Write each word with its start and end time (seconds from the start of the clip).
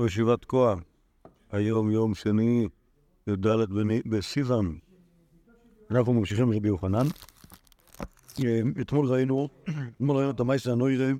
ישיבת 0.00 0.44
כוח, 0.44 0.78
היום 1.50 1.90
יום 1.90 2.14
שני, 2.14 2.68
י"ד 3.26 3.46
בסיוון. 4.06 4.78
אנחנו 5.90 6.12
ממשיכים 6.12 6.52
לרבי 6.52 6.68
יוחנן. 6.68 7.06
אה, 8.44 8.60
אתמול 8.80 9.06
ראינו, 9.06 9.48
אתמול 9.96 10.16
ראינו 10.16 10.30
את 10.30 10.40
המייסר 10.40 10.72
הנוירה 10.72 11.12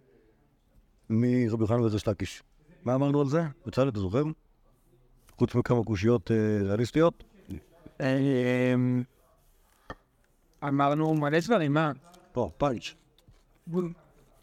מרבי 1.11 1.63
יוחנן 1.63 1.81
וזר 1.81 1.99
שלקיש. 1.99 2.43
מה 2.85 2.95
אמרנו 2.95 3.21
על 3.21 3.27
זה? 3.29 3.43
בצלאל, 3.67 3.89
אתה 3.89 4.01
זוכר? 4.01 4.23
חוץ 5.39 5.55
מכמה 5.55 5.85
קושיות 5.85 6.31
אה, 6.31 6.37
ריאליסטיות? 6.63 7.25
אמ, 8.01 9.03
אמרנו 10.65 11.15
מלא 11.15 11.39
דברים, 11.41 11.73
מה? 11.75 11.93
לא, 12.37 12.51
פאנץ'. 12.59 12.95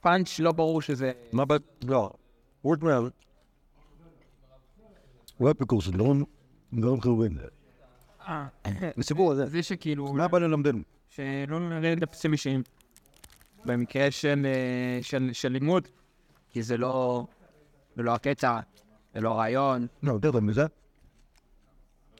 פאנץ' 0.02 0.40
לא 0.40 0.52
ברור 0.52 0.82
שזה... 0.82 1.12
מה 1.34 1.46
ב... 1.46 1.54
לא. 1.84 2.12
וורטמן. 2.64 3.08
הוא 5.40 5.52
אפיקורס, 5.52 5.88
דברים 5.88 6.24
דברים 6.74 7.02
חיובים. 7.02 7.38
אה, 8.28 8.48
הסיפור 8.98 9.32
הזה. 9.32 9.46
זה 9.46 9.64
שכאילו... 9.64 10.14
מה 10.14 10.28
בא 10.28 10.40
ללמדנו? 10.40 10.80
שלא 11.10 11.60
נרד 11.80 12.00
לפסים 12.04 12.32
אישיים. 12.32 12.64
במקרה 13.66 14.12
של, 14.12 14.46
אה, 14.46 15.00
של, 15.34 15.48
לימוד, 15.50 15.88
כי 16.50 16.64
זה 16.64 16.78
לא, 16.78 17.26
זה 17.96 18.04
לא 18.04 18.14
הקטע, 18.14 18.60
זה 19.14 19.22
לא 19.22 19.38
רעיון. 19.38 19.88
לא, 20.04 20.12
יותר 20.12 20.32
טוב 20.32 20.40
מזה. 20.40 20.66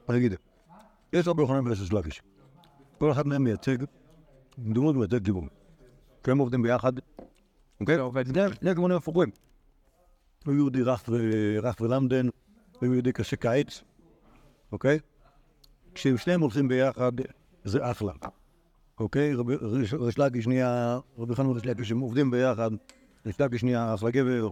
אני 0.10 0.18
אגיד, 0.18 0.34
יש 1.14 1.28
רבי 1.28 1.42
יוחנן 1.42 1.68
ויש 1.68 1.94
לקיש. 1.94 2.22
כל 2.98 3.12
אחד 3.12 3.28
מהם 3.28 3.44
מייצג, 3.44 3.78
דמות 4.60 4.96
מייצג 4.96 5.26
כיוון. 5.26 5.48
כי 6.24 6.32
הם 6.32 6.38
עובדים 6.38 6.62
ביחד, 6.62 6.94
אוקיי? 7.82 7.96
זה 7.96 8.02
עובד. 8.02 8.26
זה 8.62 8.74
כיוונים 8.76 8.98
הפוכים. 8.98 9.30
הוא 10.46 10.54
יהודי 10.54 10.82
רך 10.82 11.10
רך 11.62 11.82
ולמדן, 11.82 12.28
הוא 12.80 12.94
יהודי 12.94 13.12
קשה 13.12 13.36
כעץ, 13.36 13.84
אוקיי? 14.72 15.00
כשהם 15.96 16.18
שניהם 16.18 16.42
הולכים 16.42 16.68
ביחד, 16.68 17.12
זה 17.64 17.92
אחלה. 17.92 18.14
אוקיי? 19.00 19.34
ריש 19.94 20.20
לקיש 20.20 20.48
נהיה, 20.48 21.00
רבי 21.18 21.32
יוחנן 21.32 21.46
וריש 21.46 21.66
לקיש, 21.66 21.92
הם 21.92 22.00
עובדים 22.00 22.32
ביחד, 22.32 22.72
ריש 23.26 23.42
לקיש 23.42 23.64
נהיה 23.64 23.94
אחלה 23.94 24.12
גבר, 24.12 24.50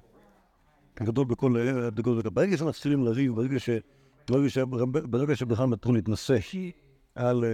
גדול 1.04 1.26
בכל... 1.26 1.54
בכל- 1.96 2.22
ברגע 2.22 2.58
שמתחילים 2.58 3.06
לריב, 3.06 3.36
ברגע 3.36 3.60
ש... 3.60 3.70
ברגע 5.10 5.36
שבכלל 5.36 5.66
מתחילים 5.66 5.96
להתנשא 5.96 6.38
על 7.16 7.46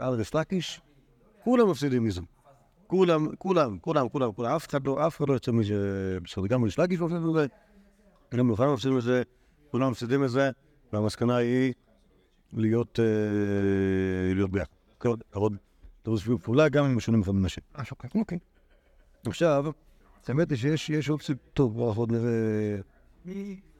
אה, 0.00 0.08
ריש 0.08 0.34
לקיש, 0.34 0.80
כולם 1.44 1.70
מפסידים 1.70 2.04
מזה. 2.04 2.20
כולם, 2.86 3.28
כולם, 3.38 3.78
כולם, 3.78 4.08
כולם, 4.08 4.32
כולם, 4.32 4.50
אף 4.50 4.68
אחד 4.68 4.86
לא, 4.86 5.06
אף 5.06 5.16
אחד 5.16 5.28
לא 5.28 5.34
יוצא 5.34 5.52
מזה 5.52 6.18
בסדר. 6.24 6.46
גם 6.46 6.62
ריש 6.64 6.78
לקיש 6.78 7.00
מפסיד 7.00 7.18
מזה, 7.18 7.46
גם 8.34 8.48
יוחנן 8.48 8.68
מפסיד 8.72 8.90
מזה, 8.92 9.22
כולם 9.72 9.90
מפסידים 9.90 10.20
מזה, 10.20 10.50
והמסקנה 10.92 11.36
היא 11.36 11.72
להיות, 12.52 13.00
אה, 13.00 14.46
ביחד. 14.46 14.72
לעבוד 15.34 15.56
סביב 16.18 16.38
פעולה 16.38 16.68
גם 16.68 16.84
אם 16.84 16.96
משונים 16.96 17.22
אחד 17.22 17.32
מן 17.32 17.44
השני. 17.44 17.64
אוקיי. 18.14 18.38
עכשיו, 19.26 19.64
האמת 20.28 20.50
היא 20.50 20.58
שיש 20.58 20.90
יש 20.90 21.08
עוד 21.08 21.22
סיפור, 21.22 21.44
טוב, 21.54 21.74
בואו 21.74 21.94
עוד 21.94 22.12
נראה... 22.12 22.76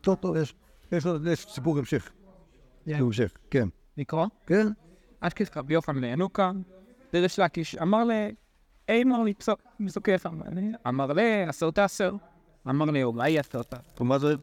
טוב, 0.00 0.14
טוב, 0.20 0.36
יש, 0.36 0.54
יש, 0.92 1.06
עוד- 1.06 1.26
יש 1.26 1.46
סיפור 1.48 1.78
המשך. 1.78 2.10
סיפור 2.86 3.06
המשך, 3.06 3.32
כן. 3.50 3.68
לקרוא? 3.96 4.26
כן? 4.46 4.66
אשכש 5.20 5.48
רבי 5.56 5.74
יוחנן 5.74 6.00
לינוקה, 6.00 6.52
דרש 7.12 7.38
לקיש, 7.38 7.74
אמר 7.74 8.04
ל... 8.04 8.10
אמר 8.90 9.22
לי 9.22 9.34
פסוק, 9.34 9.60
פסוקיך, 9.86 10.26
אמר 10.86 11.06
ל... 11.12 11.18
עשר 11.48 11.70
תעשר. 11.70 12.14
אמר 12.68 12.84
לי, 12.84 13.02
אולי 13.02 13.38
עשר 13.38 13.62
תעשר. 13.62 14.02
ומה 14.02 14.18
זה? 14.18 14.34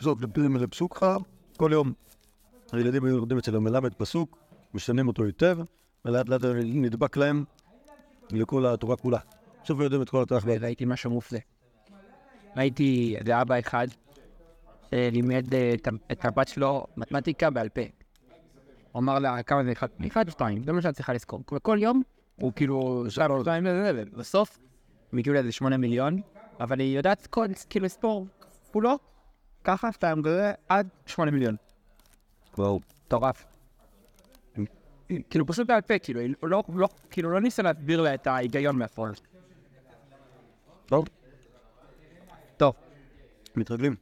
פסוק, 0.00 0.18
זה 0.58 0.66
פסוק 0.66 0.96
חם, 0.96 1.20
כל 1.56 1.70
יום 1.72 1.92
הילדים 2.72 3.04
היו 3.04 3.16
לומדים 3.18 3.38
אצל 3.38 3.56
המלמד 3.56 3.94
פסוק, 3.94 4.38
משנים 4.74 5.08
אותו 5.08 5.24
היטב, 5.24 5.58
ולאט 6.04 6.28
לאט 6.28 6.40
נדבק 6.64 7.16
להם 7.16 7.44
לכל 8.30 8.66
התורה 8.66 8.96
כולה. 8.96 9.18
בסוף 9.64 9.80
יודעים 9.80 10.02
את 10.02 10.10
כל 10.10 10.22
התורה. 10.22 10.40
וראיתי 10.44 10.84
משהו 10.84 11.10
מופלא. 11.10 11.38
ראיתי 12.56 13.14
איזה 13.18 13.42
אבא 13.42 13.58
אחד 13.58 13.86
שלימד 14.90 15.54
אה, 15.54 15.74
את 15.74 15.86
ה- 15.88 16.12
את 16.12 16.24
הבת 16.24 16.48
שלו 16.48 16.86
מתמטיקה 16.96 17.50
בעל 17.50 17.68
פה. 17.68 17.80
הוא 18.92 19.00
אמר 19.00 19.18
לה 19.18 19.42
כמה 19.42 19.64
זה 19.64 19.72
אחד, 19.72 19.88
אחד 20.06 20.26
או 20.26 20.32
שתיים, 20.32 20.62
זה 20.64 20.72
מה 20.72 20.82
שאת 20.82 20.94
צריכה 20.94 21.12
לזכור. 21.12 21.42
וכל 21.54 21.78
יום 21.80 22.02
הוא 22.36 22.52
כאילו 22.56 23.04
שתיים 23.08 23.66
ובסוף 23.66 24.58
הם 25.12 25.18
הגיעו 25.18 25.34
לאיזה 25.34 25.52
שמונה 25.52 25.76
מיליון, 25.76 26.20
אבל 26.60 26.80
היא 26.80 26.96
יודעת 26.96 27.26
כל, 27.26 27.46
כאילו 27.70 27.86
לספור 27.86 28.26
כפולות, 28.40 29.00
ככה, 29.64 29.92
שתיים 29.92 30.22
כזה, 30.22 30.52
עד 30.68 30.88
שמונה 31.06 31.30
מיליון. 31.30 31.56
וואו. 32.58 32.80
מטורף. 33.06 33.46
כאילו 35.30 35.46
פשוט 35.46 35.66
בעל 35.66 35.80
פה, 35.80 35.98
כאילו, 35.98 36.20
לא, 36.42 36.62
לא, 36.74 36.88
כאילו 37.10 37.30
לא 37.30 37.40
ניסה 37.40 37.62
להסביר 37.62 38.00
לה 38.00 38.14
את 38.14 38.26
ההיגיון 38.26 38.76
מאחורי 38.76 39.10
זה. 39.14 39.20
טוב, 40.86 41.04
טוב. 42.56 42.74
מתרגלים. 43.56 43.96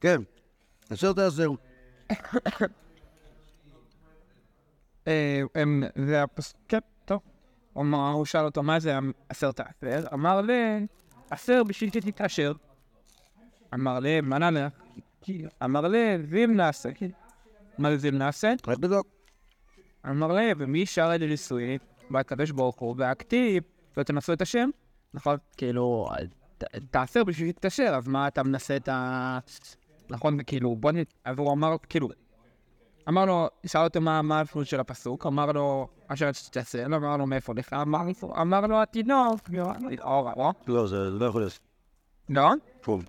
כן, 0.00 0.16
עשר 0.90 1.12
תעשר. 1.12 1.48
אה, 5.08 5.40
הם- 5.54 5.82
זה 6.06 6.22
הפס... 6.22 6.54
כן, 6.68 6.78
טוב. 7.04 7.20
הוא 7.72 8.24
שאל 8.24 8.44
אותו 8.44 8.62
מה 8.62 8.80
זה 8.80 8.98
עשרת 9.28 9.60
העשר, 9.60 10.06
אמר 10.12 10.40
ל... 10.40 10.50
עשר 11.30 11.64
בשביל 11.64 11.90
שתתעשר. 11.90 12.52
אמר 13.74 13.98
ל... 14.02 14.20
מה 14.20 14.38
נענה? 14.38 14.68
אמר 15.64 15.80
ל... 15.80 15.94
זיו 16.30 16.48
נעשה. 16.48 16.88
מה 17.78 17.90
זה 17.90 17.96
זיו 17.96 18.12
נעשה? 18.12 18.52
רק 18.66 18.78
לבדוק. 18.78 19.06
אמר 20.06 20.32
ל... 20.32 20.38
ומי 20.58 20.86
שר 20.86 21.10
את 21.14 21.20
הנישואין? 21.22 21.78
והקדוש 22.10 22.50
ברוך 22.50 22.78
הוא, 22.78 22.94
והכתיב, 22.98 23.62
ותנסו 23.96 24.32
את 24.32 24.42
השם. 24.42 24.70
נכון, 25.14 25.36
כאילו, 25.56 26.08
תעשר 26.90 27.24
בשביל 27.24 27.48
שתתעשר, 27.48 27.94
אז 27.96 28.08
מה 28.08 28.28
אתה 28.28 28.42
מנסה 28.42 28.76
את 28.76 28.88
ה... 28.88 29.38
נכון, 30.10 30.38
כאילו, 30.46 30.76
בוא 30.76 30.92
נ... 30.92 30.96
אז 31.24 31.38
הוא 31.38 31.52
אמר, 31.52 31.76
כאילו, 31.88 32.08
אמר 33.08 33.24
לו, 33.24 33.48
שאל 33.66 33.84
אותו 33.84 34.00
מה 34.00 34.18
המשמעות 34.18 34.66
של 34.66 34.80
הפסוק, 34.80 35.26
אמר 35.26 35.52
לו, 35.52 35.88
אשר 36.08 36.30
תתעשר, 36.32 36.86
אמר 36.86 37.16
לו, 37.16 37.26
מאיפה 37.26 37.54
לך? 37.56 37.72
אמר 37.72 38.60
לו- 38.60 38.82
התינוק, 38.82 39.40
לא? 39.52 39.72
לא, 40.66 40.86
זה 40.86 40.96
לא 40.96 41.26
יכול 41.26 41.40
להיות. 41.40 41.58
לא? 42.28 42.50
טוב. 42.80 43.04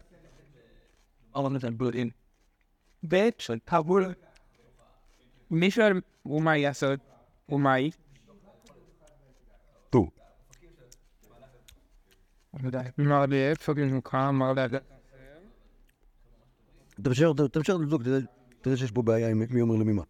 אמר 1.38 1.48
לו, 1.50 1.60
זה 1.60 1.72
בודין. 1.72 2.10
בית 3.04 3.40
של 3.40 3.58
קבול. 3.66 4.14
מי 5.52 5.72
שואל, 5.72 6.02
ומה 6.26 6.58
יעשה? 6.58 6.94
לא 12.54 12.66
יודע. 12.68 12.82
אמר 13.00 13.26
לי, 13.26 13.50
איפה 13.50 13.74
גנוקה? 13.74 14.30
אמר 14.30 14.54
לי, 14.54 14.62
תמשיך 17.04 17.28
תמשיך 17.52 17.76
לבדוק, 17.76 18.02
תראה- 18.62 18.78
שיש 18.78 18.92
פה 18.92 19.02
בעיה 19.02 19.30
עם 19.30 19.44
מי 19.50 19.62
אומר 19.62 19.76
למי 19.76 19.94
מה. 19.94 20.04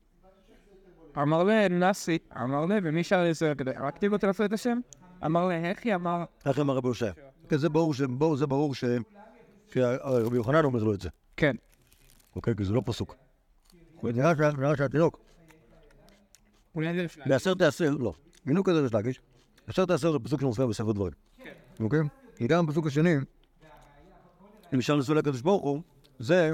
אמר 1.17 1.43
לי, 1.43 1.69
נאסי, 1.69 2.17
אמר 2.43 2.65
לי, 2.65 2.75
ומי 2.83 3.03
שר 3.03 3.23
לזה 3.23 3.53
כדי, 3.57 3.71
רק 3.71 3.97
תראו 3.97 4.17
תנסו 4.17 4.45
את 4.45 4.53
השם? 4.53 4.79
אמר 5.25 5.47
לי, 5.47 5.55
איך 5.55 5.79
היא 5.85 5.95
אמר? 5.95 6.23
איך 6.45 6.59
אמר 6.59 6.75
רבי 6.75 6.87
הושע? 6.87 7.11
זה 8.35 8.47
ברור 8.47 8.75
ש... 8.75 8.83
שרבי 9.73 10.35
יוחנן 10.35 10.63
אומר 10.65 10.83
לו 10.83 10.93
את 10.93 11.01
זה. 11.01 11.09
כן. 11.37 11.55
אוקיי? 12.35 12.55
כי 12.55 12.65
זה 12.65 12.73
לא 12.73 12.81
פסוק. 12.85 13.15
נראה 14.03 14.35
שה- 14.37 14.51
נראה 14.57 14.77
שהתינוק, 14.77 15.19
אולי 16.75 16.93
זה 16.95 17.05
אפשר. 17.05 17.21
בעשר 17.25 17.53
תעשר, 17.53 17.89
לא. 17.99 18.13
מינוק 18.45 18.69
כזה 18.69 18.85
יש 18.85 18.93
להגיש. 18.93 19.21
עשר 19.67 19.85
תעשר 19.85 20.11
זה 20.11 20.19
פסוק 20.19 20.39
שמופיע 20.41 20.65
בספר 20.65 20.91
דברים. 20.91 21.13
אוקיי? 21.79 21.99
כי 22.35 22.47
גם 22.47 22.65
בפסוק 22.65 22.87
השני, 22.87 23.15
אם 24.73 24.79
אפשר 24.79 24.95
לנסוע 24.95 25.15
לקדוש 25.15 25.41
ברוך 25.41 25.61
הוא, 25.63 25.81
זה 26.19 26.51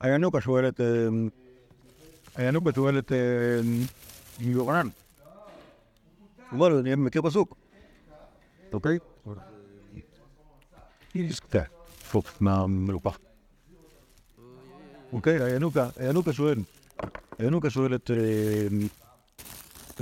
הינוקה 0.00 0.40
שואלת, 0.40 0.80
אה, 0.80 0.86
הינוקה 2.36 2.70
שואלת 2.74 3.12
אה, 3.12 3.18
יוחנן. 4.40 4.86
הוא 6.50 6.52
אומר 6.52 6.80
אני 6.80 6.94
מכיר 6.94 7.22
פסוק. 7.22 7.56
אוקיי? 8.72 8.98
כן, 11.50 11.62
פוק, 12.10 12.26
מהמלופח. 12.40 13.18
אוקיי, 15.12 15.42
הינוקה, 15.42 15.88
הינוקה 15.96 16.32
שואל, 16.32 16.58
הינוקה 17.38 17.70
שואל 17.70 17.94
את, 17.94 18.10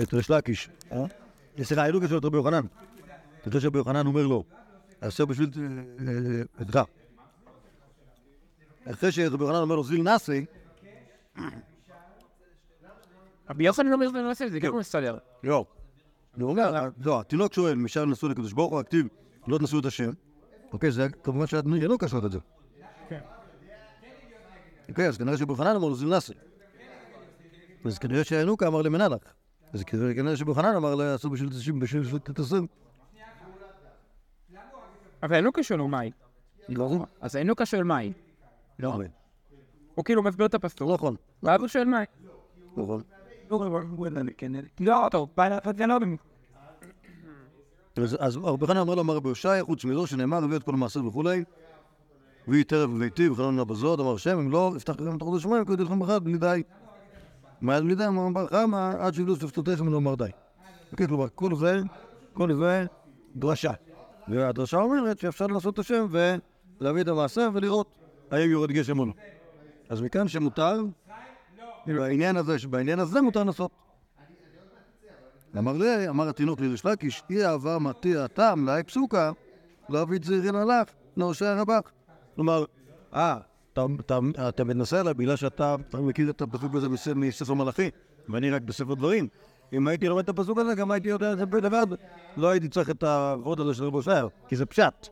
את 0.02 0.14
ריש 0.14 0.31
לקיש, 0.31 0.69
אה? 0.93 1.05
סליחה, 1.62 1.82
הינוקה 1.82 2.08
שואל 2.08 2.19
את 2.19 2.25
רבי 2.25 2.37
יוחנן. 2.37 2.64
אחרי 3.49 3.60
שרבי 3.60 3.78
יוחנן 3.78 4.06
אומר 4.06 4.26
לו, 4.26 4.44
עשה 5.00 5.25
בשביל 5.25 5.50
עדך. 6.58 6.82
אחרי 8.90 9.12
שרבי 9.12 9.44
יוחנן 9.44 9.60
אומר 9.60 9.76
לו, 9.76 9.84
זיל 9.84 10.02
נאסי, 10.02 10.44
רבי 13.50 13.64
יוחנן 13.64 13.93
אומר 13.93 14.08
שזה 14.08 14.22
נעשה, 14.22 14.49
זה 14.49 14.60
גם 14.60 14.78
מסתדר. 14.78 15.19
לא. 15.44 15.64
לא, 17.05 17.20
התינוק 17.20 17.55
שואל, 17.55 17.75
משם 17.75 18.10
נשאו 18.10 18.28
לקדוש 18.28 18.52
ברוך 18.52 18.72
הוא, 18.72 18.81
הכתיב, 18.81 19.06
לא 19.46 19.58
תנשאו 19.58 19.78
את 19.78 19.84
השם. 19.84 20.10
אוקיי, 20.73 20.91
זה 20.91 21.09
כמובן 21.23 21.47
שהינוקה 21.47 22.09
שואלת 22.09 22.25
את 22.25 22.32
זה. 22.32 22.38
אוקיי, 24.88 25.09
אז 25.09 25.19
כנראה 25.19 25.37
שבוחנן 25.37 25.76
אמר 25.76 25.88
לו 25.88 25.94
זה 25.94 26.06
נאסר. 26.06 26.32
אז 27.85 27.99
כנראה 27.99 28.25
שהינוקה 28.25 28.67
אמר 28.67 28.82
למנלך. 28.82 29.23
אז 29.73 29.85
כנראה 29.85 30.37
שבוחנן 30.37 30.75
אמר 30.76 30.94
לעשות 30.94 31.32
בשביל 31.32 31.79
בשביל 31.79 32.05
שליטת 32.05 32.38
הסם. 32.38 32.65
אבל 35.23 35.35
הינוקה 35.35 35.62
שלו 35.62 35.88
מהי? 35.88 36.11
לא. 36.69 37.05
אז 37.20 37.37
הינוקה 37.37 37.67
שואל 37.67 37.82
מהי? 37.82 38.12
לא. 38.79 38.99
הוא 39.94 40.05
כאילו 40.05 40.23
מסביר 40.23 40.47
את 40.47 40.55
הפסוק, 40.55 40.91
נכון. 40.94 41.17
ואז 41.43 41.61
הוא 41.61 41.69
שואל 41.69 41.85
מהי. 41.85 42.06
נכון. 42.76 43.03
לא, 44.81 45.09
טוב, 45.11 45.31
זה 45.76 45.87
לא 45.87 45.99
במקום. 45.99 46.27
אז, 48.18 48.36
רבי 48.36 48.66
חנן 48.66 48.76
אמר 48.76 48.94
לו, 48.94 49.00
אמר 49.00 49.16
רבי 49.16 49.28
יושעיה, 49.28 49.64
חוץ 49.64 49.84
מזו 49.84 50.06
שנאמר, 50.06 50.44
הביא 50.44 50.56
את 50.56 50.62
כל 50.62 50.74
המעשר 50.74 51.06
וכולי, 51.06 51.44
ויהי 52.48 52.64
טרף 52.64 52.90
בביתי 52.90 53.28
וחלון 53.28 53.66
בזאת, 53.66 54.00
אמר 54.00 54.14
השם, 54.14 54.38
אם 54.38 54.50
לא, 54.50 54.72
אפתח 54.76 54.92
לכם 54.92 55.16
את 55.16 55.22
חודש 55.22 55.40
השמיים, 55.40 55.64
כי 55.64 55.72
לכם 55.72 56.02
אחד, 56.02 56.24
בלי 56.24 56.38
די. 56.38 56.62
מה 57.60 57.72
היה 57.72 57.82
בלי 57.82 57.94
די? 57.94 58.06
אמר 58.06 58.28
ברכה, 58.32 58.66
מה, 58.66 58.92
עד 58.98 59.14
שיבלו 59.14 59.36
שפתותיכם 59.36 59.86
ולא 59.86 59.96
אמר 59.96 60.14
די. 60.14 60.30
אוקיי, 60.92 61.06
כלומר, 61.08 61.26
כל 61.34 61.56
זה, 61.56 61.80
כל 62.32 62.54
זה 62.54 62.86
דרשה. 63.36 63.72
והדרשה 64.28 64.76
אומרת 64.76 65.18
שאפשר 65.18 65.46
לעשות 65.46 65.74
את 65.74 65.78
השם 65.78 66.06
ולהביא 66.80 67.02
את 67.02 67.08
המעשר 67.08 67.48
ולראות 67.54 67.88
האם 68.30 68.50
יורד 68.50 68.72
גשם 68.72 68.98
או 68.98 69.06
לא. 69.06 69.12
אז 69.88 70.00
מכאן 70.00 70.28
שמותר, 70.28 70.82
בעניין 71.86 72.36
הזה, 72.36 72.56
בעניין 72.70 72.98
הזה 72.98 73.20
מותר 73.20 73.44
לעשות. 73.44 73.70
אמר 75.56 75.72
לי, 75.72 76.08
אמר 76.08 76.28
התינוק 76.28 76.60
לריש 76.60 76.84
לקיש, 76.86 77.22
אי 77.30 77.46
אהבה 77.46 77.78
מתי 77.78 78.16
הטעם 78.16 78.66
לאי 78.66 78.82
פסוקה, 78.82 79.32
לא 79.88 80.02
אביא 80.02 80.18
צעירין 80.18 80.54
עליך, 80.54 80.88
נעושה 81.16 81.54
רבך. 81.60 81.80
כלומר, 82.34 82.64
אה, 83.14 83.38
אתה, 84.48 84.64
מנסה 84.64 85.00
עליי 85.00 85.14
בגלל 85.14 85.36
שאתה 85.36 85.76
אתה 85.88 86.00
מכיר 86.00 86.30
את 86.30 86.42
הפסוק 86.42 86.74
הזה 86.74 86.88
מס- 86.88 87.08
מספר 87.08 87.54
מלאכי, 87.54 87.90
ואני 88.28 88.50
רק 88.50 88.62
בספר 88.62 88.94
דברים. 88.94 89.28
אם 89.72 89.88
הייתי 89.88 90.08
לומד 90.08 90.22
את 90.22 90.28
הפסוק 90.28 90.58
הזה, 90.58 90.74
גם 90.74 90.90
הייתי 90.90 91.08
יודע 91.08 91.32
את 91.32 91.38
זה 91.38 91.44
לבד. 91.44 91.86
לא 92.36 92.48
הייתי 92.48 92.68
צריך 92.68 92.90
את 92.90 93.04
הכבוד 93.06 93.60
הזה 93.60 93.74
של 93.74 93.84
רבו 93.84 94.02
שער, 94.02 94.28
כי 94.48 94.56
זה 94.56 94.66
פשט. 94.66 95.08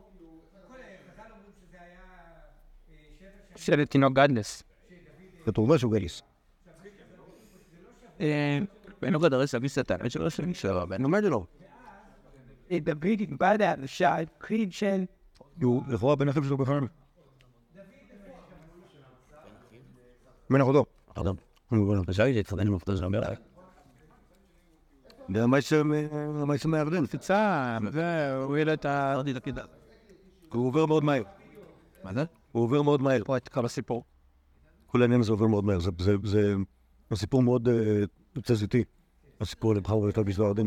של 3.57 3.85
תינוק 3.85 4.13
גדלס. 4.13 4.63
כתוב 5.45 5.65
אומר 5.65 5.77
שהוא 5.77 5.93
גליס. 5.93 6.23
ואין 9.07 9.15
לו 9.15 9.29
דרס 9.29 9.55
אביס 9.55 9.79
את 9.79 9.91
האמת 9.91 10.11
שלו 10.11 10.31
של 10.31 10.45
מישהו 10.47 10.69
אני 10.93 11.05
אומר 11.05 11.21
לו, 11.21 11.47
דוד 12.71 13.07
בא 13.39 13.53
לאנשי 13.55 14.05
קריד 14.39 14.73
של... 14.73 15.05
הוא 15.63 15.83
לכאורה 15.89 16.17
בן 16.17 16.29
אחיו 16.29 16.45
שלו 16.45 16.57
בפניו. 16.57 16.83
בן 20.51 20.61
אחותו. 20.61 20.85
זה 22.07 22.13
יש 25.59 26.67
מהירדן. 26.67 27.07
קצר, 27.07 27.79
והוא 27.93 28.57
העלה 28.57 28.75
את 28.75 28.85
ה... 28.85 29.15
הוא 30.53 30.67
עובר 30.67 30.87
מאוד 30.87 31.05
מהר. 31.05 31.23
מה 32.05 32.13
זה? 32.15 32.25
הוא 32.53 32.63
עובר 32.63 32.83
מאוד 32.83 33.03
מהר. 33.03 33.25
פה 33.25 33.37
את 33.37 33.49
כל 33.49 33.65
הסיפור. 33.65 34.05
כל 34.87 35.03
העניין 35.03 35.21
הזה 35.21 35.33
עובר 35.33 35.47
מאוד 35.47 35.65
מהר. 35.65 35.79
זה- 35.81 35.91
זה- 35.99 36.17
זה 36.25 36.55
זה 37.11 37.17
סיפור 37.17 37.43
מאוד 37.43 37.69
אה, 37.69 37.75
תזזיתי. 38.43 38.85
הסיפור 39.41 39.75
בחר 39.75 39.97
ובית 39.97 40.19
אביס 40.19 40.39
והרדן. 40.39 40.67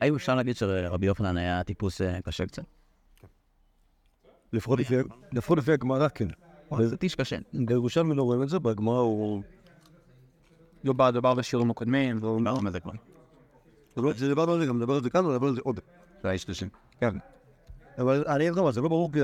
האם 0.00 0.14
אפשר 0.14 0.34
להגיד 0.34 0.56
שרבי 0.56 1.06
יוחנן 1.06 1.36
היה 1.36 1.64
טיפוס 1.64 2.00
אה, 2.00 2.20
קשה 2.22 2.46
קצת? 2.46 2.62
לפחות 4.52 4.78
לפי- 4.78 4.94
לפחות 5.32 5.58
לפי 5.58 5.72
הגמרא, 5.72 6.08
כן. 6.08 6.28
זה 6.80 6.96
טיש 6.96 7.14
קשה. 7.14 7.36
בירושלמי 7.52 8.14
לא 8.14 8.22
רואים 8.22 8.42
את 8.42 8.48
זה, 8.48 8.58
בגמרא 8.58 8.98
הוא... 8.98 9.42
דובר 10.84 11.10
דובר 11.10 11.34
בשיעורים 11.34 11.70
הקודמים, 11.70 12.18
והוא... 12.20 12.38
דיברנו 12.38 12.66
על 12.66 12.72
זה 12.72 12.80
כבר. 12.80 12.92
זה 13.96 14.02
לא- 14.02 14.12
דיברנו 14.12 14.52
על 14.52 14.60
זה, 14.60 14.66
גם 14.66 14.76
נדבר 14.76 14.94
על 14.94 15.02
זה 15.02 15.10
כאן, 15.10 15.26
ונדבר 15.26 15.46
על 15.46 15.54
זה 15.54 15.60
עוד. 15.64 15.80
זה 16.22 16.28
היה 16.28 16.38
שלושים. 16.38 16.68
כן. 17.00 17.16
אבל 17.98 18.24
אני 18.26 18.36
אגיד 18.44 18.52
לך 18.52 18.58
מה, 18.58 18.72
זה 18.72 18.80
לא 18.80 18.88
ברור 18.88 19.12
כי 19.12 19.18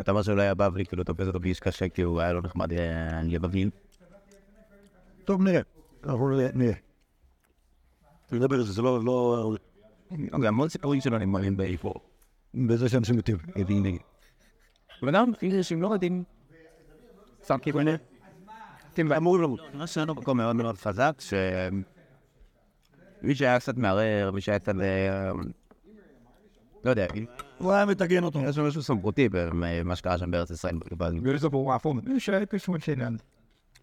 אתה 0.00 0.10
אומר 0.10 0.22
שהוא 0.22 0.36
לא 0.36 0.42
היה 0.42 0.54
בבלי, 0.54 0.86
כאילו 0.86 1.04
תופס 1.04 1.26
אותו 1.26 1.40
באיש 1.40 1.60
קשה 1.60 1.88
כי 1.88 2.02
הוא 2.02 2.20
היה 2.20 2.32
לא 2.32 2.42
נחמד 2.42 2.72
אה, 2.72 3.20
יבבלי. 3.24 3.70
טוב, 5.24 5.42
נראה. 5.42 5.60
אנחנו 6.04 6.30
נראה. 6.54 6.72
נדבר 8.32 8.56
על 8.56 8.62
זה, 8.62 8.72
זה 8.72 8.82
לא... 8.82 9.04
לא... 9.04 9.56
גם 10.30 10.44
המון 10.44 10.68
סיפורים 10.68 11.00
שלו 11.00 11.18
נגמרים 11.18 11.56
באיפור. 11.56 11.94
בזה 12.54 12.88
שאנשים 12.88 13.16
מתים. 13.16 13.36
וגם, 15.02 15.32
אנשים 15.42 15.82
לא 15.82 15.88
יודעים. 15.92 16.24
שם 17.46 17.58
כיווני. 17.58 17.92
אמורים 19.16 19.42
למות. 19.42 19.60
נראה 19.74 19.86
שהיה 19.86 20.06
לו 20.06 20.14
מקום 20.14 20.36
מאוד 20.36 20.56
מאוד 20.56 20.78
חזק, 20.78 21.12
ש... 21.18 21.34
מי 23.22 23.34
שהיה 23.34 23.60
קצת 23.60 23.76
מערער, 23.76 24.30
מי 24.30 24.40
שהיה 24.40 24.58
קצת... 24.58 24.74
אה, 24.80 25.30
לא 26.84 26.90
יודע, 26.90 27.06
הוא 27.58 27.72
היה 27.72 27.86
מטגן 27.86 28.24
אותו. 28.24 28.40
יש 28.40 28.58
משהו 28.58 28.82
סמכותי 28.82 29.28
במה 29.32 29.96
שקרה 29.96 30.18
שם 30.18 30.30
בארץ 30.30 30.50
ישראל. 30.50 30.78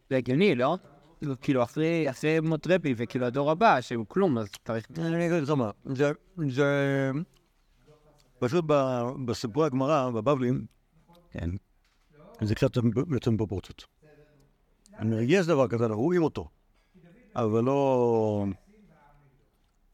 זה 0.10 0.18
הגיוני, 0.18 0.56
לא? 0.56 0.78
כאילו, 1.42 1.64
אחרי 1.64 2.10
אחרי 2.10 2.40
מות 2.40 2.68
רבי 2.68 2.94
וכאילו 2.98 3.26
הדור 3.26 3.52
הבא, 3.52 3.82
שהוא 3.82 4.06
כלום, 4.08 4.38
אז 4.38 4.50
צריך... 4.66 4.88
אני 4.98 5.28
אגיד 5.28 5.44
לך 5.44 5.50
מה, 5.50 5.72
זה... 5.86 6.12
זה... 6.50 7.12
פשוט 8.40 8.66
ב- 8.68 9.12
בסיפורי 9.26 9.66
הגמרא, 9.66 10.10
בבבלים, 10.10 10.66
כן. 11.32 11.50
זה 12.42 12.56
קצת 12.56 12.78
יוצא 13.12 13.32
מפרופורציות. 13.32 13.86
יש 15.22 15.48
דבר 15.48 15.68
כזה, 15.68 15.86
אנחנו 15.86 16.02
רואים 16.02 16.24
אותו, 16.24 16.50
אבל 17.36 17.64
לא... 17.64 18.46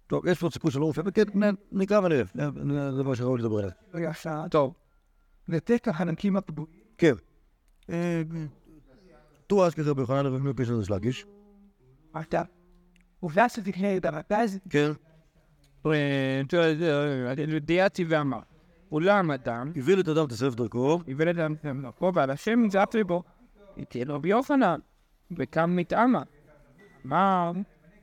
טוב, 0.08 0.28
יש 0.28 0.40
פה 0.40 0.50
סיפור 0.54 0.72
שלא 0.72 0.88
מופיע, 0.88 1.04
וכן, 1.06 1.24
נקרא 1.72 2.00
ונראה, 2.00 2.24
זה 2.92 3.04
דבר 3.04 3.14
שראוי 3.14 3.40
לדבר 3.40 3.58
עליו. 3.58 3.72
טוב. 4.52 4.74
לתת 5.48 5.88
החנקים 5.88 6.38
הפגועים. 6.38 6.80
כן. 6.98 7.14
תו 9.50 9.68
אשכחר 9.68 9.94
ביוחנן 9.94 10.26
ובמי 10.26 10.54
פשע 10.54 10.76
זה 10.76 10.86
שלגיש. 10.86 11.26
אתה. 12.22 12.42
ואז 13.24 13.56
תקנה 13.56 13.88
במרכז, 14.02 14.60
כן. 14.70 14.92
דיאתי 17.62 18.06
ואמר, 18.08 18.40
אולם 18.92 19.32
אדם, 19.32 19.72
הביא 19.76 20.00
את 20.00 20.08
אדם 20.08 20.28
תסרף 20.28 20.56
דרכו, 20.56 21.00
יבלד 21.08 21.40
אדם 21.40 21.56
דרכו, 21.82 22.12
ועל 22.14 22.30
השם 22.30 22.64
נזעק 22.66 22.96
ליבו. 22.96 23.24
תהיה 23.90 24.06
לו 24.06 24.16
רבי 24.16 24.30
יוחנן, 24.30 24.80
וקם 25.38 25.76
מתאמה. 25.76 26.24
מה, 27.04 27.52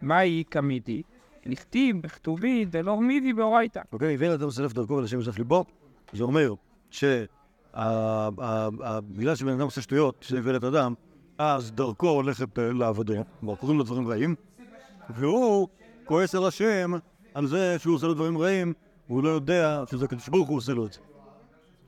מה 0.03 0.19
היא 0.19 0.45
קמיתי? 0.49 1.03
לכתיב 1.47 2.03
בכתובי 2.03 2.65
דלא 2.65 3.01
מידי 3.01 3.33
באורייתא. 3.33 3.81
אוקיי, 3.93 4.15
הביא 4.15 4.29
את 4.29 4.33
אדם 4.41 4.49
תסרף 4.49 4.73
דרכו 4.73 4.93
ולשם 4.93 5.19
יוסף 5.19 5.39
ליבו, 5.39 5.65
זה 6.13 6.25
אומר 6.25 6.55
שבגלל 6.91 7.27
שבן 9.35 9.53
אדם 9.53 9.65
עושה 9.65 9.83
שטויות, 9.83 10.23
שהביא 10.29 10.57
את 10.57 10.65
אדם, 10.65 10.95
אז 11.39 11.73
דרכו 11.73 12.09
הולכת 12.09 12.59
אה, 12.59 12.73
לעבודה, 12.73 13.15
כלומר 13.41 13.57
קוראים 13.57 13.79
לו 13.79 13.85
דברים 13.85 14.09
רעים, 14.09 14.35
והוא 15.11 15.69
כועס 16.05 16.35
על 16.35 16.47
השם 16.47 16.93
על 17.35 17.47
זה 17.47 17.79
שהוא 17.79 17.95
עושה 17.95 18.07
לו 18.07 18.15
דברים 18.15 18.39
רעים, 18.39 18.73
והוא 19.09 19.23
לא 19.25 19.29
יודע 19.29 19.83
שזה 19.91 20.05
הקדוש 20.05 20.29
ברוך 20.29 20.49
הוא 20.49 20.57
עושה 20.57 20.73
לו 20.73 20.87
את 20.87 20.93
זה. 20.93 21.01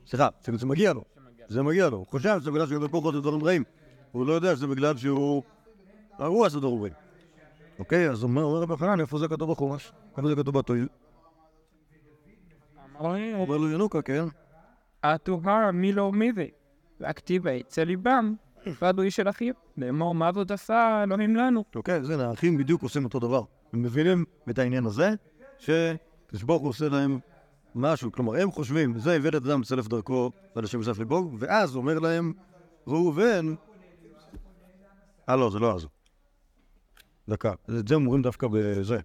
סליחה, 0.07 0.27
שזה 0.45 0.65
מגיע 0.65 0.93
לו, 0.93 1.03
זה 1.47 1.63
מגיע 1.63 1.89
לו, 1.89 1.97
הוא 1.97 2.07
חושב 2.07 2.39
שזה 2.39 2.51
בגלל 2.51 2.67
שהקדוש 2.67 2.89
ברוך 2.89 3.03
הוא 3.03 3.11
עושה 3.11 3.21
דברים 3.21 3.43
רעים, 3.43 3.63
הוא 4.11 4.25
לא 4.25 4.33
יודע 4.33 4.55
שזה 4.55 4.67
בגלל 4.67 4.97
שהוא... 4.97 5.43
הוא 6.17 6.45
עשה 6.45 6.59
דברים 6.59 6.81
רעים. 6.81 6.93
אוקיי, 7.79 8.09
אז 8.09 8.23
אומר 8.23 8.43
רבי 8.43 8.73
יוחנן, 8.73 8.99
איפה 8.99 9.19
זה 9.19 9.27
כתוב 9.27 9.51
בחומש? 9.51 9.91
איפה 10.17 10.29
זה 10.29 10.35
כתוב 10.35 10.57
בתויל? 10.57 10.87
אומר 12.99 13.57
לו 13.57 13.71
ינוקה, 13.71 14.01
כן? 14.01 14.23
התוהר 15.03 15.71
מי 15.71 15.93
לא 15.93 16.11
מידי, 16.11 16.49
והכתיבה 16.99 17.57
אצל 17.59 17.83
ליבם, 17.83 18.35
ועדו 18.81 19.01
איש 19.01 19.15
של 19.15 19.29
אחיו, 19.29 19.53
לאמור 19.77 20.15
מה 20.15 20.31
זאת 20.31 20.51
עשה 20.51 21.03
אלוהים 21.03 21.35
לנו. 21.35 21.63
אוקיי, 21.75 22.01
הנה, 22.13 22.29
האחים 22.29 22.57
בדיוק 22.57 22.83
עושים 22.83 23.03
אותו 23.03 23.19
דבר. 23.19 23.43
הם 23.73 23.81
מבינים 23.81 24.25
את 24.49 24.59
העניין 24.59 24.85
הזה, 24.85 25.13
שקדוש 25.57 26.43
ברוך 26.43 26.61
הוא 26.61 26.69
עושה 26.69 26.89
להם 26.89 27.19
משהו. 27.75 28.11
כלומר, 28.11 28.41
הם 28.41 28.51
חושבים, 28.51 28.99
זה 28.99 29.15
הביא 29.15 29.29
את 29.29 29.35
אדם 29.35 29.63
צלף 29.63 29.87
דרכו 29.87 30.31
ועל 30.55 30.65
השם 30.65 30.77
יוסף 30.77 30.99
ליבו, 30.99 31.31
ואז 31.39 31.75
אומר 31.75 31.99
להם, 31.99 32.33
ראובן, 32.87 33.55
אה 35.29 35.35
לא, 35.35 35.49
זה 35.49 35.59
לא 35.59 35.75
אז. 35.75 35.87
דקה. 37.29 37.53
את 37.79 37.87
זה 37.87 37.95
הם 37.95 38.01
אומרים 38.05 38.21
דווקא 38.21 38.47
בזה. 38.51 38.99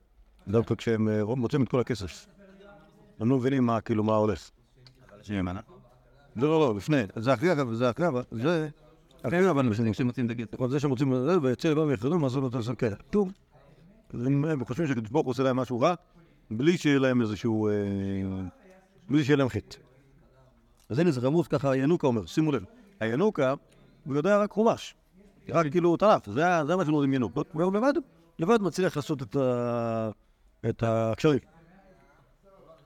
דווקא 0.48 0.74
כשהם 0.74 1.08
אה, 1.08 1.24
מוצאים 1.24 1.62
את 1.62 1.68
כל 1.68 1.80
הכסף. 1.80 2.26
הם 3.20 3.30
לא 3.30 3.36
מבינים 3.36 3.66
מה, 3.66 3.80
כאילו, 3.80 4.04
מה 4.04 4.16
הולך. 4.16 4.50
לא, 6.36 6.48
לא, 6.48 6.60
לא, 6.60 6.76
לפני. 6.76 7.02
זה 7.16 7.34
אחרי, 7.34 7.52
אגב, 7.52 7.72
זה 7.72 7.90
אחרי, 7.90 8.08
אבל 8.08 8.22
זה... 8.30 8.68
אחרי, 9.26 9.50
אבל... 9.50 9.70
כשמוצאים 9.92 10.26
את 10.26 10.30
הגט. 10.30 10.54
נכון, 10.54 10.70
זה 10.70 10.80
שמוצאים 10.80 11.14
את 11.14 11.18
זה, 11.24 11.40
ויצא 11.42 11.68
לבם 11.68 11.86
ויחרדו, 11.88 12.18
מה 12.18 12.26
לעשות 12.26 12.42
אותו 12.42 12.58
לסכן. 12.58 12.90
טוב. 13.10 13.32
הם 14.12 14.44
הם 14.44 14.64
חושבים 14.64 14.86
שקדוש 14.88 15.10
ברוך 15.10 15.24
הוא 15.26 15.30
עושה 15.30 15.42
להם 15.42 15.56
משהו 15.56 15.80
רע, 15.80 15.94
בלי 16.50 16.76
שיהיה 16.78 16.98
להם 16.98 17.20
איזשהו... 17.20 17.68
אה, 17.68 17.72
בלי 19.08 19.24
שיהיה 19.24 19.36
להם 19.36 19.48
חטא. 19.48 19.76
אז 20.88 20.98
הנה 20.98 21.10
זה 21.10 21.20
רמוז 21.20 21.48
ככה, 21.48 21.70
הינוקה 21.70 22.06
אומר, 22.06 22.26
שימו 22.26 22.52
לב. 22.52 22.64
הינוקה 23.00 23.54
הוא 24.06 24.16
יודע 24.16 24.38
רק 24.38 24.50
חומש. 24.50 24.94
רק 25.48 25.66
כאילו 25.70 25.96
תנ"ך, 25.96 26.30
זה 26.30 26.40
היה- 26.46 26.64
זה 26.66 26.76
מה 26.76 26.84
שלא 26.84 27.02
דמיינו. 27.04 27.30
לבד, 27.54 27.92
לבד 28.38 28.62
מצליח 28.62 28.96
לעשות 28.96 29.22
את 30.68 30.82
הקשרים. 30.82 31.38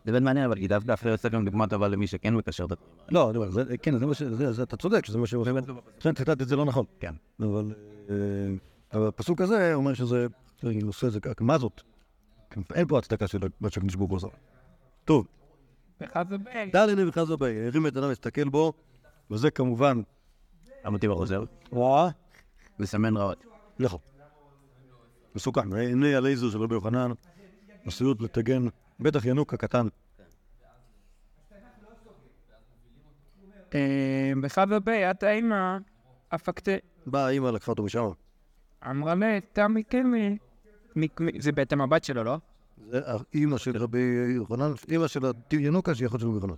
זה 0.08 0.12
באמת 0.12 0.24
מעניין, 0.24 0.44
אבל 0.44 0.56
כי 0.56 0.68
דווקא 0.68 0.92
אפילו 0.92 1.10
יוצא 1.10 1.28
גם 1.28 1.44
דוגמה 1.44 1.66
טובה 1.66 1.88
למי 1.88 2.06
שכן 2.06 2.34
מקשר 2.34 2.64
את 2.64 2.72
הדברים. 2.72 2.92
לא, 3.08 3.30
אני 3.30 3.78
כן, 3.78 3.98
זה 3.98 4.06
מה 4.06 4.14
ש... 4.14 4.22
אתה 4.62 4.76
צודק, 4.76 5.06
שזה 5.06 5.18
מה 5.18 5.24
עושה. 5.34 5.50
לכן 5.98 6.14
ציטטתי 6.14 6.42
את 6.42 6.48
זה 6.48 6.56
לא 6.56 6.64
נכון. 6.64 6.84
כן. 7.00 7.14
אבל 7.40 7.74
אה, 8.10 8.14
אבל 8.92 9.08
הפסוק 9.08 9.40
הזה 9.40 9.74
אומר 9.74 9.94
שזה... 9.94 10.26
הוא 10.62 10.72
עושה 10.88 11.06
את 11.06 11.12
זה 11.12 11.20
ככה, 11.20 11.34
מה 11.40 11.58
זאת? 11.58 11.82
אין 12.74 12.86
פה 12.86 12.98
הצדקה 12.98 13.26
של 13.26 13.38
מה 13.60 13.70
שהקדוש 13.70 13.94
ברוך 13.94 14.10
הוא 14.10 14.16
עושה. 14.16 14.26
טוב, 15.04 15.26
וחזה 16.00 16.38
בי. 16.38 16.70
דל 16.72 16.90
הנה 16.90 17.08
וחז 17.08 17.30
הבא, 17.30 17.46
הרים 17.46 17.86
את 17.86 17.94
עיניו 17.94 18.08
להסתכל 18.08 18.48
בו, 18.48 18.72
וזה 19.30 19.50
כמובן... 19.50 20.02
המוטיב 20.84 21.10
החוזר. 21.10 21.44
וואה. 21.72 22.08
לסמן 22.78 23.16
רעות. 23.16 23.44
נכון. 23.78 24.00
מסוכן. 25.34 25.72
הנה 25.72 26.16
הלייזר 26.16 26.50
של 26.50 26.62
רבי 26.62 26.74
יוחנן, 26.74 27.10
עשויות 27.86 28.20
לטגן, 28.20 28.66
בטח 29.00 29.24
ינוק 29.24 29.54
הקטן. 29.54 29.88
אה, 33.74 34.32
בי, 34.84 35.10
את 35.10 35.22
האמא, 35.22 35.78
הפקת... 36.32 36.68
באה 37.06 37.26
האמא, 37.26 37.48
לקחה 37.48 37.70
אותו 37.70 37.82
משם. 37.82 38.10
אמרה 38.90 39.14
לה, 39.14 39.38
תמי 39.52 39.82
קמי. 39.82 40.38
זה 41.38 41.52
בעצם 41.52 41.80
הבת 41.80 42.04
שלו, 42.04 42.24
לא? 42.24 42.38
זה 42.90 43.00
האמא 43.34 43.58
של 43.58 43.76
רבי 43.76 43.98
יוחנן, 44.34 44.72
אמא 44.90 45.06
של 45.06 45.20
ינוקה 45.52 45.94
שהיא 45.94 46.06
אחות 46.08 46.20
של 46.20 46.26
רבי 46.26 46.34
יוחנן. 46.36 46.54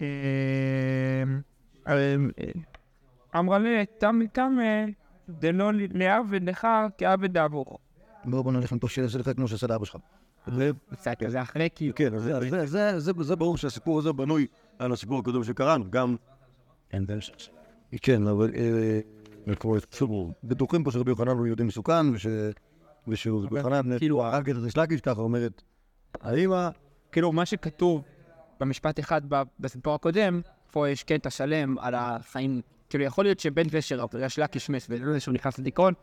אה, 0.00 1.22
אה, 1.88 2.16
אמרה 3.38 3.58
לה, 3.58 3.84
תמי 3.98 4.28
קמי, 4.28 4.94
דלא 5.28 5.70
לעבד 5.74 6.48
לך 6.48 6.66
כעבד 6.98 7.36
עבורו. 7.36 7.78
בוא 8.24 8.42
בוא 8.42 8.52
נלך 8.52 8.72
מפה 8.72 8.88
שזה 8.88 9.18
לך 9.18 9.30
כמו 9.36 9.48
שעשה 9.48 9.66
לאבא 9.66 9.84
שלך. 9.84 9.96
זה- 10.46 10.70
קצת 10.92 11.22
כזה 11.24 11.42
אחרי 11.42 11.68
כאילו. 11.74 11.94
כן, 11.94 12.14
אז 12.14 12.22
זה- 12.22 12.40
זה- 12.50 12.66
זה- 12.66 12.98
זה- 13.00 13.12
זה 13.22 13.36
ברור 13.36 13.56
שהסיפור 13.56 13.98
הזה 13.98 14.12
בנוי 14.12 14.46
על 14.78 14.92
הסיפור 14.92 15.18
הקודם 15.18 15.44
שקראנו, 15.44 15.90
גם... 15.90 16.16
זה. 17.38 17.48
כן, 18.02 18.26
אבל... 18.26 18.50
אה, 18.54 19.00
בטוחים 20.44 20.84
פה 20.84 20.90
שרבי 20.90 21.10
יוחנן 21.10 21.28
הוא 21.36 21.46
יהודי 21.46 21.62
מסוכן, 21.62 22.14
וש... 22.14 22.26
ושהוא 23.08 23.44
רבי 23.46 23.58
יוחנן 23.58 23.98
כאילו 23.98 24.24
הרג 24.24 24.50
את 24.50 24.56
ריש 24.56 24.76
ככה 25.00 25.20
אומרת 25.20 25.62
האמא, 26.20 26.68
כאילו, 27.12 27.32
מה 27.32 27.46
שכתוב 27.46 28.02
במשפט 28.60 29.00
אחד 29.00 29.22
בסיפור 29.60 29.94
הקודם, 29.94 30.40
פה 30.70 30.88
יש 30.88 31.02
קטע 31.04 31.30
שלם 31.30 31.78
על 31.78 31.94
החיים, 31.94 32.60
כאילו, 32.88 33.04
יכול 33.04 33.24
להיות 33.24 33.40
שבין 33.40 33.68
זה 33.68 33.80
שריש 33.82 34.38
לקיש 34.38 34.70
מת 34.70 34.82
ולא 34.88 35.12
זה 35.12 35.20
שהוא 35.20 35.34
נכנס 35.34 35.58
לדיכאון, 35.58 35.94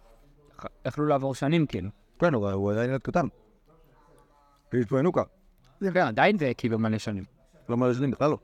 יכ- 0.60 0.66
יכלו 0.88 1.06
לעבור 1.06 1.36
שנים, 1.36 1.66
כאילו. 1.66 1.90
כן, 2.20 2.34
הוא 2.34 2.72
היה 2.72 2.84
ילד 2.84 3.02
קטן. 3.02 3.28
פה 4.90 5.00
ינוקה. 5.00 5.24
זה 5.80 5.92
כן, 5.92 6.08
עדיין 6.08 6.38
זה 6.38 6.52
כאילו 6.58 6.80
מלא 6.80 6.98
שנים. 6.98 7.24
לא 7.70 7.78
מלא 7.78 7.94
שנים, 7.94 8.12
בכלל 8.12 8.30
לא. 8.30 8.38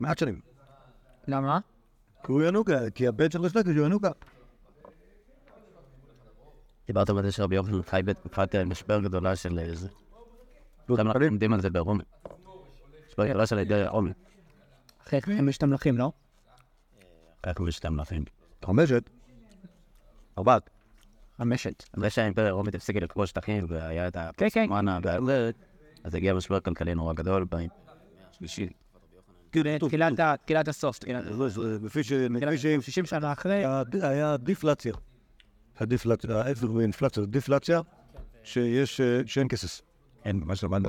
מעט 0.00 0.18
שנים. 0.18 0.40
למה? 1.28 1.58
כי 2.24 2.32
הוא 2.32 2.42
ינוקה, 2.42 2.90
כי 2.94 3.08
הבן 3.08 3.30
של 3.30 3.40
ריש 3.40 3.56
לקיש 3.56 3.76
הוא 3.76 3.86
ינוקה. 3.86 4.10
דיברת 6.86 7.10
על 7.10 7.22
זה 7.22 7.32
שרבי 7.32 7.56
יוחנן 7.56 7.82
חי 7.82 8.00
בתקופת 8.04 8.54
אה, 8.54 8.64
משבר 8.64 9.00
גדולה 9.00 9.36
של 9.36 9.58
אה, 9.58 9.74
זה. 9.74 9.88
לא, 10.88 10.96
גם 10.96 11.06
אנחנו 11.06 11.20
לומדים 11.20 11.52
על 11.52 11.60
זה 11.60 11.70
ברומי. 11.70 12.04
משבר 13.08 13.26
גדולה 13.26 13.46
של 13.46 13.58
הידי 13.58 13.84
רומי. 13.86 14.10
אחרי 15.06 15.20
חמשת 15.20 15.62
המלכים, 15.62 15.98
לא? 15.98 16.12
איך 17.46 17.58
הוא 17.58 17.70
שתי 17.70 17.88
מלכים. 17.88 18.24
חמשת. 18.64 19.10
ארבעת. 20.38 20.70
חמשת. 21.36 21.84
אחרי 21.98 22.10
שהאימפריה 22.10 22.48
הרומית 22.48 22.74
הפסיקה 22.74 23.00
לכבוש 23.00 23.30
שטחים 23.30 23.64
והיה 23.68 24.08
את 24.08 24.16
כן, 24.36 24.48
כן. 24.52 24.66
אז 26.04 26.14
הגיע 26.14 26.34
משבר 26.34 26.60
כלכלי 26.60 26.94
נורא 26.94 27.12
גדול 27.12 27.46
השלישית. 28.30 28.72
תחילת 29.50 30.20
ה- 30.20 30.34
תחילת 30.44 30.68
הסוף, 30.68 30.98
לפי 31.82 32.02
ש... 32.04 32.12
לפי 32.12 32.58
ש... 32.58 32.66
60 32.66 33.06
שנה 33.06 33.32
אחרי, 33.32 33.64
היה- 34.02 34.36
דיפלציה. 34.36 34.94
הדיפלציה, 35.78 36.36
ההפך 36.36 36.64
מאינפלציה, 36.64 37.24
דיפלציה, 37.24 37.80
שיש, 38.42 39.00
אה, 39.00 39.20
שאין 39.26 39.48
כסף. 39.48 39.80
אין, 40.24 40.36
ממש 40.40 40.64
למדנו. 40.64 40.88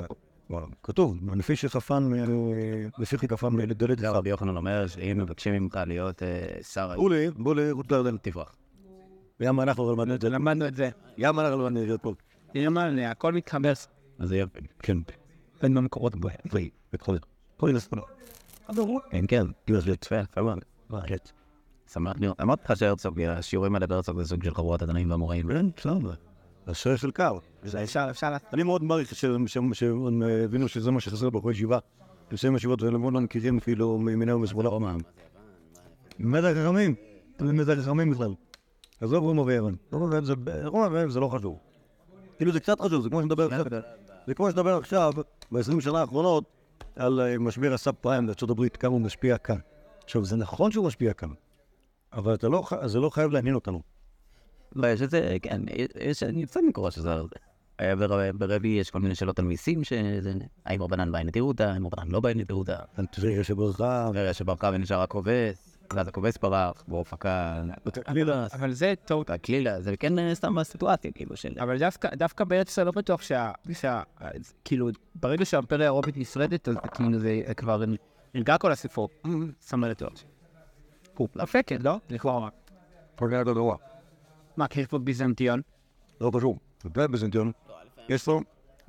כתוב, 0.82 1.16
לפי 1.36 1.56
שחפן, 1.56 2.10
אה, 2.14 2.24
לפי 2.98 3.18
חכפן 3.18 3.56
לדלת 3.56 3.98
אחד. 3.98 4.06
רבי 4.08 4.30
יוחנן 4.30 4.56
אומר 4.56 4.86
שאם 4.86 5.18
מבקשים 5.18 5.54
ממך 5.54 5.78
להיות 5.86 6.22
אה, 6.22 6.62
שר 6.62 6.92
בוא 6.96 7.10
לי, 7.10 7.30
בוא 7.30 7.54
לי, 7.54 7.70
רות 7.70 7.92
לירדן. 7.92 8.16
תברח. 8.16 8.56
ים 9.40 9.60
אנחנו 9.60 9.92
למדנו 9.92 10.14
את 10.14 10.20
זה. 10.20 10.28
למדנו 10.28 10.66
את 10.68 10.74
זה. 10.74 10.90
ים 11.18 11.40
אנחנו 11.40 11.58
למדנו 11.62 11.82
את 11.82 11.88
זה 11.88 11.96
הכל 13.10 13.32
מתחבר 13.32 13.72
אז 14.18 14.28
זה 14.28 14.36
יופי. 14.36 14.60
כן. 14.78 14.98
בין 15.62 15.74
במקורות 15.74 16.16
בו. 16.16 16.28
ואי, 16.52 16.70
בכל 16.92 17.12
זאת. 17.14 17.24
כל 17.56 17.66
מיני 17.66 17.80
ספרות. 17.80 18.04
כן, 19.10 19.24
כן. 19.28 19.46
כאילו 19.66 19.80
זה 19.80 19.90
יפה, 19.90 20.16
יפה 20.20 20.42
מאוד. 20.42 20.58
שמח 21.92 22.12
לראות. 22.20 22.40
אמרתי 22.40 22.62
לך 22.64 22.76
שהרצוג, 22.76 23.20
השיעורים 23.20 23.74
האלה 23.74 23.86
בהרצוג 23.86 24.22
זה 24.22 24.28
סוג 24.28 24.44
של 24.44 24.54
חבורת 24.54 24.82
הדנים 24.82 25.10
והמוראים. 25.10 25.48
כן, 25.48 25.66
בסדר. 25.76 26.14
השרש 26.66 27.00
של 27.00 27.10
קר. 27.10 27.38
אפשר, 27.82 28.06
אפשר 28.10 28.30
לעשות. 28.30 28.48
אני 28.54 28.62
מאוד 28.62 28.82
מעריך 28.84 29.14
שהם 29.14 29.46
הבינו 30.44 30.68
שזה 30.68 30.90
מה 30.90 31.00
שחסר 31.00 31.30
בחורי 31.30 31.52
ישיבה. 31.54 31.78
מסיים 32.32 32.56
ישיבות 32.56 32.82
והם 32.82 33.00
מאוד 33.00 33.12
לא 33.12 33.20
מכירים 33.20 33.58
אפילו 33.58 33.98
מימינה 33.98 34.36
ומשמאלה. 34.36 34.68
רומא. 34.68 34.92
מדי 36.18 36.52
חכמים, 36.54 36.94
מדי 37.40 37.76
חכמים 37.76 38.10
בכלל. 38.10 38.34
עזוב 39.00 39.24
רומא 39.24 39.40
ויוון. 39.40 39.76
רומא 39.92 40.04
ויוון 40.04 40.24
זה- 40.24 40.34
רומא 40.64 40.86
ויוון 40.86 41.10
זה 41.10 41.20
לא 41.20 41.28
חשוב. 41.28 41.58
כאילו 42.36 42.52
זה 42.52 42.60
קצת 42.60 42.80
חשוב, 42.80 43.02
זה 43.02 43.08
כמו 43.10 43.22
שנדבר 43.22 43.44
עכשיו, 43.46 43.64
זה 44.26 44.34
כמו 44.34 44.50
שנדבר 44.50 44.76
עכשיו, 44.76 45.12
ב-20 45.52 45.80
שנה 45.80 46.00
האחרונות, 46.00 46.44
על 46.96 47.20
אה, 47.20 47.38
משבר 47.38 47.72
הסאב 47.72 47.94
פריים 48.00 48.26
בארצות 48.26 48.50
הברית, 48.50 48.76
כמה 48.76 48.92
הוא 48.92 49.00
משפיע 49.00 49.38
כאן. 49.38 49.58
עכשיו, 50.04 50.24
זה 50.24 50.36
נכון 50.36 50.70
שהוא 50.72 50.86
משפיע 50.86 51.12
כאן, 51.12 51.28
אבל 52.12 52.36
לא 52.42 52.62
זה 52.86 53.00
לא 53.00 53.10
חייב 53.10 53.30
לעניין 53.30 53.54
אותנו. 53.54 53.82
לא, 54.74 54.86
יש 54.86 55.02
איזה, 55.02 55.36
כן, 55.42 55.62
יש, 56.00 56.22
אני 56.22 56.40
יוצא 56.40 56.60
מקרוא 56.68 56.90
שזה 56.90 57.12
על 57.12 57.22
זה. 57.22 57.36
אה, 57.80 57.96
בר- 57.96 58.32
ברבי 58.38 58.68
יש 58.68 58.90
כל 58.90 58.98
מיני 59.00 59.14
שאלות 59.14 59.38
על 59.38 59.44
מיסים, 59.44 59.84
שזה, 59.84 60.32
האם 60.66 60.82
רבנן 60.82 61.12
באי 61.12 61.24
נטירותא, 61.24 61.62
האם 61.62 61.86
רבנן 61.86 62.10
לא 62.10 62.20
באי 62.20 62.34
נטירותא. 62.34 62.76
תראה 63.12 63.44
שברכה, 63.44 64.10
שברכה 64.32 64.70
ונשאר 64.74 65.00
הכובס, 65.00 65.73
ואז 65.92 66.08
הכובס 66.08 66.38
ברח, 66.38 66.84
בהופקה, 66.88 67.62
קלילה. 68.04 68.46
אבל 68.52 68.72
זה 68.72 68.94
טעות. 69.04 69.30
הקלילה, 69.30 69.80
זה 69.80 69.96
כן 69.96 70.18
אה, 70.18 70.34
סתם 70.34 70.58
הסיטואציה, 70.58 71.10
כאילו, 71.12 71.36
של... 71.36 71.54
אבל 71.60 71.78
דווקא, 72.16 72.44
בארץ 72.44 72.68
ישראל 72.68 72.86
לא 72.86 72.92
בטוח 72.92 73.22
שה... 73.22 73.52
כאילו, 74.64 74.88
ברגע 75.14 75.44
שהאימפריה 75.44 75.86
האירופית 75.86 76.16
נפרדת, 76.16 76.68
אז 76.68 76.76
כאילו 76.94 77.18
זה 77.18 77.42
כבר 77.56 77.84
נרגע 78.34 78.58
כל 78.58 78.72
הסיפור. 78.72 79.08
שם 79.68 79.84
לב 79.84 79.94
טוב. 79.94 80.08
הפקת, 81.36 81.82
לא? 81.82 81.96
לכאורה. 82.10 82.48
פוגע 83.16 83.40
אותו 83.40 83.54
גרוע. 83.54 83.76
מה, 84.56 84.68
כי 84.68 84.80
יש 84.80 84.86
פה 84.86 84.98
ביזנטיון? 84.98 85.60
לא 86.20 86.30
קשור. 86.36 86.58
זה 86.82 87.08
בזנטיון. 87.08 87.52
יש 88.08 88.26
לו, 88.26 88.40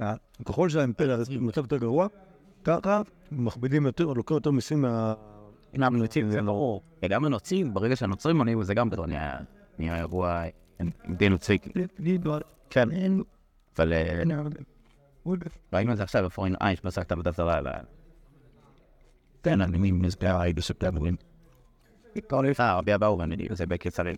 אה, 0.02 0.14
ככל 0.46 0.70
שהאימפריה 0.70 1.18
במצב 1.38 1.62
יותר 1.62 1.78
גרוע, 1.78 2.08
ככה 2.64 3.02
מכבידים 3.32 3.86
יותר, 3.86 4.06
לוקחים 4.06 4.36
יותר 4.36 4.52
מיסים 4.52 4.82
מה... 4.82 5.14
מהמנוצים, 5.78 6.32
זה 6.32 6.42
ברור. 6.42 6.82
גם 7.10 7.26
הנוצרים, 7.26 7.74
ברגע 7.74 7.96
שהנוצרים 7.96 8.38
עונים, 8.38 8.64
זה 8.64 8.74
גם 8.74 8.90
בטוח 8.90 9.06
נהיה 9.78 9.98
אירוע 9.98 10.44
דין 11.10 11.32
נוצרי. 11.32 11.58
כן. 12.70 12.90
אבל 13.78 13.94
אה, 13.94 14.24
ראינו 15.74 15.92
את 15.92 15.98
זה 15.98 16.04
עכשיו 16.04 16.26
בפורין 16.26 16.56
עין, 16.60 16.76
שפסק 16.76 17.02
את 17.02 17.12
עבודת 17.12 17.36
זרה 17.36 17.58
על 17.58 17.68
ה... 17.68 17.72
כן, 19.44 19.62
אני 19.62 19.78
מבין, 19.78 20.02
נסגר 20.02 20.40
הייתי 20.40 20.60
בספטמברים. 20.60 21.16
אה, 22.60 22.78
רבי 22.78 22.96
אבאו 22.96 23.18
ואני, 23.18 23.48
זה 23.52 23.66
בקיצרים. 23.66 24.16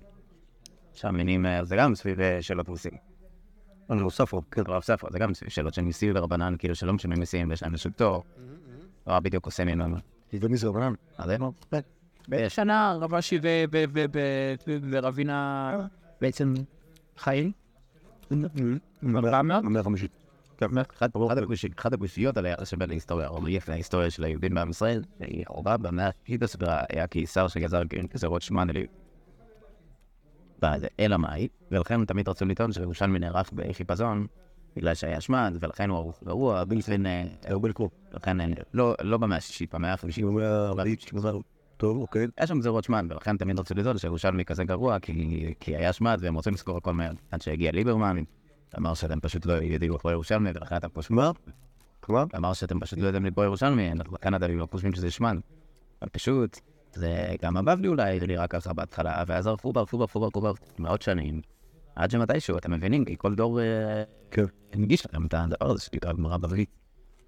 שם 0.94 1.16
מינים, 1.16 1.46
זה 1.64 1.76
גם 1.76 1.96
סביב 1.96 2.20
אה, 2.20 2.42
שאלות 2.42 2.70
מיסים. 2.70 2.92
אני 3.90 4.00
נוסף 4.00 4.34
לו, 4.34 4.42
כן. 4.52 4.62
רב 4.68 4.82
ספר, 4.82 5.08
זה 5.12 5.20
גם 5.20 5.32
שאלות 5.48 5.74
של 5.74 5.82
מיסים 5.82 6.14
ורבנן, 6.16 6.56
כאילו 6.60 6.76
שלא 6.76 6.94
משלמים 6.94 7.20
מיסים 7.20 7.50
ויש 7.50 7.64
להם 7.64 7.72
איזשהו 7.72 7.92
פטור. 7.92 8.24
הרב 9.06 9.24
בדיוק 9.24 9.46
עושה 9.46 9.64
ממנו. 10.34 10.46
ומי 10.46 10.58
זה? 10.58 10.68
אז 11.18 11.30
זה 11.30 11.38
באיזה 12.28 12.50
שנה 12.50 12.98
רב 13.02 13.14
אשי 13.14 13.40
ו- 13.44 13.64
ו- 13.72 13.84
ו- 13.94 14.06
ו- 14.16 14.54
ו- 14.68 14.78
ורבינה 14.92 15.72
בעצם 16.22 16.54
חיים? 17.18 17.52
המאה 19.02 19.80
החמישית. 19.80 20.12
אחד 21.80 21.94
הקושיות 21.94 22.38
על 22.38 22.46
היחס 22.46 22.70
שבין 22.70 22.90
ההיסטוריה 22.90 23.28
הרומאית 23.28 23.68
להיסטוריה 23.68 24.10
של 24.10 24.24
היהודים 24.24 24.54
בעם 24.54 24.70
ישראל, 24.70 25.04
היא 25.20 25.46
רבה 25.50 25.78
במאה 25.78 26.10
השישית 26.10 26.44
הסבירה 26.44 26.84
היה 26.90 27.08
קיסר 27.08 27.48
שגזר 27.48 27.82
גזרות 28.14 28.42
שמונה 28.42 28.74
לי. 28.74 28.88
אלא 31.00 31.18
מאי, 31.18 31.48
ולכן 31.72 32.06
תמיד 32.06 32.30
רצו 32.30 32.46
לטעון 32.46 32.72
שירושלמי 32.72 33.20
נערך 33.20 33.52
בחיפזון, 33.54 34.28
בגלל 34.78 34.94
שהיה 34.94 35.22
שמד, 35.22 35.58
ולכן 35.60 35.90
הוא 35.90 35.98
ערוך 35.98 36.24
גרוע, 36.24 36.64
בלפין, 36.64 37.06
הרבה 37.44 37.70
לקרוא. 37.70 37.90
לכן 38.14 38.42
אה, 38.42 38.46
לא 38.74 38.96
לא 39.02 39.18
במאה 39.18 39.38
השישית, 39.38 39.76
במאה 39.76 39.94
החמישית. 39.94 40.26
במאה 40.26 40.68
הרביעית. 40.68 41.12
טוב, 41.78 41.98
אוקיי. 41.98 42.28
היה 42.38 42.48
שם 42.48 42.60
גזירות 42.60 42.84
שמד, 42.84 43.06
ולכן 43.10 43.38
תמיד 43.38 43.60
רצו 43.60 43.76
לדעת 43.76 44.00
שירושלמי 44.00 44.46
כזה 44.46 44.64
גרוע, 44.64 45.00
כי, 45.00 45.56
היה 45.66 45.94
שמד 45.94 46.18
והם 46.22 46.34
רוצים 46.34 46.54
לזכור 46.54 46.78
הכל 46.78 46.94
מהר. 46.94 47.12
עד 47.32 47.42
שהגיע 47.42 47.72
ליברמן, 47.72 48.18
אמר 48.78 48.94
שאתם 48.94 49.20
פשוט 49.20 49.46
לא 49.46 49.54
יודעים 49.54 49.92
לקרוא 49.92 50.12
ירושלמי, 50.12 50.50
ולכן 50.56 50.76
אתם 50.76 50.88
פשוט... 50.94 51.12
מה? 51.12 51.32
מה? 52.10 52.24
אמר 52.36 52.54
שאתם 52.54 52.80
פשוט 52.80 53.00
לא 53.00 53.06
יודעים 53.06 53.26
לקרוא 53.26 53.46
ירושלמי, 53.46 53.92
לכן 54.14 54.36
אתם 54.36 54.58
לא 54.58 54.68
חושבים 54.72 54.94
שזה 54.94 55.12
שמד. 55.12 55.38
פשוט, 56.12 56.60
זה 56.94 57.36
גם 57.42 57.58
הבבלי 57.58 57.88
אולי 57.88 58.20
זה 58.20 58.28
נראה 58.28 58.48
ככה 58.48 58.74
בהתחלה, 58.74 59.24
ואז 59.28 59.48
ערפו 59.48 59.74
ברפו 59.74 59.98
ברפו 59.98 60.20
ברפו 60.20 60.54
מאות 60.80 61.02
שנים, 61.02 61.42
עד 61.98 62.12
שמתישהו 62.12 62.58
אתם 62.58 62.72
מבינים, 62.72 63.06
כי 63.06 63.16
כל 63.18 63.36
דור 63.36 63.62
אה, 63.62 64.04
כן. 64.32 64.44
הנגיש 64.74 65.06
לכם 65.06 65.26
את 65.26 65.34
הדבר 65.34 65.72
הזה 65.72 65.82
שנקרא 65.82 66.14
גמרא 66.14 66.38
בבלית. 66.38 66.70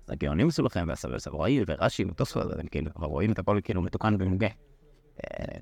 אז 0.07 0.13
הגאונים 0.13 0.47
עשו 0.47 0.63
לכם, 0.63 0.85
והסבוראי 0.87 1.63
ורש"י 1.67 2.05
ותוספות, 2.05 2.53
אתם 2.53 2.67
כאילו 2.67 2.93
כבר 2.93 3.07
רואים 3.07 3.31
את 3.31 3.39
הכל 3.39 3.59
כאילו 3.63 3.81
מתוקן 3.81 4.15
ומנוגה. 4.19 4.47
אה, 5.17 5.57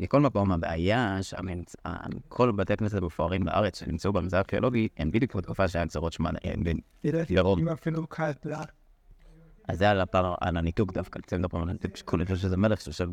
מכל 0.00 0.20
מקום, 0.20 0.52
הבעיה 0.52 1.18
שכל 1.22 2.52
בתי 2.52 2.76
כנסת 2.76 3.02
המפוארים 3.02 3.44
בארץ 3.44 3.78
שנמצאו 3.78 4.12
במזרח 4.12 4.38
הארכיאולוגי, 4.38 4.88
הם 4.96 5.10
בדיוק 5.10 5.34
בתקופה 5.34 5.68
שהיה 5.68 5.84
גזרות 5.84 6.12
שמונה, 6.12 6.38
קטלה. 8.08 8.62
אז 9.68 9.78
זה 9.78 9.90
על 9.90 10.00
הפער, 10.00 10.34
על 10.40 10.56
הניתוק 10.56 10.92
דווקא, 10.92 11.20
קצת 11.20 11.36
מדברים 11.36 11.62
על 11.62 11.68
הניתוק, 11.68 11.96
שכולם 11.96 12.24
חושבים 12.24 12.38
שזה 12.38 12.56
מלך 12.56 12.80
שיושב 12.80 13.08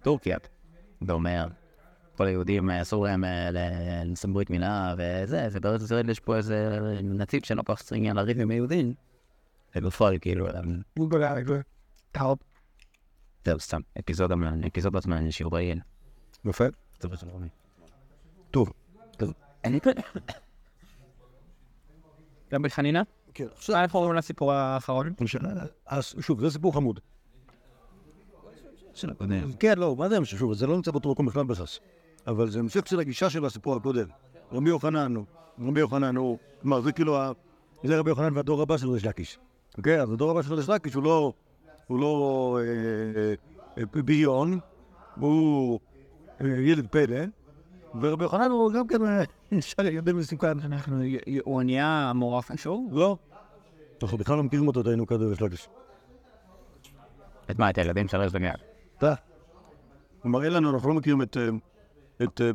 בטורקיה, 0.00 0.38
ואומר, 1.02 1.46
כל 2.16 2.26
היהודים 2.26 2.70
אה, 2.70 2.82
אסור 2.82 3.04
להם 3.04 3.24
אה, 3.24 3.50
ל- 3.50 4.12
לשם 4.12 4.32
ברית 4.32 4.50
מילה 4.50 4.94
וזה, 4.98 5.48
ובארץ 5.52 5.82
ישראל 5.82 6.10
יש 6.10 6.20
פה 6.20 6.36
איזה 6.36 6.78
נציב 7.02 7.44
שאין 7.44 7.58
לו 7.58 7.64
כל 7.64 7.74
כך 7.76 7.92
עניין 7.92 8.16
לריב 8.16 8.40
עם 8.40 8.50
היהודים, 8.50 8.94
ובפועל 9.76 10.18
כאילו, 10.20 10.46
אה, 10.46 10.52
טאופ. 12.12 12.38
זהו 13.44 13.60
סתם, 13.60 13.80
אפיזודה, 13.98 14.36
מה- 14.36 14.52
אפיזודה 14.66 15.00
זמן 15.00 15.30
שיעור 15.30 15.50
בעיין. 15.52 15.80
יפה. 16.44 16.64
טוב. 18.50 18.72
טוב. 19.18 19.32
רבי 22.52 22.70
חנינה? 22.76 23.02
כן, 23.34 23.44
מה 23.68 23.80
אנחנו 23.82 23.98
אומרים 23.98 24.16
לסיפור 24.16 24.52
האחרון? 24.52 25.12
שוב, 26.20 26.40
זה 26.40 26.50
סיפור 26.50 26.74
חמוד. 26.74 27.00
של 28.94 29.10
הקודם. 29.10 29.52
כן, 29.58 29.78
לא, 29.78 29.96
מה 29.96 30.08
זה 30.08 30.16
המשך? 30.16 30.38
שוב, 30.38 30.54
זה 30.54 30.66
לא 30.66 30.76
נמצא 30.76 30.90
באותו 30.90 31.12
מקום 31.12 31.26
בכלל 31.26 31.44
בחס. 31.44 31.80
אבל 32.26 32.50
זה 32.50 32.58
המשך 32.58 32.86
של 32.86 33.00
הגישה 33.00 33.30
של 33.30 33.44
הסיפור 33.44 33.76
הקודם. 33.76 34.06
רבי 34.52 34.68
יוחנן, 34.70 35.16
הוא- 35.16 35.24
רבי 35.68 35.80
יוחנן 35.80 36.16
הוא, 36.16 36.38
כלומר, 36.62 36.80
זה 36.80 36.92
כאילו, 36.92 37.18
זה 37.84 37.98
רבי 37.98 38.10
יוחנן 38.10 38.36
והדור 38.36 38.62
הבא 38.62 38.76
של 38.76 38.88
ריש 38.90 39.04
לקיש. 39.06 39.38
אוקיי? 39.78 40.00
אז 40.02 40.12
הדור 40.12 40.30
הבא 40.30 40.42
של 40.42 40.54
ריש 40.54 40.68
לקיש 40.68 40.94
הוא 40.94 41.02
לא, 41.04 41.32
הוא 41.86 42.00
לא 42.00 42.58
אה, 42.60 43.34
אה, 43.78 44.02
בריון, 44.04 44.58
הוא 45.16 45.80
אה, 46.40 46.46
ילד 46.46 46.86
פלא, 46.86 47.16
ורבי 48.00 48.24
יוחנן 48.24 48.50
הוא 48.50 48.72
גם 48.72 48.86
כן, 48.86 48.98
שר 49.60 49.86
יודע 49.86 50.12
מסוכן. 50.12 50.60
אנחנו, 50.60 50.96
הוא 51.44 51.62
נהיה 51.62 52.12
מורה 52.14 52.42
חשוב? 52.42 52.88
לא? 52.92 53.16
אנחנו 54.02 54.18
בכלל 54.18 54.36
לא 54.36 54.42
מכירים 54.42 54.66
אותו, 54.68 54.82
היינו 54.86 55.06
כזה 55.06 55.24
ריש 55.24 55.42
לקיש. 55.42 55.68
את 57.50 57.58
מה, 57.58 57.70
את 57.70 57.78
הילדים 57.78 58.08
של 58.08 58.16
רז 58.16 58.32
בגלל? 58.32 58.50
אתה. 58.98 59.14
הוא 60.22 60.30
מראה 60.32 60.48
לנו, 60.48 60.70
אנחנו 60.74 60.88
לא 60.88 60.94
מכירים 60.94 61.22
את... 61.22 61.36
את... 62.22 62.40
אה, 62.40 62.50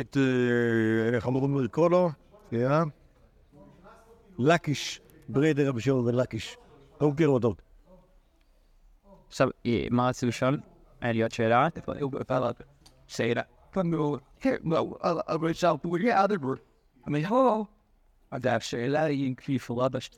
את... 0.00 0.16
אה, 0.16 1.14
איך 1.14 1.26
אמורים 1.28 1.64
לקרוא 1.64 1.90
לו? 1.90 2.10
שנייה. 2.50 2.82
לקיש. 4.38 5.00
בריידר 5.28 5.68
רבי 5.68 5.80
שמעון 5.80 6.06
בן 6.06 6.14
לקיש. 6.14 6.56
לא 7.00 7.10
מכירים 7.10 7.32
אותו. 7.32 7.54
עכשיו, 9.28 9.48
אה, 9.66 9.86
מה 9.90 10.08
רצו 10.08 10.26
לשאול? 10.26 10.60
היה 11.00 11.12
לי 11.12 11.22
עוד 11.22 11.32
שאלה? 11.32 11.68
שאלה. 13.06 13.42
אבל 15.28 15.52
שאל 15.52 15.76
פה 15.82 15.98
יהיה 15.98 16.22
עד 16.22 16.32
הבור. 16.32 16.54
אני 17.06 17.24
לא. 17.24 17.64
אגב, 18.30 18.60
שאלה 18.60 19.02
היא 19.02 19.34
בש... 19.88 20.10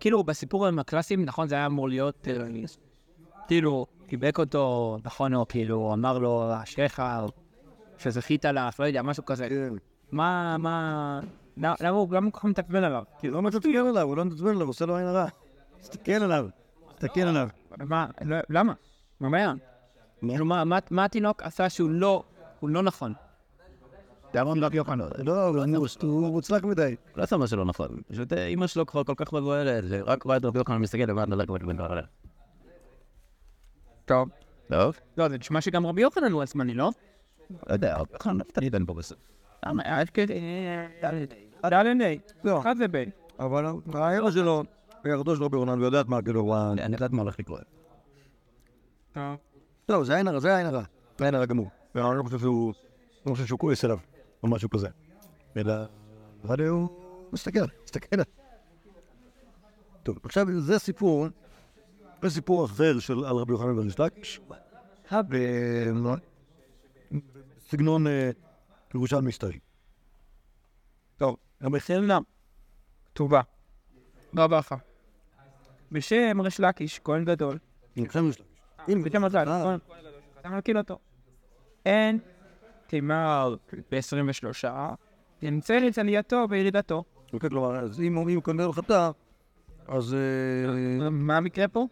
כאילו, 0.00 0.24
בסיפורים 0.24 0.78
הקלאסיים, 0.78 1.24
נכון, 1.24 1.48
זה 1.48 1.54
היה 1.54 1.66
אמור 1.66 1.88
להיות, 1.88 2.28
כאילו, 3.48 3.86
חיבק 4.10 4.38
אותו, 4.38 4.98
נכון, 5.04 5.34
או 5.34 5.48
כאילו, 5.48 5.92
אמר 5.94 6.18
לו, 6.18 6.50
אשריך, 6.62 7.02
שזכית 7.98 8.44
לה, 8.44 8.68
לא 8.78 8.84
יודע, 8.84 9.02
משהו 9.02 9.24
כזה. 9.24 9.68
מה, 10.12 10.56
מה... 10.58 11.20
למה 11.56 11.74
למה 11.80 11.90
הוא 11.90 12.08
הוא 12.24 12.32
כל 12.32 12.38
כך 12.38 12.44
מתעצבן 12.44 12.84
עליו? 12.84 13.02
כי 13.18 13.30
לא 13.30 13.42
מתעצבן 13.42 13.70
עליו, 13.88 14.02
הוא 14.02 14.16
לא 14.16 14.24
מתעצבן 14.24 14.48
עליו, 14.50 14.66
עושה 14.66 14.86
לו 14.86 14.96
עין 14.96 15.06
הרע. 15.06 15.26
תסתכל 15.80 16.12
עליו. 16.12 16.46
תסתכל 16.94 17.20
עליו. 17.20 17.48
מה, 17.78 18.06
לא- 18.24 18.36
למה? 18.50 18.72
מה 19.20 19.28
הבעיה? 19.28 19.52
כאילו, 20.20 20.44
מה- 20.44 21.04
התינוק 21.04 21.42
עשה 21.42 21.68
שהוא 21.68 21.90
לא, 21.90 22.22
הוא 22.60 22.70
לא 22.70 22.82
נכון? 22.82 23.12
דרון 24.32 24.64
רבי 24.64 24.76
יוחנן. 24.76 25.04
לא, 25.18 25.46
הוא- 25.46 25.62
הוא 26.02 26.28
מוצלח 26.32 26.64
מדי. 26.64 26.96
לא 27.16 27.22
עשה 27.22 27.36
משהו 27.36 27.56
לא 27.56 27.64
נכון, 27.64 27.88
פשוט 28.08 28.32
אה, 28.32 28.46
אמא 28.46 28.66
שלו 28.66 28.86
כבר 28.86 29.04
כל 29.04 29.14
כך 29.16 29.32
מבוהלת, 29.32 29.84
ורק 29.88 30.22
רואה 30.22 30.36
את 30.36 30.44
רבי 30.44 30.58
יוחנן 30.58 30.76
מסתכל 30.78 31.02
לבד 31.02 31.32
על 31.32 31.40
הרגל 31.40 31.52
ובן 31.64 31.80
עליה. 31.80 32.02
טוב. 34.04 34.28
טוב, 34.70 34.96
לא, 35.18 35.28
זה 35.28 35.38
נשמע 35.38 35.60
שגם 35.60 35.86
רבי 35.86 36.02
יוחנן 36.02 36.32
הוא 36.32 36.42
עצמני, 36.42 36.74
לא? 36.74 36.90
לא 37.50 37.72
יודע, 37.72 37.96
רבי 37.96 38.12
יוחנן 38.12 38.38
תמיד 38.42 38.74
אין 38.74 38.86
פה 38.86 38.94
בסוף. 38.94 39.18
למה? 39.66 39.82
עד 39.86 40.10
כדי... 40.10 40.40
דלת 41.02 41.34
לא. 42.44 42.60
אחד 42.60 42.76
זה 42.76 42.88
ב... 42.90 43.04
אבל 43.38 43.64
העיר 43.94 44.30
שלו, 44.30 44.62
ירדו 45.04 45.36
של 45.36 45.44
רבי 45.44 45.56
יוחנן, 45.56 45.80
ויודעת 45.80 46.08
מה, 46.08 46.22
כאילו, 46.22 46.40
הוא 46.40 46.54
ה- 46.54 46.72
אני 46.72 46.94
יודעת 46.94 47.10
מה 47.10 47.22
הולך 47.22 47.38
לקרות. 47.38 47.60
טוב. 49.12 49.22
לא, 49.88 50.04
זה 50.04 50.16
עין 50.16 50.28
הרע, 50.28 50.40
זה 50.40 50.56
עין 50.56 50.66
הרע. 50.66 50.82
זה 51.18 51.24
עין 51.24 51.34
הרע 51.34 51.46
גמור. 51.46 51.70
ואני 51.94 52.18
לא 52.18 52.22
חושב 52.22 52.38
שהוא, 52.38 52.74
לא 53.26 53.32
חושב 53.32 53.46
שהוא 53.46 53.58
כועס 53.58 53.84
עליו, 53.84 53.98
או 54.42 54.48
משהו 54.48 54.70
כזה. 54.70 54.88
אלא, 55.56 55.74
אבל 56.44 56.66
הוא 56.68 56.88
מסתכל, 57.32 57.60
מסתכל. 57.84 58.16
טוב, 60.02 60.18
עכשיו 60.24 60.46
זה 60.60 60.78
סיפור, 60.78 61.26
זה 62.28 62.34
סיפור 62.34 62.64
אחר 62.64 62.98
של 62.98 63.24
על 63.24 63.36
רבי 63.36 63.52
יוחנן 63.52 63.76
בן 63.76 63.88
לקיש. 63.90 64.40
בסגנון 67.68 68.06
אה, 68.06 68.30
ירושלמי 68.94 69.32
סטרי. 69.32 69.58
טוב. 71.16 71.36
המחיר 71.60 72.00
נם. 72.00 72.22
כתובה. 73.06 73.40
לא 74.32 74.46
ברכה. 74.46 74.76
בשם 75.92 76.40
ריש 76.40 76.60
לקיש, 76.60 77.00
כהן 77.04 77.24
גדול. 77.24 77.58
עכשיו 77.98 78.28
יש 78.28 78.40
לה. 78.40 78.46
הנה, 78.88 79.02
בשם 79.04 79.18
מזל, 79.18 79.58
נכון? 79.58 79.78
אתה 80.40 80.48
מכיר 80.48 80.78
אותו. 80.78 80.98
אין 81.86 82.18
תימר 82.86 83.56
ב-23, 83.90 84.64
נמצא 85.42 85.88
את 85.88 85.98
עלייתו 85.98 86.46
וירידתו. 86.50 87.04
אוקיי, 87.32 87.50
כלומר, 87.50 87.76
אז 87.76 88.00
אם 88.00 88.40
קונה 88.40 88.64
לו 88.64 88.72
חטא, 88.72 89.10
אז 89.88 90.14
אה, 90.14 91.10
מה 91.10 91.36
המקרה 91.36 91.68
פה? 91.68 91.86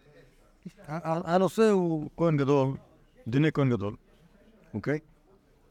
הנושא 0.86 1.70
הוא 1.70 2.10
כהן 2.16 2.36
גדול, 2.36 2.68
דיני 3.26 3.52
כהן 3.52 3.70
גדול, 3.70 3.94
אוקיי? 4.74 4.98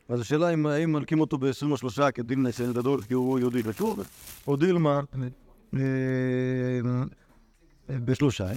אז 0.09 0.21
השאלה 0.21 0.53
אם 0.53 0.65
האם 0.65 0.91
מלקים 0.91 1.19
אותו 1.19 1.37
ב-23 1.37 2.11
כדין 2.11 2.43
ניסיון 2.43 2.73
גדול 2.73 3.01
כי 3.01 3.13
הוא 3.13 3.39
יהודי 3.39 3.61
ושוב, 3.65 3.99
או 4.47 4.55
דילמה 4.55 4.99
אה, 5.73 5.79
בשלושה. 7.89 8.47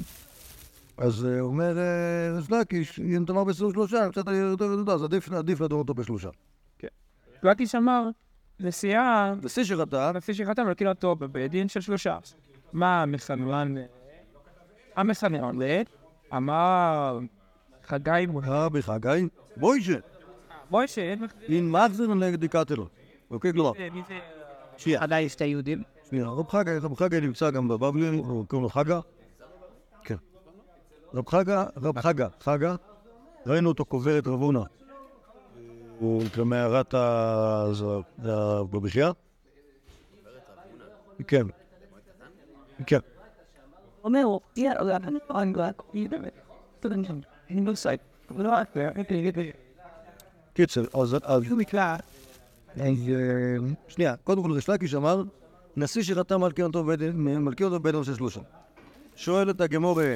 אז 0.98 1.26
אה, 1.26 1.40
אומר 1.40 1.78
אה, 1.78 2.36
ריש 2.36 2.50
לקיש, 2.50 3.00
אם 3.00 3.24
תאמר 3.26 3.44
ב-23, 3.44 4.10
קצת 4.10 4.26
יותר 4.26 4.82
גדול, 4.82 4.94
אז 4.94 5.02
עדיף 5.34 5.60
לדור 5.60 5.78
אותו 5.78 5.94
בשלושה. 5.94 6.28
לקיש 7.42 7.74
אמר, 7.74 8.08
נסיעה, 8.60 9.34
בשיא 9.40 9.64
שחטא, 9.64 10.12
נשיא 10.14 10.34
שחתם 10.34 10.66
להקים 10.66 10.86
אותו 10.86 11.16
בבית 11.16 11.50
דין 11.50 11.68
של 11.68 11.80
שלושה. 11.80 12.18
מה 12.72 13.02
המסנן? 13.02 13.74
המסנן 14.96 15.58
אמר 16.36 17.18
חגי 17.86 18.26
מול... 18.28 18.44
רבי 18.46 18.82
חגי, 18.82 19.28
מוישה, 19.56 19.98
בואי 20.70 20.88
שאין 20.88 21.26
אין 21.48 21.70
מחזיר 21.70 22.14
נגד 22.14 22.40
דיקטלו. 22.40 22.88
אוקיי, 23.30 23.52
כלומר, 23.52 23.72
מי 23.92 24.02
זה... 24.08 24.18
שנייה. 24.76 25.02
עדיין 25.02 25.28
שתי 25.28 25.44
יהודים? 25.44 25.82
שנייה, 26.08 26.26
רב 26.26 26.48
חגה, 26.48 26.78
רב 26.78 26.94
חגה 26.94 27.20
נמצא 27.20 27.50
גם 27.50 27.68
בבבלי, 27.68 28.08
הוא 28.08 28.46
קוראים 28.46 28.62
לו 28.62 28.68
חגה. 28.68 29.00
כן. 30.04 30.16
רב 31.14 31.28
חגה, 31.28 31.64
רב 31.76 32.00
חגה, 32.00 32.28
חגה, 32.40 32.74
ראינו 33.46 33.68
אותו 33.68 33.84
קובר 33.84 34.18
את 34.18 34.26
רב 34.26 34.42
הונא. 34.42 34.62
הוא 35.98 36.22
כמערת 36.32 36.94
הבבחייה. 38.18 39.10
כן. 41.26 41.46
כן. 42.86 42.98
אומר, 44.04 44.38
יאללה, 44.56 44.96
אני 44.96 45.18
לא 45.30 45.42
אנגלק, 45.42 45.82
אני 47.50 47.64
לא 47.66 47.74
סייט. 47.74 48.00
לא, 48.36 48.52
קיצר, 50.54 50.84
אז... 50.92 51.16
הוא 51.50 51.58
אה, 53.10 53.56
שנייה, 53.88 54.16
קודם 54.16 54.42
כל 54.42 54.52
ריש 54.52 54.68
לקיש 54.68 54.94
אמר, 54.94 55.22
נשיא 55.76 56.02
שחתם 56.02 56.40
מלכי 56.40 56.62
אותו 56.62 56.84
אותו 57.64 57.80
בבית 57.80 57.94
של 58.04 58.14
שלושה. 58.14 58.40
שואל 59.16 59.50
את 59.50 59.60
הגמורה, 59.60 60.14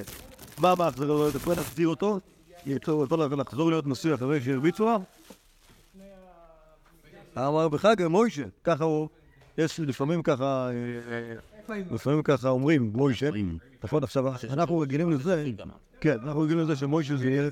מה 0.59 0.75
מאחזר 0.75 1.07
לו 1.07 1.29
את 1.29 1.35
הפרט, 1.35 1.57
להחזיר 1.57 1.89
אותו, 1.89 2.19
יכול 2.67 3.41
לחזור 3.41 3.71
להיות 3.71 3.87
נשיא 3.87 4.15
אחרי 4.15 4.41
שהרביצו 4.41 4.85
לו. 4.85 5.01
אמר 7.37 7.69
בחג 7.69 8.07
מוישה, 8.09 8.45
ככה 8.65 8.85
הוא, 8.85 9.09
יש 9.59 9.81
לפעמים 9.81 10.23
ככה, 10.23 10.71
אה, 10.71 11.35
לפעמים 11.91 12.23
ככה 12.23 12.49
אומרים, 12.49 12.93
מוישה, 12.95 13.31
נכון, 13.85 14.03
עכשיו 14.03 14.25
אנחנו 14.51 14.79
רגילים 14.79 15.11
לזה, 15.11 15.51
כן, 16.01 16.17
אנחנו 16.23 16.41
רגילים 16.41 16.65
לזה 16.65 16.77
שמוישה 16.77 17.17
זה 17.17 17.31
יהיה, 17.31 17.51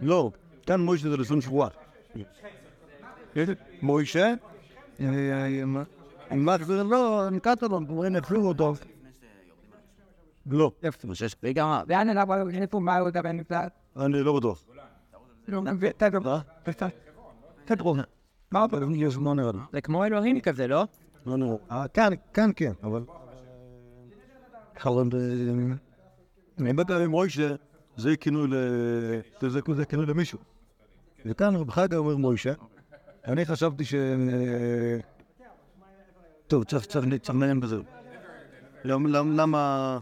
לא, 0.00 0.30
כאן 0.66 0.80
מוישה 0.80 1.10
זה 1.10 1.16
לשון 1.16 1.40
שבועה. 1.40 1.68
מוישה, 3.82 4.34
אם 5.00 6.46
מחזיר 6.46 6.82
לא, 6.82 7.28
נקטו 7.30 7.68
לו, 7.68 7.76
אומרים 7.76 8.12
נפלו 8.12 8.48
אותו. 8.48 8.74
לא, 10.50 10.72
מה? 13.96 14.04
אני 14.06 14.22
לא 14.22 14.36
בטוח. 14.36 14.64
לא. 15.48 16.38
מה 18.50 18.66
לא. 19.52 19.62
זה 19.72 19.80
כמו 19.80 20.04
אלוהים 20.04 20.40
כזה, 20.40 20.66
לא? 20.66 20.84
לא 21.26 21.36
נראה. 21.36 21.56
אה, 21.70 21.88
כאן, 21.88 22.12
כאן 22.34 22.50
כן, 22.56 22.72
אבל... 22.82 23.02
אבל... 24.84 25.10
אני 26.58 26.72
בטח 26.72 26.94
עם 26.94 27.10
מוישה, 27.10 27.54
זה 27.96 28.16
כינוי 28.16 28.48
ל... 28.48 28.54
זה 29.74 29.84
כינוי 29.84 30.06
למישהו. 30.06 30.38
וכאן 31.26 31.56
רב 31.56 31.70
חגה 31.70 31.96
אומר 31.96 32.16
מוישה, 32.16 32.52
אני 33.24 33.44
חשבתי 33.44 33.84
ש... 33.84 33.94
טוב, 36.46 36.64
צריך 36.64 36.96
לעניין 37.28 37.60
בזה. 37.60 37.76
למ- 38.84 39.06
למ- 39.06 39.36
למה... 39.36 39.98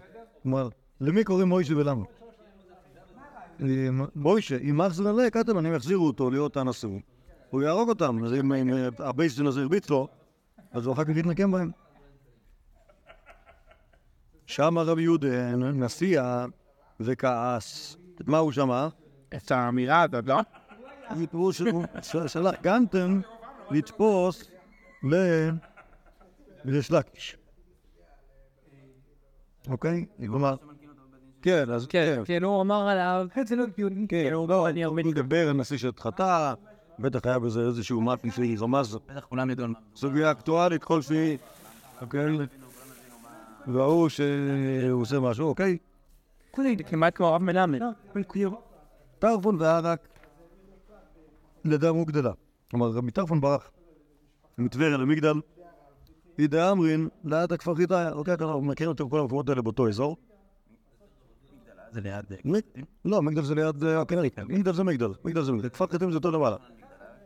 למי 1.01 1.25
קוראים 1.25 1.49
מוישה 1.49 1.77
ולמה? 1.77 2.05
אה, 3.63 3.89
מוישה, 4.15 4.57
אם 4.59 4.79
מחזיר 4.79 5.09
עליה, 5.09 5.31
כתב, 5.31 5.57
אני 5.57 5.69
יחזירו 5.75 6.07
אותו 6.07 6.31
להיות 6.31 6.57
הנשוא. 6.57 6.99
הוא 7.51 7.63
יהרוג 7.63 7.89
אותם, 7.89 8.25
אז 8.25 8.35
אם 8.35 8.53
אה, 8.53 8.89
הבייסטין 8.99 9.47
הזה 9.47 9.61
הרביץ 9.63 9.91
לו, 9.91 10.09
אז 10.75 10.87
הוא 10.87 10.95
אחר 10.95 11.05
כך 11.05 11.11
יתנקם 11.17 11.51
בהם. 11.53 11.71
שם 14.47 14.79
רבי 14.79 15.03
יהודה 15.03 15.57
נסיע 15.57 16.45
וכעס. 17.01 17.97
את 18.21 18.29
מה 18.29 18.39
הוא 18.39 18.53
שמע? 18.53 18.89
את 19.37 19.51
האמירה 19.51 20.03
הזאת, 20.03 20.27
לא? 20.27 20.41
הסיפור 21.09 21.53
שהוא 21.53 21.85
של- 22.03 22.29
שלח 22.29 22.55
גנטן 22.63 23.21
לתפוס 23.71 24.51
ל- 25.13 25.51
לריש 26.65 26.91
לקיש. 26.91 27.37
אוקיי? 29.69 30.07
כלומר, 30.27 30.57
כן, 31.43 31.71
אז 31.71 31.87
כן, 31.87 32.23
כאילו 32.25 32.49
הוא 32.49 32.63
אמר 32.63 32.89
עליו, 32.89 33.27
זה 33.47 33.57
לא 33.57 33.65
אני 34.69 34.85
הרבה... 34.85 35.03
הוא 35.03 35.11
מדבר 35.11 35.49
על 35.49 35.57
נשיא 35.57 35.79
של 35.79 35.91
חטא, 35.99 36.55
בטח 36.99 37.21
היה 37.25 37.39
בזה 37.39 37.61
איזשהו 37.61 38.01
מאפין 38.01 38.31
שרמז 38.31 38.99
בטח 39.07 39.25
כולם 39.25 39.51
ידעו 39.51 39.65
על 39.65 39.71
מה. 39.71 39.79
סוגיה 39.97 40.31
אקטואלית 40.31 40.85
כלשהי, 40.85 41.37
אוקיי? 42.01 42.37
וההוא 43.67 44.09
שהוא 44.09 45.03
עושה 45.03 45.21
משהו, 45.21 45.49
אוקיי? 45.49 45.79
כמעט 46.87 47.17
כמו 47.17 47.33
רב 47.33 47.43
מלמד. 47.43 47.81
טרפון 49.19 49.57
וערק 49.61 50.09
לדם 51.65 51.97
וגדלה. 51.97 52.33
כלומר, 52.71 52.87
רבי 52.91 53.11
טרפון 53.11 53.41
ברח 53.41 53.71
מטבריה 54.59 54.97
למגדל, 54.97 55.35
אידה 56.39 56.71
אמרין, 56.71 57.09
לאט 57.25 57.53
הכפר 57.53 57.75
חיטה, 57.75 58.13
אוקיי, 58.13 58.35
אנחנו 58.35 58.63
מכירים 58.63 58.93
את 58.95 59.01
כל 59.11 59.21
המקומות 59.21 59.49
האלה 59.49 59.63
באותו 59.63 59.89
אזור. 59.89 60.17
זה 61.93 62.01
ליד... 62.01 62.25
מ- 62.45 62.85
לא, 63.05 63.23
מגדל 63.23 63.43
זה 63.43 63.55
ליד 63.55 63.85
אה, 63.85 64.01
הכנרי, 64.01 64.31
מגדל 64.49 64.73
זה 64.73 64.85
מגדל, 64.85 65.09
מגדל 65.25 65.43
זה 65.43 65.53
מגדל, 65.53 65.69
כפר 65.69 65.87
חיטים 65.87 66.11
זה 66.11 66.17
אותו 66.17 66.31
למעלה. 66.31 66.57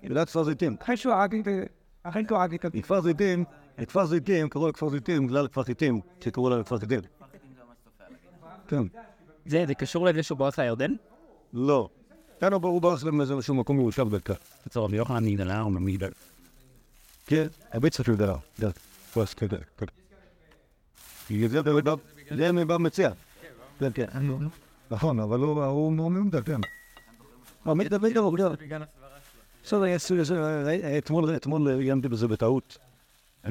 ליד 0.02 0.28
כפר 0.28 0.44
זיתים. 0.44 0.76
אחרי 0.82 0.96
שהוא 0.96 1.14
הרג 1.14 1.34
את... 1.34 1.46
אחרי 2.02 2.22
שהוא 2.28 2.38
הרג 2.38 2.54
את... 2.54 2.76
כפר 2.82 3.00
זיתים, 3.00 3.44
כפר 3.88 4.06
זיתים 4.06 4.48
קראו 4.48 4.68
לכפר 4.68 4.88
זיתים 4.88 5.26
בגלל 5.26 5.48
כפר 5.48 5.62
חיטים, 5.62 6.00
שקראו 6.24 6.50
להם 6.50 6.62
כפר 6.62 6.78
חיטים. 6.78 7.00
כן. 8.68 8.82
זה, 9.46 9.64
זה 9.66 9.74
קשור 9.74 10.06
לזה 10.06 10.22
שהוא 10.22 10.38
ברח 10.38 10.58
לירדן? 10.58 10.92
לא. 11.52 11.88
כאן 12.40 12.52
הוא 12.52 12.82
ברח 12.82 13.04
להם 13.04 13.20
איזשהו 13.20 13.54
מקום 13.54 13.76
מיושב 13.76 14.08
בטח. 14.08 14.34
בצור 14.66 14.84
רבי 14.84 14.96
יוחנן 14.96 15.24
מגדלה 15.24 15.60
או 15.60 15.70
ממגדל. 15.70 16.10
כן, 17.26 17.46
הרבה 17.72 17.90
צריך. 17.90 18.10
כזה. 19.36 19.56
זה 21.50 21.72
מבא- 21.72 21.94
מבא 22.52 22.78
מציע. 22.78 23.10
כן, 23.78 23.88
כן. 23.94 24.06
נכון, 24.90 25.20
אבל 25.20 25.38
הוא 25.40 25.92
ממדל, 25.92 26.42
כן. 26.42 26.60
מי 27.66 27.74
מדבר 27.84 28.10
גם 28.10 28.24
הוא 28.24 28.38
בסדר, 29.64 29.86
יש- 29.86 30.12
אה, 30.12 30.98
אתמול 31.36 31.68
עיינתי 31.70 32.08
בזה 32.08 32.28
בטעות. 32.28 32.78
אה, 33.44 33.50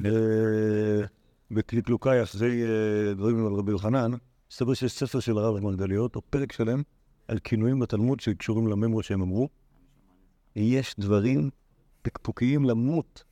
בקליקלוקאי 1.51 2.23
אחרי 2.23 2.63
אה, 2.63 3.13
דברים 3.13 3.47
על 3.47 3.53
רבי 3.53 3.71
יוחנן, 3.71 4.11
מסתבר 4.51 4.73
שיש 4.73 4.91
ספר 4.91 5.19
של 5.19 5.37
הרב 5.37 5.59
מרגליות, 5.59 6.15
או 6.15 6.21
פרק 6.29 6.51
שלם, 6.51 6.81
על 7.27 7.39
כינויים 7.39 7.79
בתלמוד 7.79 8.19
שקשורים 8.19 8.67
לממרו 8.67 9.03
שהם 9.03 9.21
אמרו. 9.21 9.49
יש 10.55 10.95
דברים 10.99 11.49
פקפוקיים 12.01 12.65
למות. 12.65 13.23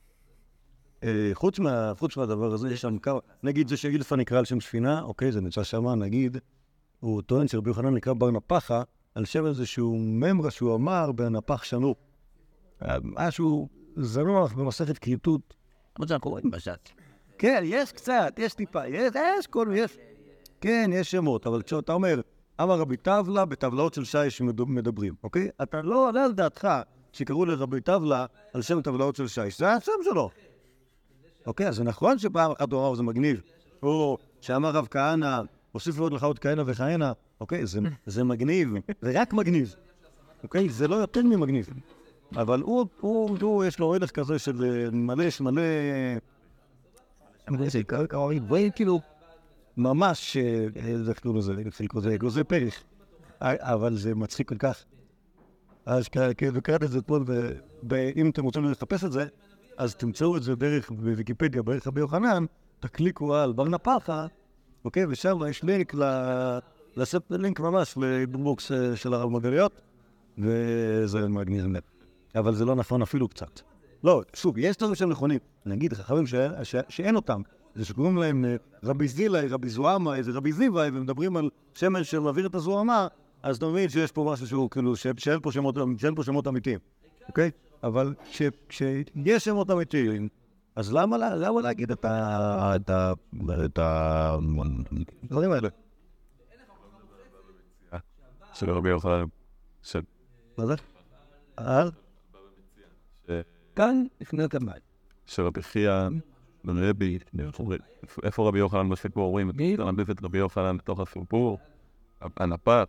אה, 1.02 1.30
חוץ, 1.32 1.58
מה, 1.58 1.92
חוץ 1.98 2.16
מהדבר 2.16 2.52
הזה, 2.52 2.72
יש 2.72 2.80
שם 2.80 2.98
כמה, 2.98 3.18
נגיד 3.42 3.68
זה 3.68 3.76
שאילפה 3.76 4.16
נקרא 4.16 4.38
על 4.38 4.44
שם 4.44 4.60
ספינה, 4.60 5.02
אוקיי, 5.02 5.32
זה 5.32 5.40
נמצא 5.40 5.62
שמה, 5.64 5.94
נגיד, 5.94 6.36
הוא 7.00 7.22
טוען 7.22 7.48
שרבי 7.48 7.70
יוחנן 7.70 7.94
נקרא 7.94 8.12
בר 8.12 8.30
נפחה, 8.30 8.82
על 9.14 9.24
שם 9.24 9.46
איזשהו 9.46 9.98
ממרה 9.98 10.50
שהוא 10.50 10.74
אמר 10.74 11.12
בנפח 11.12 11.62
שנור. 11.64 11.96
משהו 13.02 13.68
זנוח 13.96 14.52
במסכת 14.52 14.98
כריתות. 14.98 15.54
למרות 15.96 16.08
שאנחנו 16.08 16.30
רואים 16.30 16.50
בש"ס. 16.50 16.76
כן, 17.38 17.62
יש 17.64 17.92
קצת, 17.92 18.34
יש 18.38 18.54
טיפה, 18.54 18.86
יש, 18.86 19.12
יש 19.38 19.46
כל 19.46 19.68
יש. 19.74 19.96
כן, 20.60 20.90
יש 20.92 21.10
שמות, 21.10 21.46
אבל 21.46 21.62
כשאתה 21.62 21.92
אומר, 21.92 22.20
אמר 22.60 22.78
רבי 22.78 22.96
טבלה 22.96 23.44
בטבלאות 23.44 23.94
של 23.94 24.04
שיש 24.04 24.40
מדברים, 24.42 25.14
אוקיי? 25.22 25.48
אתה 25.62 25.82
לא 25.82 26.08
עולה 26.08 26.24
על 26.24 26.32
דעתך 26.32 26.68
שקראו 27.12 27.44
לרבי 27.44 27.80
טבלה 27.80 28.26
על 28.54 28.62
שם 28.62 28.80
טבלאות 28.80 29.16
של 29.16 29.28
שיש, 29.28 29.58
זה 29.58 29.72
השם 29.72 29.92
שלו. 30.02 30.30
אוקיי, 31.46 31.68
אז 31.68 31.76
זה 31.76 31.84
נכון 31.84 32.18
שפעם 32.18 32.50
אחת 32.50 32.72
הוא 32.72 32.80
אמר 32.80 32.94
זה 32.94 33.02
מגניב, 33.02 33.40
או 33.82 34.18
שאמר 34.40 34.70
רב 34.70 34.86
כהנא, 34.90 35.40
הוסיף 35.72 35.98
עוד 35.98 36.12
לך 36.12 36.24
עוד 36.24 36.38
כהנה 36.38 36.62
וכהנה, 36.66 37.12
אוקיי, 37.40 37.66
זה 38.06 38.24
מגניב, 38.24 38.74
זה 39.00 39.20
רק 39.20 39.32
מגניב, 39.32 39.74
אוקיי? 40.42 40.68
זה 40.68 40.88
לא 40.88 40.94
יותר 40.94 41.22
ממגניב. 41.22 41.70
אבל 42.34 42.60
הוא, 42.60 42.86
הוא, 43.00 43.36
הוא, 43.40 43.64
יש 43.64 43.78
לו 43.78 43.94
הלך 43.94 44.10
כזה 44.10 44.38
של 44.38 44.64
אה, 44.64 44.90
מלא, 44.92 45.24
מלא... 45.40 45.62
כאילו, 48.74 49.00
ממש, 49.76 50.36
אה, 50.36 50.66
איך 51.08 51.18
קוראים 51.20 51.38
לזה, 51.38 52.14
אגוזי 52.14 52.44
פרח, 52.44 52.84
אה, 53.42 53.74
אבל 53.74 53.96
זה 53.96 54.14
מצחיק 54.14 54.48
כל 54.48 54.56
כך. 54.58 54.84
אז 55.86 56.08
כאילו 56.36 56.62
קראתי 56.62 56.84
את 56.84 56.90
זה 56.90 56.98
אתמול, 56.98 57.24
ואם 57.90 58.30
אתם 58.30 58.44
רוצים 58.44 58.64
לחפש 58.64 59.04
את 59.04 59.12
זה, 59.12 59.26
אז 59.76 59.94
תמצאו 59.94 60.36
את 60.36 60.42
זה 60.42 60.54
דרך 60.54 60.90
בוויקיפדיה, 60.90 61.62
בערך 61.62 61.86
רבי 61.86 62.00
יוחנן, 62.00 62.44
תקליקו 62.80 63.34
על 63.34 63.52
בר 63.52 63.68
נפחה, 63.68 64.26
אוקיי? 64.84 65.06
ושם 65.08 65.38
יש 65.48 65.62
לינק 65.62 65.94
ל- 65.94 66.58
לספר 66.96 67.36
לינק 67.36 67.60
ממש 67.60 67.98
לבוקס 68.02 68.70
של 68.94 69.14
הרב 69.14 69.30
מרגליות, 69.30 69.80
וזה 70.38 71.28
מגניב 71.28 71.66
מת. 71.66 71.95
אבל 72.36 72.54
זה 72.54 72.64
לא 72.64 72.74
נכון 72.74 73.02
אפילו 73.02 73.28
קצת. 73.28 73.60
לא, 74.04 74.22
שוב, 74.34 74.58
יש 74.58 74.76
דברים 74.76 74.94
שהם 74.94 75.08
נכונים. 75.10 75.38
נגיד, 75.66 75.94
חכמים 75.94 76.26
ש- 76.26 76.34
ש- 76.62 76.76
שאין 76.88 77.16
אותם, 77.16 77.42
זה 77.74 77.84
שקוראים 77.84 78.16
להם 78.16 78.44
אה, 78.44 78.56
רבי 78.84 79.08
זילי, 79.08 79.48
רבי 79.48 79.68
זוהמה, 79.68 80.16
איזה 80.16 80.32
רבי 80.32 80.52
זיוואי, 80.52 80.88
ומדברים 80.88 81.36
על 81.36 81.50
שמן 81.74 82.04
שמעביר 82.04 82.46
את 82.46 82.54
הזוהמה, 82.54 83.06
אז 83.42 83.56
אתה 83.56 83.66
מבין 83.66 83.88
שיש 83.88 84.12
פה 84.12 84.30
משהו 84.32 84.46
שהוא 84.46 84.70
כאילו, 84.70 84.96
ש- 84.96 85.06
שאין 85.18 85.40
פה 85.40 85.52
שמות, 85.52 85.74
שאין 85.98 86.14
פה 86.14 86.22
שמות 86.22 86.46
אמיתיים, 86.48 86.78
אוקיי? 87.28 87.50
אבל 87.82 88.14
כש- 88.30 88.42
כשיש 88.68 89.44
שמות 89.44 89.70
אמיתיים, 89.70 90.28
אז 90.76 90.92
למה, 90.92 91.16
למה 91.18 91.60
להגיד 91.60 91.90
את 91.90 92.04
ה... 92.04 92.72
את 92.76 92.90
ה... 92.90 93.12
את 93.64 93.78
ה... 93.78 94.36
הדברים 95.22 95.52
האלה? 95.52 95.68
של 98.52 98.70
רבי 98.70 98.88
יוחנן, 98.88 99.24
של... 99.82 100.00
מה 100.58 100.66
זה? 100.66 100.74
כאן, 103.76 104.04
לפני 104.20 104.44
הקמת. 104.44 104.80
של 105.26 105.42
רבי 105.42 105.62
חייא, 105.62 106.08
רבי, 106.66 107.18
איפה 108.22 108.48
רבי 108.48 108.58
יוחנן 108.58 108.88
בסיפור 108.88 109.30
רואים? 109.30 109.50
מי? 109.54 109.74
אתה 109.74 109.84
מעדיף 109.84 110.10
את 110.10 110.24
רבי 110.24 110.38
יוחנן 110.38 110.76
בתוך 110.76 111.00
הסיפור, 111.00 111.58
הנפח, 112.36 112.84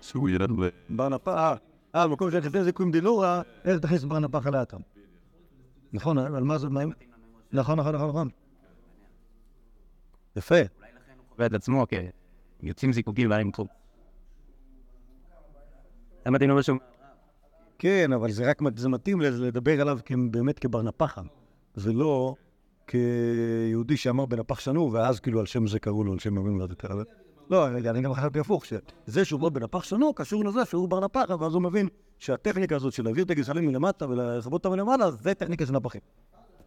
שהוא 0.00 0.28
ילד 0.28 0.50
ב... 0.50 0.68
בר 0.88 1.08
נפח, 1.08 1.28
אה, 1.28 1.54
אה, 1.94 2.08
במקום 2.08 2.30
שאתה 2.30 2.48
תכניס 2.48 2.64
זיכויים 2.64 2.92
דילורה, 2.92 3.42
איך 3.64 3.78
תכניס 3.78 4.04
בר 4.04 4.18
נפח 4.18 4.46
על 4.46 4.54
האטם. 4.54 4.80
נכון, 5.92 6.18
על 6.18 6.44
מה 6.44 6.58
זה? 6.58 6.68
נכון, 6.68 6.92
נכון, 7.78 7.94
נכון, 7.94 8.08
נכון. 8.08 8.28
יפה. 10.36 10.54
קובע 11.28 11.46
את 11.46 11.52
עצמו, 11.52 11.86
כי 11.88 11.96
יוצאים 12.62 12.92
זיקוקים 12.92 13.30
ועלים 13.30 13.52
קרוב. 13.52 13.68
למה 16.26 16.36
אתם 16.36 16.48
לא 16.48 16.56
משום? 16.56 16.78
כן, 17.82 18.12
אבל 18.12 18.30
זה 18.30 18.50
רק 18.50 18.62
זה 18.76 18.88
מתאים 18.88 19.20
לדבר 19.20 19.80
עליו 19.80 19.98
באמת 20.30 20.58
כבר 20.58 20.82
נפחם, 20.82 21.26
ולא 21.76 22.34
כיהודי 22.86 23.96
שאמר 23.96 24.26
בנפח 24.26 24.60
שנוא, 24.60 24.90
ואז 24.92 25.20
כאילו 25.20 25.40
על 25.40 25.46
שם 25.46 25.66
זה 25.66 25.78
קראו 25.78 26.04
לו, 26.04 26.12
על 26.12 26.18
שם 26.18 26.36
אומרים 26.36 26.58
לו 26.58 26.66
יותר. 26.70 26.88
לא, 27.50 27.68
אני 27.68 28.02
גם 28.02 28.14
חשבתי 28.14 28.38
הפוך, 28.38 28.64
שזה 28.64 29.24
שהוא 29.24 29.38
אומר 29.38 29.48
בנפח 29.48 29.82
שנוא 29.82 30.12
קשור 30.16 30.44
לזה 30.44 30.64
שהוא 30.64 30.88
בר 30.88 31.00
נפחם, 31.00 31.40
ואז 31.40 31.54
הוא 31.54 31.62
מבין 31.62 31.88
שהטכניקה 32.18 32.76
הזאת 32.76 32.92
של 32.92 33.04
להעביר 33.04 33.24
את 33.24 33.30
הגזלים 33.30 33.66
מלמטה 33.66 34.08
ולכבות 34.08 34.66
אותם 34.66 34.76
מלמעלה, 34.76 35.10
זה 35.10 35.34
טכניקה 35.34 35.66
של 35.66 35.72
נפחים. 35.72 36.00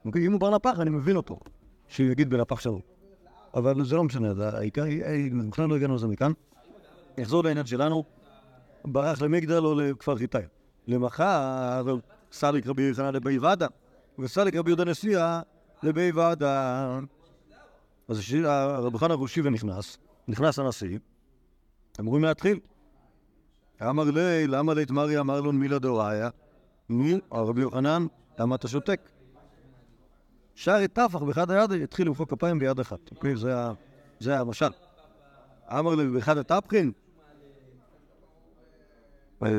אוקיי? 0.06 0.25
אם 0.25 0.32
הוא 0.32 0.39
בר 0.39 0.56
נפח, 0.56 0.80
אני 0.80 0.89
מבין 0.89 1.15
אותו, 1.15 1.39
שהוא 1.88 2.08
יגיד 2.08 2.30
בנפח 2.30 2.60
שנוא. 2.60 2.80
אבל 3.54 3.86
זה 3.86 3.95
לא 3.95 4.04
משנה, 4.04 4.34
זה 4.34 4.49
העיקר, 4.49 4.84
אה, 4.84 5.28
בכלל 5.49 5.69
לא 5.69 5.75
הגענו 5.75 5.95
לזה 5.95 6.08
מכאן. 6.08 6.32
נחזור 7.17 7.43
לעניין 7.43 7.65
שלנו, 7.65 8.04
ברח 8.86 9.21
למגדל 9.21 9.65
או 9.65 9.75
לכפר 9.75 10.15
חיטאי. 10.15 10.43
למחר 10.88 11.98
סליק 12.32 12.67
רבי 12.67 12.82
יוחנן 12.82 13.13
לבי 13.13 13.39
ועדה, 13.39 13.67
וסליק 14.19 14.56
רבי 14.56 14.69
יהודה 14.69 14.86
נשיאה 14.86 15.41
לבי 15.84 16.12
ועדה. 16.12 17.00
אז 18.08 18.21
רבי 18.84 18.98
חנן 18.98 19.15
ראשי 19.19 19.41
ונכנס, 19.41 19.98
נכנס 20.28 20.60
הנשיא, 20.60 21.00
אמורים 22.00 22.24
להתחיל. 22.24 22.60
אמר 23.82 24.04
לי, 24.04 24.48
למה 24.48 24.74
לית 24.74 24.91
מרי 24.91 25.19
אמר 25.19 25.41
לו 25.41 25.52
מילה 25.52 25.80
דאוריה? 25.80 26.30
מי? 26.89 27.19
רבי 27.32 27.62
יוחנן, 27.62 28.06
למה 28.39 28.56
אתה 28.56 28.67
שותק? 28.67 29.10
שער 30.56 30.88
טפח 30.88 31.15
באחד 31.15 31.52
היד, 31.52 31.71
התחיל 31.71 32.08
למחוא 32.08 32.26
כפיים 32.26 32.60
ביד 32.60 32.80
אחת. 32.80 33.00
אוקיי, 33.12 33.34
זה 34.19 34.39
המשל. 34.39 34.69
אמר 35.69 35.95
לי, 35.95 36.08
באחד 36.08 36.38
הטפחין? 36.38 36.91
אה, 39.43 39.50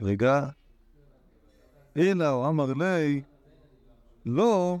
רגע. 0.00 0.48
אלא 1.96 2.48
אמר 2.48 2.72
לי, 2.72 3.22
לא, 4.26 4.78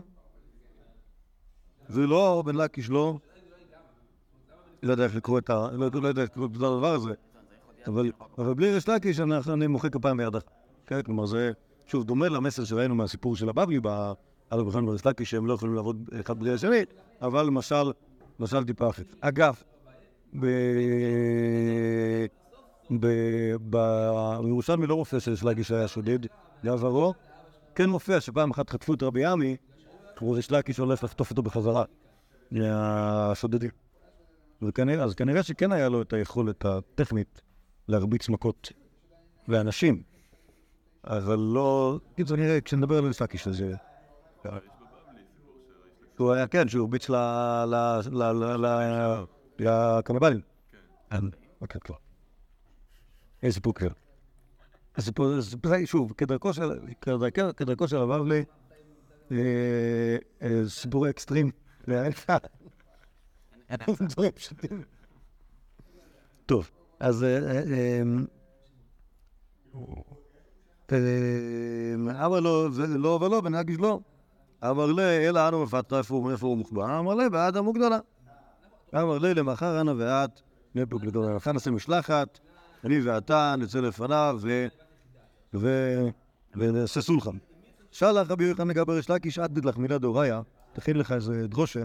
ולא 1.90 2.42
בן 2.46 2.54
לקיש 2.54 2.90
לא. 2.90 3.18
לא 4.82 4.92
יודע 4.92 5.04
איך 5.04 5.16
לקרוא 5.16 5.38
את 5.38 5.50
ה... 5.50 5.68
לא 5.72 5.88
לא 5.92 6.08
יודע 6.08 6.22
איך 6.22 6.30
לקרוא 6.30 6.46
את 6.46 6.54
הדבר 6.54 6.94
הזה. 6.94 7.14
אבל 8.38 8.54
בלי 8.54 8.72
ריש 8.72 8.88
לקיש 8.88 9.20
אני 9.20 9.66
מוחא 9.66 9.88
כפיים 9.88 10.16
ביד 10.16 10.36
אחת. 10.36 10.50
כן, 10.86 11.02
כלומר 11.02 11.26
זה, 11.26 11.52
שוב, 11.86 12.04
דומה 12.04 12.28
למסר 12.28 12.64
שראינו 12.64 12.94
מהסיפור 12.94 13.36
של 13.36 13.48
הבבלי, 13.48 13.80
על 14.50 14.60
רבי 14.60 14.86
וריש 14.86 15.06
לקיש, 15.06 15.30
שהם 15.30 15.46
לא 15.46 15.54
יכולים 15.54 15.74
לעבוד 15.74 16.08
אחד 16.20 16.38
בלי 16.38 16.52
השני, 16.52 16.82
אבל 17.22 17.46
למשל, 17.46 17.92
למשל 18.40 18.64
טיפה 18.64 18.88
אחרת. 18.88 19.14
אגב, 19.20 19.62
ב... 20.34 20.46
ב... 23.00 23.06
ב- 23.70 24.38
בירושלמי 24.42 24.86
לא 24.86 24.96
מופיע 24.96 25.20
שריש 25.20 25.44
לקיש 25.44 25.70
היה 25.70 25.88
שודד 25.88 26.18
לעברו, 26.62 27.14
כן 27.74 27.90
מופיע 27.90 28.20
שפעם 28.20 28.50
אחת 28.50 28.70
חטפו 28.70 28.94
את 28.94 29.02
רבי 29.02 29.24
עמי, 29.24 29.56
וריש 30.22 30.52
לקיש 30.52 30.78
הולך 30.78 31.04
לחטוף 31.04 31.30
אותו 31.30 31.42
בחזרה 31.42 31.84
מהשודדים. 32.50 33.70
וכנראה, 34.62 35.04
אז 35.04 35.14
כנראה 35.14 35.42
שכן 35.42 35.72
היה 35.72 35.88
לו 35.88 36.02
את 36.02 36.12
היכולת 36.12 36.64
הטכנית 36.64 37.42
להרביץ 37.88 38.28
מכות 38.28 38.72
לאנשים. 39.48 40.02
אבל 41.04 41.38
לא... 41.38 41.98
קיצור, 42.16 42.36
נראה, 42.36 42.60
כשנדבר 42.60 42.98
על 42.98 43.04
ריש 43.04 43.22
לקיש, 43.22 43.48
אז... 43.48 43.62
אה, 44.46 44.58
הוא 46.18 46.32
היה, 46.32 46.46
כן, 46.46 46.68
שהוא 46.68 46.82
הרביץ 46.82 47.10
ל... 47.10 47.14
לקנבלים. 49.58 50.40
כן. 51.10 51.20
אוקיי, 51.60 51.80
טוב. 51.80 51.96
איזה 53.42 53.54
סיפור 53.54 53.74
כזה. 53.74 53.90
הסיפור, 54.96 55.26
שוב, 55.86 56.12
כדרכו 56.12 56.54
של, 57.88 57.96
הבבלי, 57.96 58.44
אה, 59.32 59.36
אה, 60.42 60.68
סיפורי 60.68 61.10
אקסטרים. 61.10 61.50
דברים 64.08 64.32
פשוטים. 64.32 64.82
טוב, 66.46 66.70
אז 67.00 67.24
אה, 67.24 67.62
אה, 67.72 68.02
לו, 72.40 72.70
זה 72.70 72.86
לא 72.86 73.18
ולא, 73.22 73.40
בנהגיש 73.40 73.76
לא. 73.78 74.00
אמר 74.64 74.86
לי, 74.86 75.28
אלא 75.28 75.48
אנו 75.48 75.62
מפתחה 75.62 75.98
איפה 75.98 76.46
הוא 76.46 76.56
מוחבא, 76.56 76.98
אמר 76.98 77.14
לי, 77.14 77.30
בעד 77.30 77.56
המוגדלה. 77.56 77.98
אמר 78.94 79.18
לי, 79.18 79.34
למחר 79.34 79.80
אנה 79.80 79.92
ואת, 79.96 80.40
נפוק 80.74 81.04
לגדולה. 81.04 81.36
לכן 81.36 81.52
נעשה 81.52 81.70
משלחת, 81.70 82.38
אני 82.84 83.00
ואתה 83.00 83.54
נצא 83.58 83.80
לפניו. 83.80 84.40
ונעשה 86.54 87.00
סולחן. 87.00 87.36
שלח 87.90 88.30
רבי 88.30 88.44
יוחנן 88.44 88.68
לגבי 88.68 88.92
ריש 88.92 89.10
לקיש, 89.10 89.38
עד 89.38 89.64
לך 89.64 89.76
מילה 89.76 89.98
דאוריה, 89.98 90.40
תכין 90.72 90.96
לך 90.96 91.12
איזה 91.12 91.48
דרושה, 91.48 91.82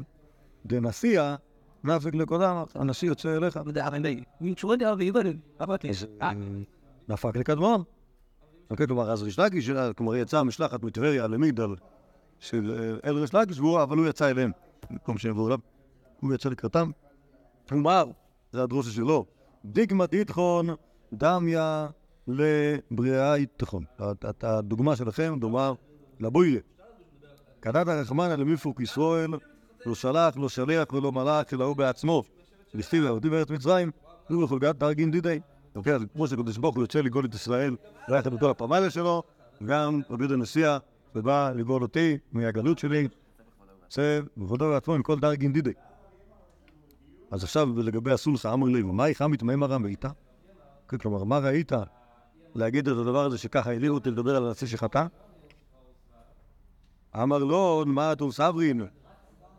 דנסיע, 0.66 1.36
נפק 1.84 2.16
לקודם, 2.16 2.64
הנשיא 2.76 3.08
יוצא 3.08 3.38
אליך, 3.38 3.58
נפק 7.10 7.36
לקדמון. 7.36 7.84
אוקיי, 8.70 8.88
כלומר, 8.88 9.12
אז 9.12 9.24
ריש 9.24 9.40
לקיש, 9.40 9.70
אה, 9.70 9.94
כלומר, 9.94 10.16
יצאה 10.16 10.44
משלחת 10.44 10.84
מטבריה 10.84 11.28
למגדל 11.28 11.76
של 12.40 12.76
אה, 13.04 13.10
אל 13.10 13.18
ריש 13.18 13.34
לקיש, 13.34 13.60
אבל 13.60 13.98
הוא 13.98 14.08
יצא 14.08 14.30
אליהם, 14.30 14.52
במקום 14.92 15.18
שהם 15.18 15.32
יבואו 15.32 15.48
אליו. 15.48 15.60
הוא 16.28 16.36
יצא 16.36 16.50
לקראתם. 16.50 16.92
אמר, 17.72 18.06
זה 18.52 18.64
הדרושה 18.64 18.92
שלו, 18.92 19.26
דיגמא 19.66 20.06
דיתחון 20.06 20.68
דמיה 21.14 21.88
לבריאה 22.28 23.36
הת- 24.00 24.44
הדוגמה 24.44 24.96
שלכם 24.96 25.36
דומה 25.40 25.72
לבויה. 26.20 26.60
כדת 27.62 27.88
הרחמנא 27.88 28.34
למיפוק 28.34 28.80
ישראל, 28.82 29.32
לא 29.86 29.96
שלח, 29.96 30.38
לא 30.38 30.50
שליח 30.50 30.94
ולא 30.94 31.12
מלאך, 31.12 31.54
אלא 31.54 31.64
הוא 31.66 31.76
בעצמו. 31.76 32.24
לפי 32.74 32.98
היהודים 32.98 33.32
בארץ 33.32 33.50
מצרים, 33.50 33.92
הוא 34.30 34.44
בחולגת 34.44 34.76
דרגין 34.76 35.12
דידי. 35.12 35.40
אוקיי, 35.76 35.94
אז 35.96 36.02
כמו 36.14 36.28
שקדוש 36.28 36.58
ברוך 36.58 36.76
הוא 36.76 36.84
יוצא 36.84 37.00
לגאול 37.02 37.26
את 37.26 37.36
ישראל, 37.36 37.76
לא 38.08 38.16
יחד 38.16 38.34
בכל 38.34 38.50
הפמליה 38.50 38.90
שלו, 38.90 39.24
גם 39.66 40.02
רבי 40.10 40.24
יהודה 40.24 40.36
נשיאה, 40.36 40.78
ובא 41.16 41.52
לגאול 41.56 41.82
אותי 41.82 42.18
מהגלות 42.32 42.80
שלי, 42.80 43.08
זה 43.92 44.22
בכבודו 44.38 44.66
ובעצמו 44.66 44.94
עם 44.94 45.04
כל 45.04 45.20
דרגין 45.20 45.54
דידי. 45.54 45.74
אז 47.34 47.44
עכשיו 47.44 47.80
לגבי 47.80 48.12
הסולחה, 48.12 48.54
אמר 48.54 48.68
לי, 48.68 48.82
מה 48.82 49.06
איכה 49.06 49.28
מתמהם 49.28 49.64
הרם 49.64 49.84
ואיתה? 49.84 50.10
כן, 50.88 50.98
כלומר, 50.98 51.24
מה 51.24 51.38
ראית 51.38 51.72
להגיד 52.56 52.88
את 52.88 52.98
הדבר 52.98 53.26
הזה 53.26 53.38
שככה 53.38 53.70
העלירו 53.70 53.96
אותי 53.96 54.12
לדבר 54.12 54.36
על 54.36 54.48
הנשיא 54.48 54.68
שחטא? 54.68 55.06
אמר 57.16 57.38
לו, 57.38 57.84
מה 57.88 58.12
אתו 58.12 58.32
סברין? 58.32 58.82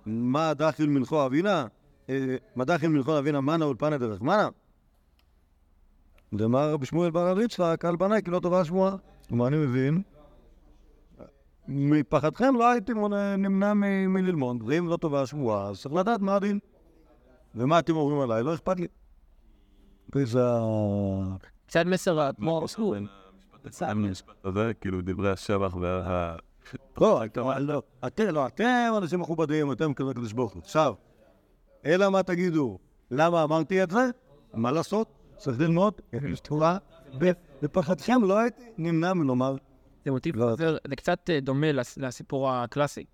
מה 0.07 0.55
דחיל 0.55 0.89
מנחו 0.89 1.27
אבינה? 1.27 1.67
אה, 2.09 2.37
מה 2.57 2.65
דחיל 2.65 2.89
מנחו 2.89 3.19
אבינה 3.19 3.41
מנה 3.41 3.65
אולפנה 3.65 3.99
דרחמנה? 3.99 4.49
דאמר 6.35 6.73
רבי 6.73 6.87
שמואל 6.87 7.11
בר 7.11 7.29
רב 7.31 7.39
יצחק, 7.39 7.85
על 7.85 7.97
בניי 7.97 8.23
כי 8.23 8.31
לא 8.31 8.41
טובה 8.41 8.61
השמועה. 8.61 8.97
כלומר, 9.29 9.47
אני 9.47 9.57
מבין, 9.57 10.03
מפחדכם 11.69 12.55
לא 12.57 12.71
הייתי 12.71 12.93
נמנע 13.39 13.75
מללמוד, 14.09 14.63
ואם 14.67 14.89
לא 14.89 14.97
טובה 14.97 15.23
השמועה, 15.23 15.69
אז 15.69 15.81
צריך 15.81 15.95
לדעת 15.95 16.21
מה 16.21 16.37
הדין. 16.37 16.59
ומה 17.55 17.79
אתם 17.79 17.97
אומרים 17.97 18.21
עליי? 18.21 18.43
לא 18.43 18.55
אכפת 18.55 18.81
לי. 18.81 18.87
וזה. 20.15 20.39
קצת 21.67 21.87
מסר 21.87 22.31
כמו 22.37 22.61
הזה, 24.45 24.73
כאילו 24.81 25.01
דברי 25.03 25.31
השבח 25.31 25.75
וה... 25.81 26.37
לא, 27.01 27.25
אתם, 27.25 27.41
לא, 27.59 27.83
אתם, 28.07 28.25
לא, 28.29 28.47
אתם 28.47 28.65
אנשים 28.97 29.21
מכובדים, 29.21 29.73
אתם 29.73 29.95
כזה 29.95 30.15
קדוש 30.15 30.33
ברוך 30.33 30.53
הוא. 30.53 30.63
עכשיו, 30.63 30.95
אלא 31.87 32.09
מה 32.11 32.23
תגידו? 32.23 32.79
למה 33.11 33.43
אמרתי 33.43 33.83
את 33.83 33.91
זה? 33.91 34.11
מה 34.55 34.73
לעשות? 34.73 35.09
צריך 35.37 35.61
ללמוד, 35.61 35.95
יש 36.13 36.41
תורה, 36.41 36.79
ופחדכם 37.63 38.25
לא 38.25 38.39
הייתי 38.39 38.63
נמנע 38.79 39.15
מלומר. 39.15 39.57
זה 40.05 40.11
מוטיב 40.11 40.37
לא. 40.37 40.57
זה 40.57 40.97
קצת 40.97 41.31
אה, 41.31 41.41
דומה 41.41 41.73
לס- 41.73 41.99
לסיפור 41.99 42.51
הקלאסי. 42.51 43.05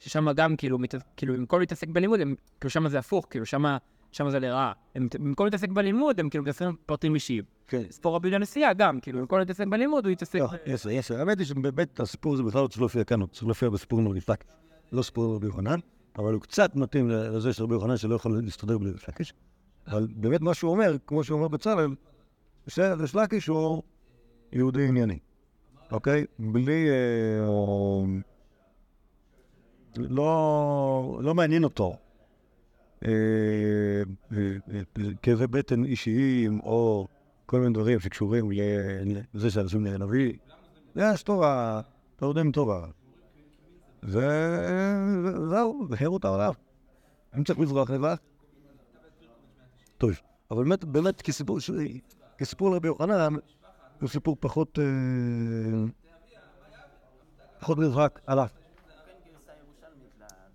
ששם 0.00 0.32
גם 0.32 0.56
כאילו, 0.56 0.78
מת- 0.78 0.94
כאילו 1.16 1.34
במקום 1.34 1.60
להתעסק 1.60 1.88
בלימוד, 1.88 2.20
הם, 2.20 2.34
כאילו 2.60 2.70
שם 2.70 2.88
זה 2.88 2.98
הפוך, 2.98 3.26
כאילו 3.30 3.46
שם, 3.46 3.64
שם 4.12 4.30
זה 4.30 4.40
לרעה. 4.40 4.72
הם, 4.94 5.08
במקום 5.20 5.46
להתעסק 5.46 5.68
בלימוד, 5.68 6.20
הם 6.20 6.28
כאילו 6.28 6.44
מתעסקים 6.44 6.68
בפרטים 6.84 7.14
אישיים. 7.14 7.44
כן. 7.68 7.82
סיפור 7.90 8.16
רבי 8.16 8.38
נשיאה 8.38 8.72
גם, 8.72 9.00
כאילו 9.00 9.20
במקום 9.20 9.38
להתעסק 9.38 9.66
בלימוד, 9.66 10.04
הוא 10.04 10.12
יתעסק... 10.12 10.38
לא, 10.38 10.48
יש, 10.66 10.86
יש, 10.90 11.10
האמת 11.10 11.38
היא 11.38 11.46
שבאמת 11.46 12.00
הסיפור 12.00 12.34
הזה 12.34 12.42
בכלל 12.42 12.62
לא 12.62 12.66
צריך 12.68 12.80
להופיע 12.80 13.04
כאן, 13.04 13.20
הוא 13.20 13.28
צריך 13.28 13.44
להופיע 13.44 13.68
בסיפור 13.68 14.12
ריפלק. 14.12 14.44
לא 14.92 15.02
סיפור 15.02 15.34
רבי 15.34 15.46
יוחנן, 15.46 15.78
אבל 16.18 16.32
הוא 16.32 16.40
קצת 16.40 16.76
מתאים 16.76 17.08
לזה 17.08 17.52
של 17.52 17.62
רבי 17.62 17.74
יוחנן 17.74 17.96
שלא 17.96 18.14
יכול 18.14 18.40
להסתדר 18.44 18.78
בלי 18.78 18.90
ריפלקיש. 18.90 19.34
אבל 19.86 20.06
באמת 20.16 20.40
מה 20.40 20.54
שהוא 20.54 20.70
אומר, 20.70 20.96
כמו 21.06 21.24
שהוא 21.24 21.36
אומר 21.38 21.48
בצלאל, 21.48 21.94
שריש 22.68 23.14
לקיש 23.14 23.46
הוא 23.46 23.82
יהודי 24.52 24.88
ענייני, 24.88 25.18
אוקיי? 25.92 26.24
בלי... 26.38 26.88
לא, 29.96 31.20
לא 31.22 31.34
מעניין 31.34 31.64
אותו 31.64 31.96
אה, 33.04 33.10
אה, 34.32 34.38
אה, 34.74 35.10
כאבי 35.22 35.46
בטן 35.46 35.84
אישיים, 35.84 36.60
או 36.60 37.06
כל 37.46 37.60
מיני 37.60 37.74
דברים 37.74 38.00
שקשורים 38.00 38.50
לזה 39.34 39.50
שאנשים 39.50 39.86
נביא. 39.86 40.32
יש 40.96 41.22
תורה, 41.22 41.80
לומדים 42.22 42.52
תורה. 42.52 42.86
וזהו, 44.02 45.86
וחירות 45.90 46.24
העולם. 46.24 46.52
אם 47.36 47.44
צריך 47.44 47.58
לברוח 47.58 47.90
לבד. 47.90 48.14
טוב, 49.98 50.10
אבל 50.50 50.64
באמת, 50.64 50.84
באמת 50.84 51.22
כסיפור, 51.22 51.58
כסיפור 52.38 52.70
לרבי 52.70 52.88
יוחנן, 52.88 53.34
הוא 54.00 54.08
סיפור 54.08 54.36
פחות, 54.40 54.78
פחות 57.60 57.78
נזרק 57.78 58.20
עליו. 58.26 58.46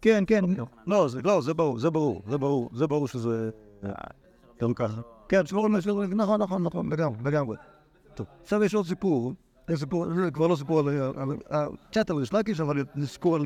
כן, 0.06 0.24
כן, 0.28 0.44
לא, 0.88 1.08
זה, 1.08 1.22
לא, 1.24 1.42
זה 1.42 1.54
ברור, 1.54 1.80
זה 1.80 1.90
ברור, 1.90 2.22
זה 2.28 2.38
ברור, 2.38 2.70
זה 2.74 2.88
ברור 2.88 3.08
שזה 3.08 3.50
גם 4.62 4.74
ככה. 4.74 5.02
כן, 5.30 5.46
שמור 5.46 5.66
על 5.66 5.76
השלום, 5.76 6.04
נכון, 6.04 6.42
נכון, 6.42 6.64
נכון, 6.64 6.94
לגמרי, 6.94 7.18
לגמרי. 7.26 7.58
טוב, 8.16 8.28
עכשיו 8.42 8.64
יש 8.64 8.74
עוד 8.74 8.86
סיפור, 8.86 9.34
זה 9.68 9.78
סיפור, 9.78 10.06
זה 10.14 10.32
כבר 10.32 10.48
לא 10.48 10.56
סיפור 10.56 10.80
על, 10.80 11.38
קצת 11.90 12.10
על 12.10 12.16
ריש 12.16 12.34
לקיש, 12.34 12.60
אבל 12.60 12.84
זה 12.96 13.08
סיפור 13.08 13.36
על 13.36 13.46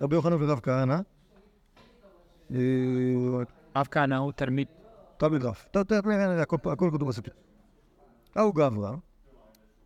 רבי 0.00 0.14
יוחנן 0.14 0.36
ורב 0.42 0.60
כהנא. 0.60 0.98
אה, 2.54 2.58
רב 3.76 3.86
כהנא 3.90 4.14
הוא 4.14 4.32
תלמיד. 4.32 4.66
תלמיד 5.16 5.44
רב. 5.44 5.56
אתה 5.70 5.78
יודע, 5.78 6.42
הכל 6.42 6.90
כתוב 6.92 7.08
בסיפור. 7.08 7.34
ההוא 8.36 8.54
גברא, 8.54 8.94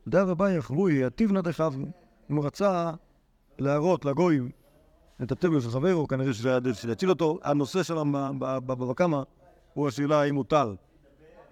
דאב 0.08 0.28
אביי 0.28 0.56
יחבוי, 0.56 1.06
יתיב 1.06 1.32
נא. 1.32 1.40
אם 2.30 2.37
הוא 2.37 2.44
רצה 2.44 2.90
להראות 3.58 4.04
לגויים 4.04 4.50
הטבע 5.30 5.61
של 5.61 5.70
חברו, 5.70 6.08
כנראה 6.08 6.32
שזה 6.32 6.50
היה 6.50 6.61
דרך 6.61 6.76
שיציל 6.76 7.11
אותו. 7.11 7.38
הנושא 7.42 7.82
שלם 7.82 8.12
בבבא 8.38 8.94
קמא 8.94 9.22
הוא 9.74 9.88
השאלה 9.88 10.20
האם 10.20 10.35
מותר. 10.35 10.74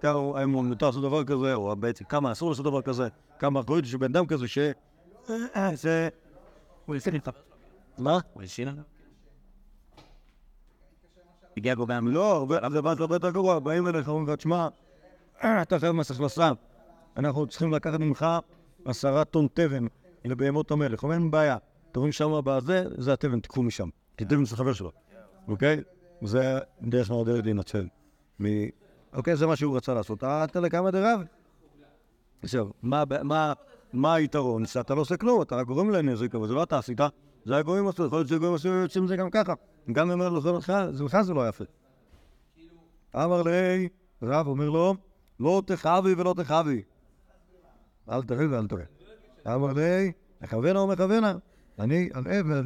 כמה- 0.01 0.39
האם 0.39 0.49
מותר 0.49 0.85
לעשות 0.85 1.01
דבר 1.03 1.23
כזה, 1.23 1.53
או 1.53 1.75
בעצם 1.75 2.05
כמה 2.05 2.31
אסור 2.31 2.49
לעשות 2.49 2.65
דבר 2.65 2.81
כזה, 2.81 3.07
כמה 3.39 3.59
אחריות 3.59 3.83
יש 3.85 3.93
לבן 3.93 4.05
אדם 4.05 4.25
כזה 4.25 4.47
ש... 4.47 4.57
אה. 5.29 5.69
הוא 6.85 6.95
איתך. 7.13 7.29
מה? 7.97 8.19
הוא? 8.33 8.43
הגיע 11.57 11.75
גורמי 11.75 11.93
המ... 11.93 12.07
לא, 12.07 12.47
זה 12.71 12.81
בא 12.81 12.93
הרבה 12.99 13.15
יותר 13.15 13.29
גרוע, 13.29 13.59
באים 13.59 13.87
אליך, 13.87 14.07
אומרים 14.09 14.27
לך, 14.27 14.35
תשמע, 14.35 14.67
אה, 15.43 15.61
אתה 15.61 15.79
חייב 15.79 15.91
מס 15.91 16.11
הכנסה, 16.11 16.51
אנחנו 17.17 17.47
צריכים 17.47 17.73
לקחת 17.73 17.99
ממך 17.99 18.25
עשרה 18.85 19.25
טון 19.25 19.47
תבן 19.53 19.85
לבהמות 20.25 20.71
המלך. 20.71 21.03
אין 21.13 21.31
בעיה, 21.31 21.57
תורים 21.91 22.11
שם 22.11 22.31
בזה, 22.45 22.83
זה 22.97 23.13
התבן, 23.13 23.39
תיקחו 23.39 23.63
משם. 23.63 23.89
כי 24.17 24.25
תבן 24.25 24.45
של 24.45 24.55
חבר 24.55 24.73
שלו, 24.73 24.91
אוקיי? 25.47 25.81
זה 26.21 26.59
דרך 26.81 27.09
נורדרת 27.09 27.43
להינצל. 27.43 27.87
מ- 28.41 28.69
אוקיי, 29.13 29.35
זה 29.35 29.47
מה 29.47 29.55
שהוא 29.55 29.77
רצה 29.77 29.93
לעשות. 29.93 30.23
אה, 30.23 30.43
אתה 30.43 30.59
לכמה 30.59 30.91
דרב? 30.91 31.19
עכשיו, 32.43 32.67
מה- 32.83 33.03
היתרון? 34.15 34.65
שאתה 34.65 34.95
לא 34.95 35.01
עושה 35.01 35.17
כלום, 35.17 35.41
אתה 35.41 35.55
רק 35.55 35.67
גורם 35.67 35.89
לנזק, 35.89 36.35
אבל 36.35 36.47
זה 36.47 36.53
לא 36.53 36.63
אתה 36.63 36.77
עשית, 36.77 36.99
זה 37.45 37.57
הגויים 37.57 37.87
עשו, 37.87 38.05
יכול 38.05 38.17
להיות 38.19 38.27
שהגויים 38.27 38.53
עשו 38.53 38.67
יוצאים 38.67 39.03
מזה 39.03 39.15
גם 39.15 39.29
ככה. 39.29 39.53
גם 39.91 40.05
אם 40.07 40.11
אומר 40.11 40.29
לו, 40.29 40.41
זה 40.41 40.51
לך, 40.51 40.73
זה 40.91 41.03
זה 41.23 41.33
לא 41.33 41.47
יפה. 41.49 41.63
אמר 43.15 43.41
לי, 43.43 43.89
רב 44.21 44.47
אומר 44.47 44.69
לו, 44.69 44.95
לא 45.39 45.61
תחבי 45.65 46.13
ולא 46.13 46.33
תחבי. 46.37 46.81
אל 48.09 48.23
תראה 48.23 48.45
ואל 48.49 48.67
תראה. 48.67 48.83
אמר 49.55 49.73
לי, 49.73 50.11
מכוונה 50.41 50.79
או 50.79 50.87
מכוונה? 50.87 51.35
אני 51.81 52.09
אראה 52.15 52.41
ו... 52.45 52.61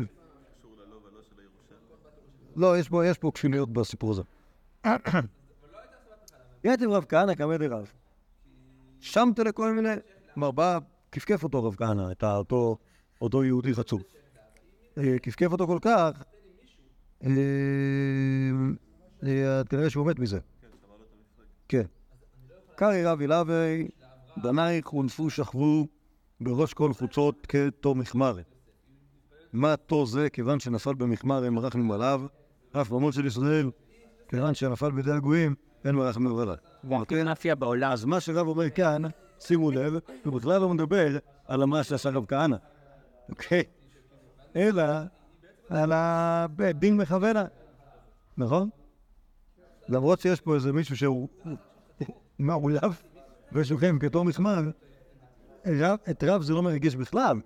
לא, 2.56 2.78
יש 2.80 2.90
פה, 2.90 3.06
יש 3.06 3.18
כפילויות 3.34 3.74
בסיפור 3.74 4.12
הזה. 4.12 4.22
יתיב 6.64 6.90
רב 6.90 7.06
כהנא 7.10 7.36
קמא 7.36 7.58
דרב. 7.58 7.92
שמת 9.00 9.40
לכל 9.40 9.74
מיני... 9.74 9.90
כלומר, 10.34 10.52
בא, 10.52 10.80
כפכף 11.12 11.44
אותו 11.44 11.64
רב 11.64 11.76
כהנא, 11.76 12.12
את 12.12 12.24
אותו, 12.24 12.78
אותו 13.22 13.44
יהודי 13.44 13.74
חצוף. 13.74 14.02
אה, 14.98 15.20
כפכף 15.20 15.52
אותו 15.52 15.68
כל 15.68 15.80
כך, 15.82 16.24
אה, 17.24 17.30
אה, 19.24 19.62
כנראה 19.70 19.90
שהוא 19.90 20.06
מת 20.06 20.20
מזה. 20.20 20.40
כן. 21.68 21.84
קרעי 22.76 23.04
רבי 23.04 23.28
לוי, 23.28 23.88
בנייך 24.38 24.88
הונפו 24.88 25.30
שכבו 25.30 25.88
בראש 26.42 26.74
כל 26.74 26.94
חוצות 26.94 27.46
כתו 27.50 27.96
מחמר. 27.96 28.38
מה 29.56 29.76
תו 29.78 30.06
זה, 30.06 30.30
כיוון 30.30 30.60
שנפל 30.60 30.94
במחמר 30.94 31.46
אין 31.46 31.54
מרחמים 31.54 31.92
עליו, 31.92 32.22
אף 32.72 32.90
במות 32.90 33.14
של 33.14 33.26
ישראל, 33.26 33.72
כיוון 34.30 34.54
שנפל 34.54 34.92
בידי 34.92 35.12
הגויים, 35.12 35.56
אין 35.86 35.96
מרחמים 35.96 36.38
עליו. 36.38 36.56
כן, 37.08 37.28
מופיע 37.28 37.56
בעולם. 37.56 37.92
אז 37.92 38.06
מה 38.06 38.20
שרב 38.20 38.48
אומר 38.48 38.70
כאן, 38.70 39.02
שימו 39.40 39.72
לב, 39.72 39.94
הוא 40.26 40.34
בכלל 40.34 40.62
לא 40.62 40.70
מדבר 40.70 41.18
על 41.46 41.66
מה 41.66 41.84
שעשה 41.84 42.10
רב 42.10 42.26
כהנא, 42.26 42.58
אוקיי? 43.30 43.64
אלא 44.56 44.84
על 45.70 45.92
הדין 45.94 46.98
מכוונה, 46.98 47.46
נכון? 48.38 48.70
למרות 49.90 50.20
שיש 50.20 50.42
פה 50.42 50.56
איזה 50.56 50.74
מישהו 50.74 50.98
שהוא 50.98 51.28
מעולב 52.40 53.02
ושוכב 53.52 54.00
כתור 54.00 54.26
מחמר, 54.26 54.62
רב, 55.66 56.00
את 56.10 56.24
רב 56.24 56.42
זה 56.42 56.54
לא 56.54 56.64
מרגיש 56.64 56.96
בכלל, 56.96 57.38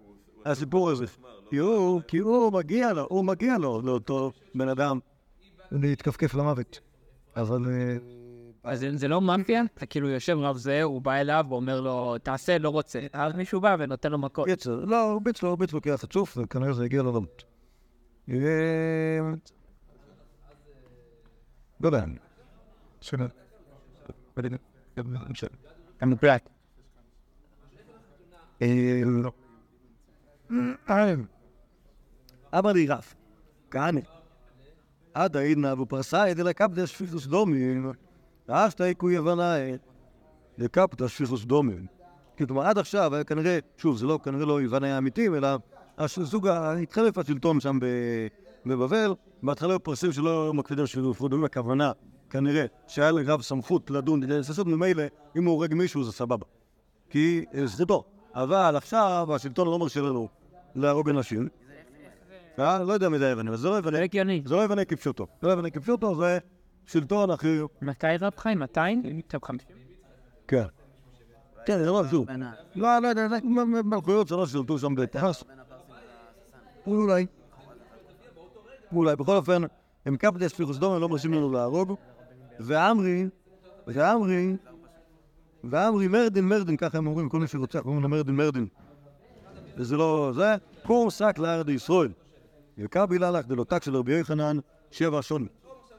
הסיפור 0.46 0.90
הזה. 0.90 1.06
כי 1.50 1.58
הוא, 1.58 2.02
כי 2.08 2.18
הוא 2.18 2.54
מגיע 2.54 2.94
לו, 2.94 3.06
הוא 3.10 3.26
מגיע 3.26 3.58
לו, 3.58 3.82
לאותו 3.82 4.32
בן 4.56 4.70
אדם, 4.70 5.00
להתכפכף 5.72 6.34
למוות. 6.34 6.80
אבל... 7.36 7.62
אה, 7.72 7.98
אז 8.64 8.86
זה- 8.94 9.08
לא 9.08 9.22
מאפיה? 9.22 9.64
אתה 9.74 9.86
כאילו 9.86 10.10
יושב 10.10 10.38
רב 10.38 10.58
זה, 10.58 10.84
הוא 10.84 11.02
בא 11.02 11.14
אליו 11.14 11.46
ואומר 11.50 11.82
לו, 11.82 12.18
תעשה, 12.18 12.58
לא 12.58 12.70
רוצה. 12.70 13.00
אז 13.14 13.36
מישהו 13.36 13.62
בא 13.62 13.76
ונותן 13.80 14.12
לו 14.12 14.18
מכות. 14.18 14.48
קיצר, 14.48 14.76
לא, 14.86 15.02
הוא 15.04 15.12
הרביץ 15.12 15.44
לו, 15.44 15.50
הרביץ 15.50 15.74
לו 15.74 15.82
כי 15.82 15.90
היה 15.90 15.98
חצוף, 15.98 16.38
וכנראה 16.38 16.74
זה 16.74 16.84
הגיע 16.84 17.02
לו 17.02 17.12
למות. 17.12 17.44
אה, 18.30 18.36
לא 21.82 21.88
יודע. 21.88 22.06
מוקלט. 26.02 26.50
אה, 28.62 29.02
לא. 29.06 29.32
אמר 32.58 32.72
לי 32.72 32.88
רב, 32.88 33.14
כהנא, 33.72 34.00
עד 35.14 35.38
העידנא 35.38 35.74
ופרסאי 35.82 36.34
דלקפדא 36.34 36.86
שפיכוס 36.86 37.26
דומים, 37.26 37.92
אשתא 38.48 38.84
איקו 38.84 39.12
יבנאי, 39.12 39.78
לקפדא 40.58 41.08
שפיכוס 41.08 41.46
דומים. 41.46 41.86
כלומר, 42.38 42.62
עד 42.62 42.78
עכשיו 42.78 43.16
היה 43.16 43.24
כנראה, 43.24 43.60
שוב, 43.78 43.98
זה 43.98 44.06
לא, 44.06 44.20
כנראה 44.24 44.46
לא 44.46 44.62
יוון 44.62 44.84
היה 44.84 44.98
אמיתים, 44.98 45.36
אלא 45.36 45.48
הסוג, 45.98 46.48
התחלף 46.48 47.18
השלטון 47.18 47.60
שם 47.60 47.80
בבבל, 48.66 49.14
בהתחלה 49.44 49.74
היו 49.74 49.84
פרסים 49.84 50.12
שלא 50.12 50.54
מקפידים 50.54 50.88
שפיכוס 50.88 51.22
דומים, 51.22 51.46
הכוונה, 51.46 51.92
כנראה, 52.30 52.66
שהיה 52.88 53.12
לרב 53.12 53.42
סמכות 53.42 53.92
לדון, 53.92 54.24
לעשות 54.24 54.68
ממילא, 54.68 55.04
אם 55.38 55.46
הוא 55.46 55.54
הורג 55.54 55.74
מישהו 55.74 56.04
זה 56.04 56.12
סבבה. 56.12 56.46
כי 57.10 57.46
אה, 57.54 57.68
זה 57.68 57.86
טוב. 57.86 58.04
אבל 58.36 58.76
עכשיו 58.76 59.28
השלטון 59.36 59.68
לא 59.68 59.80
מרשה 59.80 60.02
לנו 60.02 60.28
להרוג 60.76 61.10
אנשים. 61.10 61.50
אה? 62.60 62.84
לא 62.84 62.94
יודע 62.94 63.10
מי 63.10 63.20
זה 63.20 63.28
היווני, 63.28 63.50
אבל 63.50 63.58
זה 63.58 63.68
לא 63.68 63.74
זה 63.74 63.80
יווני, 63.80 64.04
הגיוני. 64.04 64.42
זה 64.46 64.56
לא 64.56 64.62
יווני 64.62 64.86
כפשוטו. 64.86 65.28
זה 65.42 65.48
לא 65.48 65.52
יווני 65.52 65.72
כפשוטו, 65.72 66.16
זה 66.16 66.38
שלטון 66.86 67.32
אחר. 67.32 67.66
מתי 67.82 68.08
רב 68.20 68.34
חיים? 68.38 68.60
200? 68.60 69.04
250? 69.04 69.76
כן. 70.48 70.64
כן, 71.66 71.80
זה 71.80 71.86
לא 71.86 72.04
שוב. 72.12 72.28
לא, 72.76 73.00
לא 73.00 73.08
יודע, 73.08 73.28
זה 73.28 73.38
מלכויות 73.84 74.28
שלא 74.28 74.46
שלטו 74.46 74.80
שם 74.80 74.96
בטחס. 74.96 75.44
אולי. 76.88 77.26
אולי. 78.94 79.16
בכל 79.16 79.36
אופן, 79.36 79.62
הם 80.06 80.18
פיחוסדום, 80.58 80.94
הם 80.94 81.02
לא 81.02 81.10
מרשים 81.10 81.34
לנו 81.34 81.52
להרוג. 81.52 81.96
ועמרי, 82.60 83.26
ועמרי, 83.88 84.56
ועמרי 85.64 86.08
מרדין 86.08 86.46
מרדין, 86.46 86.78
ככה 86.78 86.98
הם 86.98 87.08
אומרים, 87.08 87.30
כל 87.30 87.40
מי 87.40 87.48
שרוצח, 87.48 87.80
אומרים 87.86 88.04
לו 88.04 88.34
מרדין. 88.34 88.68
וזה 89.78 89.98
לא 89.98 90.32
זה, 90.36 90.56
קור 90.84 91.12
שק 91.12 91.36
לארד 91.38 91.70
ישראל. 91.70 92.12
וקביל 92.80 93.24
הלך 93.24 93.48
דלותק 93.48 93.84
של 93.84 93.96
רבי 93.96 94.14
יוחנן, 94.18 94.58
שבע 94.92 95.22
שון. 95.22 95.48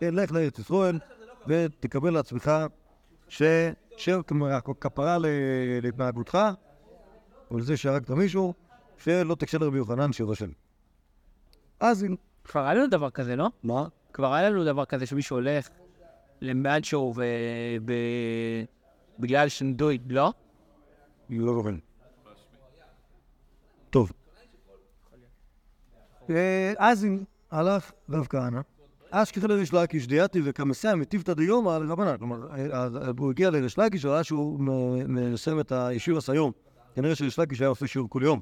כן, 0.01 0.15
לך 0.15 0.33
לארץ 0.33 0.59
ישראל, 0.59 0.99
ותקבל 1.47 2.11
לעצמך 2.11 2.51
ש... 3.29 3.43
ש- 3.97 4.09
כלומר, 4.27 4.59
כפרה 4.81 5.19
להתנהגותך, 5.83 6.39
או 7.51 7.59
לזה 7.59 7.77
שהרגת 7.77 8.11
מישהו, 8.11 8.55
שלא 8.99 9.35
תקשה 9.35 9.59
לרבי 9.59 9.79
יוחנן 9.79 10.13
שבע 10.13 10.35
שנים. 10.35 10.55
אז 11.81 12.05
אם... 12.05 12.17
כבר 12.45 12.61
היה 12.65 12.75
לנו 12.75 12.87
דבר 12.87 13.11
כזה, 13.11 13.37
לא? 13.37 13.49
מה? 13.63 13.87
כבר 14.13 14.35
היה 14.35 14.51
לנו 14.51 14.65
דבר 14.65 14.85
כזה 14.85 15.07
שמישהו 15.07 15.37
הולך 15.37 15.69
למעד 16.41 16.85
שואו 16.85 17.13
ו... 17.17 17.23
ב... 17.85 17.93
בגלל 19.19 19.49
שנדויד, 19.49 20.13
לא? 20.13 20.33
לא 21.31 21.55
זוכר. 21.55 21.71
טוב. 23.91 24.13
אה, 26.31 26.73
אז 26.79 27.07
הלך 27.51 27.93
רב 28.11 28.27
כהנא, 28.31 28.61
אשכחא 29.11 29.47
לריש 29.47 29.75
לקיש 29.75 30.07
דיאתי 30.07 30.41
וכמסע 30.45 30.95
מטיבתא 30.95 31.35
דיומא 31.35 31.79
לרבנן. 31.79 32.17
כלומר, 32.19 32.49
אז 32.73 32.97
הוא 33.19 33.31
הגיע 33.31 33.51
לריש 33.51 33.79
לקיש, 33.79 34.05
ראה 34.05 34.25
שהוא 34.25 34.61
מ- 34.61 35.33
מסיים 35.33 35.61
את 35.61 35.73
הישיר 35.73 36.17
הסיום. 36.17 36.53
כנראה 36.95 37.15
שריש 37.15 37.39
לקיש 37.39 37.61
היה 37.61 37.69
עושה 37.69 37.87
שיעור 37.87 38.11
כל 38.11 38.21
יום. 38.25 38.41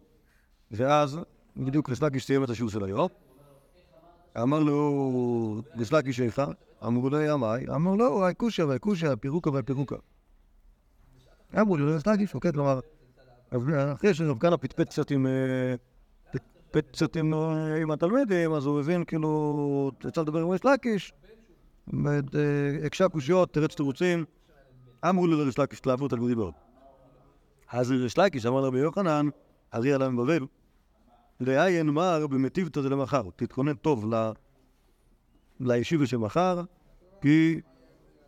ואז, 0.70 1.18
בדיוק 1.56 1.88
ריש 1.88 2.02
לקיש 2.02 2.26
סיים 2.26 2.44
את 2.44 2.50
השיעור 2.50 2.70
של 2.70 2.84
היום. 2.84 3.08
אמר 4.42 4.58
לו, 4.58 5.62
ריש 5.76 5.92
לקיש 5.92 6.20
איכה? 6.20 6.46
אמרו 6.86 7.10
לו, 7.10 7.20
ימי? 7.20 7.74
אמר 7.74 7.94
לו, 7.94 8.24
היקושיה 8.24 8.66
והיקושיה, 8.66 9.12
הפירוקה 9.12 9.50
והפירוקה. 9.50 9.96
אמרו 11.60 11.76
לו, 11.76 11.94
ריש 11.94 12.06
לקיש, 12.06 12.34
אוקיי, 12.34 12.52
כלומר, 12.52 12.80
אז 13.50 13.60
אחרי 13.92 14.14
שרב 14.14 14.38
כהנא 14.40 14.56
פטפט 14.56 14.88
קצת 14.88 15.10
עם... 15.10 15.26
קצת 16.76 17.16
אה, 17.16 17.22
עם 17.82 17.90
התלמידים, 17.90 18.52
אז 18.52 18.66
הוא 18.66 18.80
הבין 18.80 19.04
כאילו, 19.04 19.90
יצא 20.08 20.20
לדבר 20.20 20.40
עם 20.42 20.50
ריש 20.50 20.64
לקיש, 20.64 21.12
אה, 21.94 22.18
הקשה 22.86 23.08
קושיות, 23.08 23.52
תרץ 23.52 23.74
תירוצים, 23.74 24.24
אמרו 25.08 25.26
לו 25.26 25.38
לריש 25.38 25.58
לקיש, 25.58 25.80
תלהבו 25.80 26.08
תלמידי 26.08 26.34
מאוד. 26.34 26.54
אז 27.72 27.90
ריש 27.90 28.18
לקיש 28.18 28.46
אמר 28.46 28.60
לרבי 28.60 28.78
יוחנן, 28.78 29.28
ארי 29.74 29.92
עליו 29.92 30.10
מבבל, 30.10 30.46
לעיין 31.40 31.86
מר 31.86 32.26
במטיבתא 32.26 32.80
דלמחר, 32.80 33.22
תתכונן 33.36 33.74
טוב. 33.74 34.04
לישיבה 35.60 36.06
של 36.06 36.16
מחר, 36.16 36.62
כי 37.20 37.60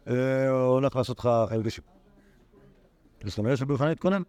אה, 0.09 0.49
הולך 0.49 0.97
לעשות 0.97 1.18
לך 1.18 1.28
חייל 1.49 1.62
גשם. 1.62 1.82
זאת 3.24 3.38
אומרת 3.38 3.59
שרבי 3.59 3.72
יוחנן 3.72 3.91
התכונן. 3.91 4.22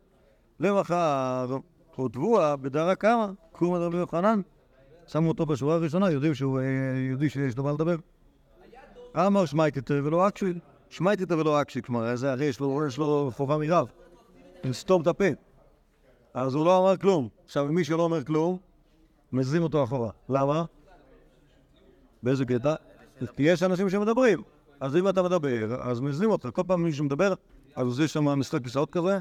למחר, 0.59 1.57
הוטבוה 1.95 2.55
בדרה 2.55 2.95
קמא, 2.95 3.27
קום 3.51 3.73
רבי 3.73 3.97
יוחנן, 3.97 4.41
שמו 5.07 5.27
אותו 5.27 5.45
בשורה 5.45 5.75
הראשונה, 5.75 6.11
יודעים 6.11 6.33
שהוא 6.33 6.59
אה, 6.59 6.63
יהודי 7.09 7.29
שיש 7.29 7.57
לו 7.57 7.63
מה 7.63 7.71
לדבר. 7.71 7.95
אמר 9.17 9.45
שמייטתא 9.45 9.93
ולא 10.03 10.27
אקשיל, 10.27 10.59
שמייטתא 10.89 11.33
ולא 11.33 11.61
אקשיל, 11.61 11.81
כלומר, 11.81 12.15
זה 12.15 12.31
הרי 12.31 12.45
יש 12.45 12.59
לו, 12.59 12.81
לו 12.97 13.31
חובה 13.35 13.57
מרב, 13.57 13.87
לסתום 14.63 15.01
את 15.01 15.07
הפה. 15.07 15.25
אז 16.33 16.55
הוא 16.55 16.65
לא 16.65 16.79
אמר 16.79 16.97
כלום. 16.97 17.29
עכשיו, 17.45 17.65
מי 17.65 17.83
שלא 17.83 18.03
אומר 18.03 18.23
כלום, 18.23 18.57
מזיזים 19.31 19.63
אותו 19.63 19.83
אחורה. 19.83 20.09
למה? 20.29 20.65
באיזה 22.23 22.45
קטע? 22.45 22.75
כי 23.35 23.43
יש 23.43 23.63
אנשים 23.63 23.89
שמדברים. 23.89 24.41
אז 24.79 24.95
אם 24.95 25.09
אתה 25.09 25.23
מדבר, 25.23 25.81
אז 25.81 25.99
מזיזים 25.99 26.31
אותך. 26.31 26.49
כל 26.53 26.61
פעם 26.67 26.83
מישהו 26.83 27.05
מדבר, 27.05 27.33
אז 27.75 27.99
יש 27.99 28.13
שם 28.13 28.25
משחק 28.25 28.63
כיסאות 28.63 28.89
כזה, 28.89 29.19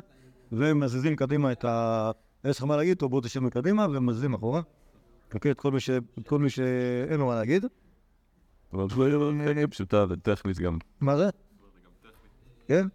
ומזיזים 0.52 1.16
קדימה 1.16 1.52
את 1.52 1.64
ה... 1.64 2.10
יש 2.44 2.58
לך 2.58 2.64
מה 2.64 2.76
להגיד, 2.76 2.96
טוב 2.98 3.10
בוא 3.10 3.20
תשב 3.20 3.40
מקדימה, 3.40 3.86
ומזיזים 3.92 4.34
אחורה. 4.34 4.60
אוקיי, 5.34 5.50
את 5.50 5.58
כל 5.60 5.70
מי 5.72 5.80
ש- 5.80 5.90
את 5.90 6.28
כל 6.28 6.38
מי 6.38 6.50
שאין 6.50 7.20
לו 7.20 7.26
מה 7.26 7.34
להגיד. 7.34 7.64
אבל 8.72 8.86
זה 8.90 9.66
פשוטה 9.70 10.04
וטכנית 10.08 10.58
גם. 10.58 10.78
מה 11.00 11.16
זה? 11.16 11.28
כן? 12.66 12.86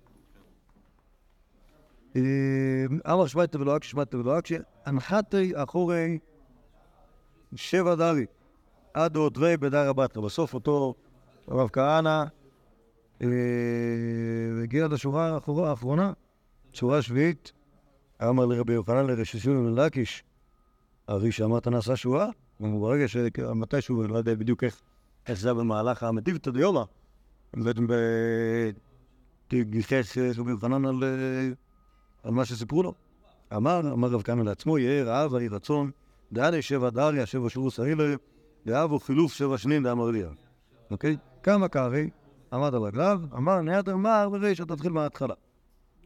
אה, 2.15 2.21
אמר 3.13 3.27
שמעתי 3.27 3.57
ולא 3.57 3.77
אקשי, 3.77 3.89
שמעתי 3.91 4.17
ולא 4.17 4.39
אקשי, 4.39 4.55
הנחתי 4.85 5.51
אחורי 5.63 6.19
שבע 7.55 7.95
דרי, 7.95 8.25
עד 8.93 9.15
עודרי 9.15 9.57
בדרה 9.57 9.93
בתרא. 9.93 10.21
בסוף 10.21 10.53
אותו 10.53 10.93
הרב 11.47 11.69
כהנא 11.73 12.23
אה, 13.21 13.27
הגיע 14.63 14.87
לשורה 14.87 15.29
האחורה- 15.39 15.69
האחרונה, 15.69 16.13
שורה 16.73 17.01
שביעית, 17.01 17.51
אמר 18.23 18.45
לרבי 18.45 18.73
יוחנן 18.73 19.05
לרששים 19.05 19.75
ללקיש, 19.77 20.23
הרי 21.07 21.31
שאמרת 21.31 21.67
נעשה 21.67 21.95
שואה, 21.95 22.27
וברגע 22.59 23.07
שמתישהו, 23.07 24.03
לא 24.03 24.17
יודע 24.17 24.35
בדיוק 24.35 24.63
איך, 24.63 24.81
איך 25.27 25.39
זה 25.39 25.47
היה 25.47 25.53
במהלך 25.53 26.03
המטיבתא 26.03 26.51
דיומא, 26.51 26.83
גיחש 29.53 30.17
רבי 30.37 30.51
יוחנן 30.51 30.85
על, 30.85 31.03
על 32.23 32.31
מה 32.31 32.45
שסיפרו 32.45 32.83
לו. 32.83 32.93
אמר, 33.55 33.79
אמר 33.93 34.07
רב 34.07 34.21
כהנא 34.21 34.41
לעצמו, 34.41 34.77
יהא 34.77 35.03
רעב 35.03 35.33
ויהי 35.33 35.47
רצון, 35.47 35.91
דעלי 36.31 36.61
שבע 36.61 36.89
דריה, 36.89 37.25
שבע 37.25 37.49
שורוס 37.49 37.79
האלה, 37.79 38.15
דאבו 38.65 38.99
חילוף 38.99 39.33
שבע 39.33 39.57
שנין 39.57 39.83
דאמר 39.83 40.11
ליה. 40.11 40.29
אוקיי? 40.91 41.17
כמה 41.43 41.67
קרעי, 41.67 42.09
עמד 42.53 42.73
על 42.75 42.81
רגליו, 42.81 43.21
אמר, 43.35 43.61
נעדר 43.61 43.97
מר 43.97 44.29
ורישא 44.31 44.63
תתחיל 44.63 44.91
מההתחלה. 44.91 45.33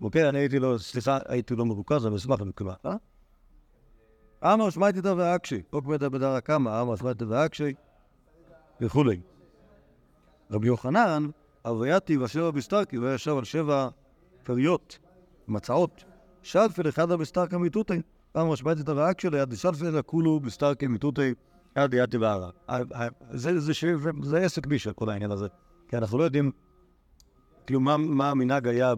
אוקיי, 0.01 0.29
אני 0.29 0.39
הייתי 0.39 0.59
לו, 0.59 0.79
סליחה, 0.79 1.17
הייתי 1.27 1.55
לא 1.55 1.65
מרוכז, 1.65 2.07
אבל 2.07 2.15
אשמח 2.15 2.39
אה? 2.85 2.95
אמר 4.53 4.69
שמעתי 4.69 5.01
תא 5.01 5.13
ואקשי, 5.17 5.61
חוק 5.71 5.85
בית 5.85 6.01
בדרה 6.01 6.41
קמא, 6.41 6.81
אמר 6.81 6.95
שמעתי 6.95 7.23
ואקשי, 7.23 7.73
וכולי. 8.81 9.19
רבי 10.51 10.67
יוחנן, 10.67 11.27
אבייתי 11.65 12.17
ואשר 12.17 12.51
בסתרקי, 12.51 12.97
והיה 12.97 13.15
ישב 13.15 13.37
על 13.37 13.43
שבע 13.43 13.89
פריות, 14.43 14.97
מצעות. 15.47 16.03
שלפי 16.43 16.83
לחדה 16.83 17.17
בסתרקא 17.17 17.55
מיתותי. 17.55 18.01
אמר 18.37 18.55
שמעתי 18.55 18.81
את 18.81 18.89
הרעק 18.89 19.21
שלי, 19.21 19.39
עד 19.39 19.55
שלפי 19.55 19.85
לכולו 19.85 20.39
בסתרקא 20.39 20.85
מיתותי, 20.85 21.33
עד 21.75 21.93
יתי 21.93 22.17
בערה. 22.17 22.49
זה, 23.31 23.59
זה, 24.21 24.37
עסק 24.37 24.67
בישה, 24.67 24.93
כל 24.93 25.09
העניין 25.09 25.31
הזה. 25.31 25.47
כי 25.87 25.97
אנחנו 25.97 26.17
לא 26.17 26.23
יודעים, 26.23 26.51
כאילו, 27.69 27.79
מה, 27.79 27.97
מה 27.97 28.29
המנהג 28.29 28.67
היה 28.67 28.93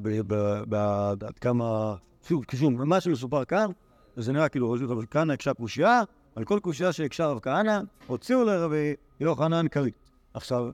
עד 1.27 1.39
כמה... 1.41 1.95
שוב, 2.27 2.43
שוב, 2.55 2.83
מה 2.83 3.01
שמסופר 3.01 3.45
כאן, 3.45 3.71
זה 4.15 4.33
נראה 4.33 4.49
כאילו, 4.49 4.75
רבי 4.87 5.05
כהנא 5.11 5.33
הקשה 5.33 5.53
קושייה, 5.53 6.01
על 6.35 6.43
כל 6.43 6.59
קושייה 6.59 6.91
שהקשה 6.91 7.27
רב 7.27 7.39
כהנא, 7.39 7.79
הוציאו 8.07 8.43
לרבי 8.43 8.93
יוחנן 9.19 9.67
כרית. 9.67 10.09
עכשיו, 10.33 10.69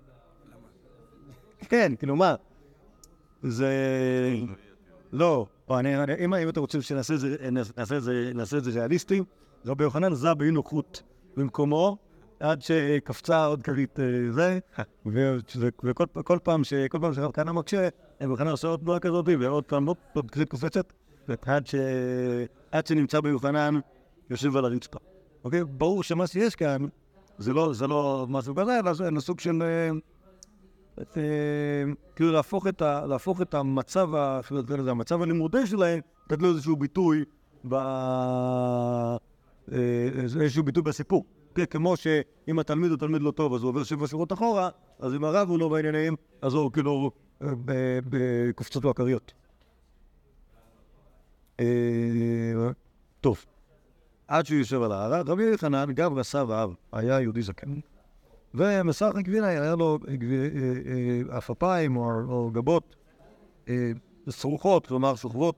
כן, 1.70 1.92
כאילו 2.00 2.16
מה? 2.16 2.36
זה... 3.44 3.70
לא, 5.14 5.46
אם, 5.70 6.50
אתם 6.50 6.62
רוצים 6.62 6.82
שנעשה 6.82 7.14
את 8.58 8.64
זה 8.64 8.72
ריאליסטי, 8.74 9.22
רבי 9.66 9.84
יוחנן 9.84 10.14
זע 10.14 10.34
באי 10.34 10.52
נוחות 10.52 11.04
במקומו, 11.38 11.98
עד 12.40 12.62
שקפצה 12.62 13.46
עוד 13.46 13.64
כרית 13.64 14.00
אה, 14.00 14.06
זה, 14.32 14.60
וכל 15.84 16.06
כל 16.24 16.38
פעם 16.44 16.64
ש- 16.64 16.74
כל 16.74 16.98
פעם 17.02 17.14
שרב 17.14 17.32
כהנא 17.32 17.52
מקשה, 17.52 17.90
רבי 18.22 18.32
יוחנן 18.32 18.48
עושה 18.48 18.68
עוד 18.68 18.80
תנועה 18.80 19.00
כזאת, 19.00 19.26
ועוד 19.40 19.64
פעם 19.64 19.86
עוד 20.14 20.32
כרית 20.32 20.50
קופצת, 20.50 20.94
עד, 22.72 22.88
שנמצא 22.88 23.20
ביוחנן 23.20 23.80
יושב 24.30 24.58
על 24.58 24.66
הרצפה. 24.66 25.00
אוקיי? 25.44 25.64
ברור 25.64 26.04
שמה 26.04 26.28
שיש 26.28 26.56
כאן, 26.56 26.86
זה 27.38 27.54
לא, 27.54 27.74
לא 27.82 28.26
משהו 28.30 28.56
כזה, 28.56 28.80
אלא 28.80 28.94
זה 28.94 29.10
סוג 29.20 29.40
של... 29.40 29.62
אה, 29.62 29.90
אה, 31.18 31.84
כאילו 32.16 32.32
להפוך 32.32 32.68
את, 32.68 32.82
ה, 32.82 33.06
להפוך 33.06 33.42
את 33.42 33.54
המצב, 33.54 34.10
לזה, 34.52 34.92
המצב 34.92 35.22
הלימודי 35.22 35.68
שלהם, 35.68 36.00
לתת 36.26 36.42
לו 36.42 36.50
איזשהו 36.50 36.76
ביטוי, 36.76 37.24
ב, 37.70 37.76
איזשהו 39.72 40.64
ביטוי 40.64 40.84
בסיפור. 40.84 41.26
כמו 41.66 41.98
שאם 41.98 42.60
התלמיד 42.60 42.92
הוא 42.92 42.98
תלמיד 43.00 43.22
לא 43.22 43.32
טוב, 43.32 43.54
אז 43.54 43.62
הוא 43.62 43.70
עובר 43.70 43.84
שבע 43.84 44.08
שורות 44.08 44.34
אחורה, 44.34 44.70
אז 45.00 45.14
אם 45.14 45.24
הרב 45.24 45.50
הוא 45.50 45.60
לא 45.60 45.70
בעניינים, 45.70 46.16
אז 46.42 46.54
הוא 46.54 46.72
כאילו 46.72 47.12
אה, 47.42 47.48
בקופצות 48.10 48.84
לו 48.84 48.90
הכריות. 48.90 49.34
אה, 51.60 51.66
טוב, 53.22 53.46
עד 54.28 54.46
שהוא 54.46 54.58
יושב 54.58 54.82
על 54.82 54.92
ההר, 54.92 55.22
רבי 55.28 55.44
יוחנן, 55.44 55.92
גב 55.92 56.14
רס"ב 56.18 56.46
ואב, 56.50 56.74
היה 56.92 57.22
יהודי 57.22 57.42
זקן. 57.42 57.68
ומסך 58.54 59.12
הגבינה 59.16 59.48
היה 59.48 59.76
לו 59.76 60.00
גבי- 60.04 60.50
אה, 61.30 61.38
עפפיים 61.38 61.98
או, 61.98 62.50
גבות 62.54 62.96
סרוחות, 64.30 64.88
כלומר 64.88 65.16
שוכבות, 65.16 65.56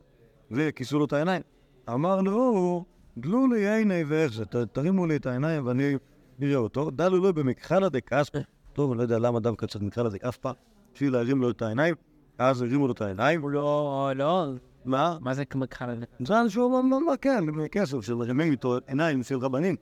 וכיסו 0.51 0.99
לו 0.99 1.05
את 1.05 1.13
העיניים. 1.13 1.41
אמר 1.89 2.21
לו, 2.21 2.85
דלו 3.20 3.47
לי 3.47 3.70
עיני 3.70 4.03
ואיך 4.03 4.34
זה, 4.34 4.45
תרימו 4.45 5.05
לי 5.05 5.15
את 5.15 5.26
העיניים 5.26 5.67
ואני 5.67 5.95
אראה 6.43 6.55
אותו. 6.55 6.91
דלו 6.91 7.17
לו 7.17 7.34
במכחלה 7.34 7.89
דקספא, 7.89 8.39
טוב, 8.74 8.91
אני 8.91 8.97
לא 8.97 9.03
יודע 9.03 9.20
למה 9.20 9.39
דווקא 9.39 9.67
קצת 9.67 9.82
מכחלה 9.82 10.09
דקספא, 10.09 10.51
בשביל 10.93 11.13
להרים 11.13 11.41
לו 11.41 11.49
את 11.49 11.61
העיניים, 11.61 11.95
אז 12.38 12.61
הרימו 12.61 12.88
לו 12.88 12.93
את 12.93 13.01
העיניים. 13.01 13.49
לא, 13.49 14.11
לא, 14.15 14.45
מה? 14.86 15.17
מה 15.22 15.34
זה 15.34 15.45
כמו 15.45 15.65
ככה? 15.70 15.93
זה 16.26 16.41
אנשים, 16.41 16.63
מה, 17.07 17.17
כן, 17.17 17.43
כסף 17.72 18.01
של 18.01 18.13
מרימים 18.13 18.51
איתו 18.51 18.78
עיניים 18.88 19.24
של 19.24 19.38
רבנים. 19.38 19.76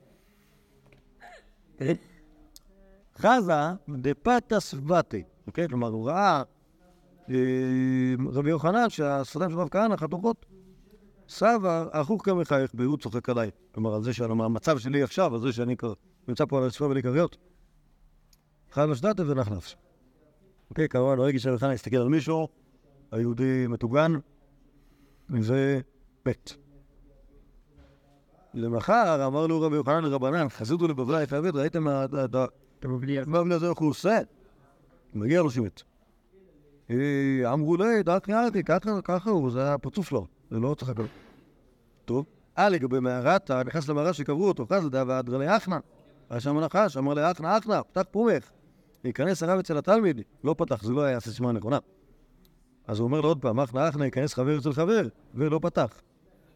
חזה 3.18 3.52
דפתא 3.88 4.60
סבתי, 4.60 5.22
אוקיי? 5.46 5.68
כלומר, 5.68 5.88
הוא 5.88 6.08
ראה 6.08 6.42
אה, 7.30 7.34
רבי 8.32 8.50
יוחנן 8.50 8.88
שהשפתיים 8.88 9.50
של 9.50 9.58
רב 9.58 9.68
כהנא 9.68 9.96
חתוכות. 9.96 10.46
סבא, 11.28 11.86
אחוך 11.92 12.28
מחייך 12.28 12.74
בי, 12.74 12.84
הוא 12.84 12.98
צוחק 12.98 13.28
עליי. 13.28 13.50
כלומר, 13.74 13.94
על 13.94 14.02
זה 14.02 14.12
שעל 14.12 14.30
המצב 14.30 14.78
שלי 14.78 15.02
עכשיו, 15.02 15.34
על 15.34 15.40
זה 15.40 15.52
שאני 15.52 15.76
נמצא 16.28 16.44
פה 16.44 16.58
על 16.58 16.64
הרצפה 16.64 16.88
בלי 16.88 17.02
כריות. 17.02 17.36
חייב 18.72 18.90
לשדתה 18.90 19.22
ונחנף. 19.26 19.74
אוקיי, 20.70 20.88
כמובן, 20.88 21.16
לא 21.18 21.28
הגיש 21.28 21.46
רבי 21.46 21.58
חנא 21.58 21.68
להסתכל 21.68 21.96
על 21.96 22.08
מישהו, 22.08 22.48
היהודי 23.12 23.66
מטוגן, 23.68 24.12
וזה 25.30 25.80
מת. 26.26 26.52
למחר 28.54 29.26
אמר 29.26 29.46
לו 29.46 29.60
רבי 29.60 29.76
יוחנן 29.76 30.04
לרבנן, 30.04 30.48
חזיתו 30.48 30.88
לבבלי 30.88 31.22
יפה 31.22 31.38
ראיתם 31.54 31.84
מה- 31.84 32.06
בני 33.44 33.58
זה 33.58 33.68
איך 33.70 33.78
הוא 33.78 33.90
עושה? 33.90 34.18
מגיע 35.14 35.42
לו 35.42 35.50
שמת. 35.50 35.82
אה, 36.90 37.52
אמרו 37.52 37.76
לי, 37.76 38.02
דעת 38.02 38.28
ניאלתי, 38.28 38.64
ככה, 38.64 39.02
ככה 39.04 39.30
הוא, 39.30 39.50
זה 39.50 39.74
הפרצוף 39.74 40.08
שלו, 40.08 40.26
זה 40.50 40.58
לא 40.60 40.74
צריך 40.74 40.90
לקבל. 40.90 41.06
טוב, 42.04 42.26
אה 42.58 42.68
לגבי 42.68 43.00
מערתה, 43.00 43.62
נכנס 43.62 43.88
למערה 43.88 44.12
שקברו 44.12 44.48
אותו, 44.48 44.66
חס 44.66 44.84
לדעה 44.84 45.04
ואדרלי 45.06 45.56
אחנה. 45.56 45.78
היה 46.30 46.40
שם 46.40 46.58
נחש, 46.58 46.96
אמר 46.96 47.14
לי, 47.14 47.30
אחנה, 47.30 47.58
פתח 47.92 48.02
פומך. 48.10 48.50
ייכנס 49.04 49.42
הרב 49.42 49.58
אצל 49.58 49.78
התלמיד, 49.78 50.20
לא 50.44 50.54
פתח, 50.58 50.82
זה 50.82 50.92
לא 50.92 51.02
היה 51.02 51.16
הסיסמה 51.16 51.48
הנכונה. 51.48 51.78
אז 52.86 52.98
הוא 52.98 53.04
אומר 53.04 53.20
לו 53.20 53.28
עוד 53.28 53.40
פעם, 53.40 53.60
אחנה, 53.60 53.88
אחנה, 53.88 54.04
ייכנס 54.04 54.34
חבר 54.34 54.58
אצל 54.58 54.72
חבר, 54.72 55.08
ולא 55.34 55.58
פתח. 55.62 56.02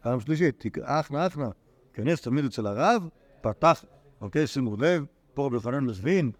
פעם 0.01 0.19
שלישית, 0.19 0.63
אחנה, 0.81 1.27
אחנה, 1.27 1.49
ייכנס 1.89 2.21
תלמיד 2.21 2.45
אצל 2.45 2.67
הרב, 2.67 3.09
פתח. 3.41 3.85
אוקיי, 4.21 4.47
שימו 4.47 4.77
לב, 4.77 5.05
פה 5.33 5.45
רבי 5.45 5.55
יוחנן 5.55 5.83
מזמין, 5.83 6.31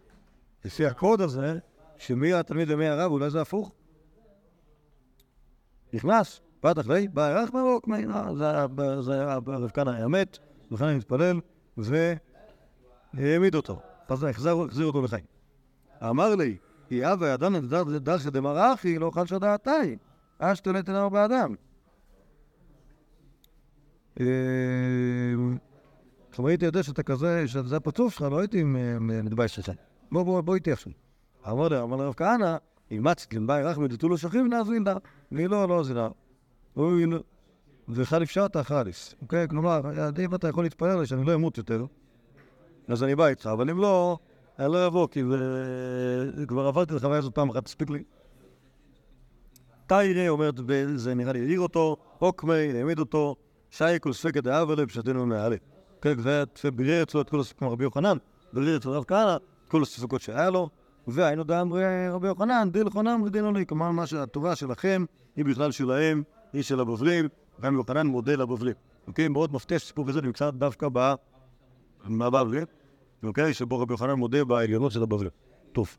לפי 0.65 0.85
הקוד 0.85 1.21
הזה, 1.21 1.59
שמי 1.97 2.33
התלמיד 2.33 2.71
ומי 2.71 2.87
הרב, 2.87 3.11
אולי 3.11 3.29
זה 3.29 3.41
הפוך. 3.41 3.73
נכנס, 5.93 6.41
פתח 6.63 6.87
לי, 6.87 7.07
בא 7.07 7.27
ערך 7.27 7.53
מרוק, 7.53 7.87
זה 8.37 9.13
היה 9.13 9.35
רב 9.45 9.71
כהנא 9.73 9.89
היה 9.89 10.07
מת, 10.07 10.37
וכהנא 10.71 10.97
מתפלל, 10.97 11.39
והעמיד 13.13 13.55
אותו. 13.55 13.79
אז 14.09 14.23
החזיר 14.23 14.85
אותו 14.85 15.01
לחיים. 15.01 15.23
אמר 16.03 16.35
לי, 16.35 16.57
כי 16.87 17.13
אבא 17.13 17.33
ידען 17.33 17.55
את 17.55 17.63
דרכא 18.03 18.29
דמר 18.29 18.73
אחי, 18.73 18.99
לא 18.99 19.09
אכל 19.09 19.25
שדעתי, 19.25 19.97
אשתולת 20.39 20.89
אליו 20.89 21.09
באדם. 21.09 21.55
אה, 24.19 24.25
אם 26.39 26.45
הייתי 26.45 26.65
יודע 26.65 26.83
שאתה 26.83 27.03
כזה, 27.03 27.47
שזה 27.47 27.77
הפרצוף 27.77 28.13
שלך, 28.13 28.21
לא 28.21 28.39
הייתי 28.39 28.63
מתבייש 28.99 29.59
לך. 29.59 29.71
בוא, 30.11 30.23
בוא, 30.23 30.41
בוא 30.41 30.55
איתי 30.55 30.71
עכשיו. 30.71 30.93
אמר 31.49 31.67
לרב 31.67 32.13
כהנא, 32.17 32.57
אימצת 32.91 33.33
למבאי 33.33 33.63
רחמי 33.63 33.87
דתו 33.87 34.09
לו 34.09 34.17
שכיב 34.17 34.45
נאזין 34.45 34.83
לה. 34.83 34.95
אני 35.31 35.47
לא, 35.47 35.67
לא 35.67 35.83
זינה. 35.83 36.07
וחליף 37.89 38.29
שעת 38.29 38.57
חליף. 38.57 39.13
אוקיי? 39.21 39.47
כלומר, 39.47 39.81
אם 40.25 40.35
אתה 40.35 40.47
יכול 40.47 40.63
להתפלל 40.63 40.99
לי 40.99 41.05
שאני 41.05 41.25
לא 41.25 41.35
אמות 41.35 41.57
יותר, 41.57 41.85
אז 42.87 43.03
אני 43.03 43.15
בא 43.15 43.27
איתך, 43.27 43.45
אבל 43.45 43.69
אם 43.69 43.77
לא, 43.77 44.17
אני 44.59 44.71
לא 44.71 44.87
אבוא, 44.87 45.07
כי 45.07 45.21
כבר 46.47 46.67
עברתי 46.67 46.93
את 46.93 46.97
החוויה 46.97 47.19
הזאת 47.19 47.35
פעם 47.35 47.49
אחת, 47.49 47.63
תספיק 47.63 47.89
לי. 47.89 48.03
תיירי 49.87 50.29
אומרת, 50.29 50.55
זה 50.95 51.13
נראה 51.13 51.33
לי 51.33 51.39
העיר 51.39 51.59
אותו, 51.59 51.97
אוקמי, 52.21 52.77
העמיד 52.77 52.99
אותו, 52.99 53.35
שייקו 53.69 54.13
ספקת 54.13 54.43
דאבלה, 54.43 54.85
פשטנו 54.87 55.25
מעלה. 55.25 55.55
כן, 56.01 56.13
זה 56.61 56.71
בירר 56.71 57.03
אצלו 57.03 57.21
את 57.21 57.29
כל 57.29 57.39
הסיפורים 57.39 57.73
רבי 57.73 57.83
יוחנן, 57.83 58.17
בירר 58.53 58.77
אצל 58.77 58.89
רב 58.89 59.03
כהנא, 59.03 59.37
כל 59.67 59.81
הספקות 59.81 60.21
שהיה 60.21 60.49
לו, 60.49 60.69
והיינו 61.07 61.43
דאמרי 61.43 62.09
רבי 62.09 62.27
יוחנן, 62.27 62.69
דיל 62.71 62.89
חונם 62.89 63.21
ודינו 63.25 63.51
לי, 63.51 63.65
כלומר 63.65 63.91
מה 63.91 64.07
שהטובה 64.07 64.55
שלכם 64.55 65.05
היא 65.35 65.45
בכלל 65.45 65.71
שלהם, 65.71 66.23
היא 66.53 66.63
של 66.63 66.79
הבבלים, 66.79 67.27
רבי 67.63 67.75
יוחנן 67.75 68.07
מודה 68.07 68.35
לבבלים. 68.35 68.73
אוקיי, 69.07 69.27
מאוד 69.27 69.53
מפתיע 69.53 69.79
שהסיפור 69.79 70.09
הזה 70.09 70.21
נמצא 70.21 70.51
דווקא 70.51 70.87
בבבלים, 72.05 72.65
אוקיי, 73.23 73.53
שבו 73.53 73.79
רבי 73.79 73.93
יוחנן 73.93 74.13
מודה 74.13 74.43
בעליונות 74.45 74.91
של 74.91 75.03
הבבלים. 75.03 75.31
טוב, 75.71 75.97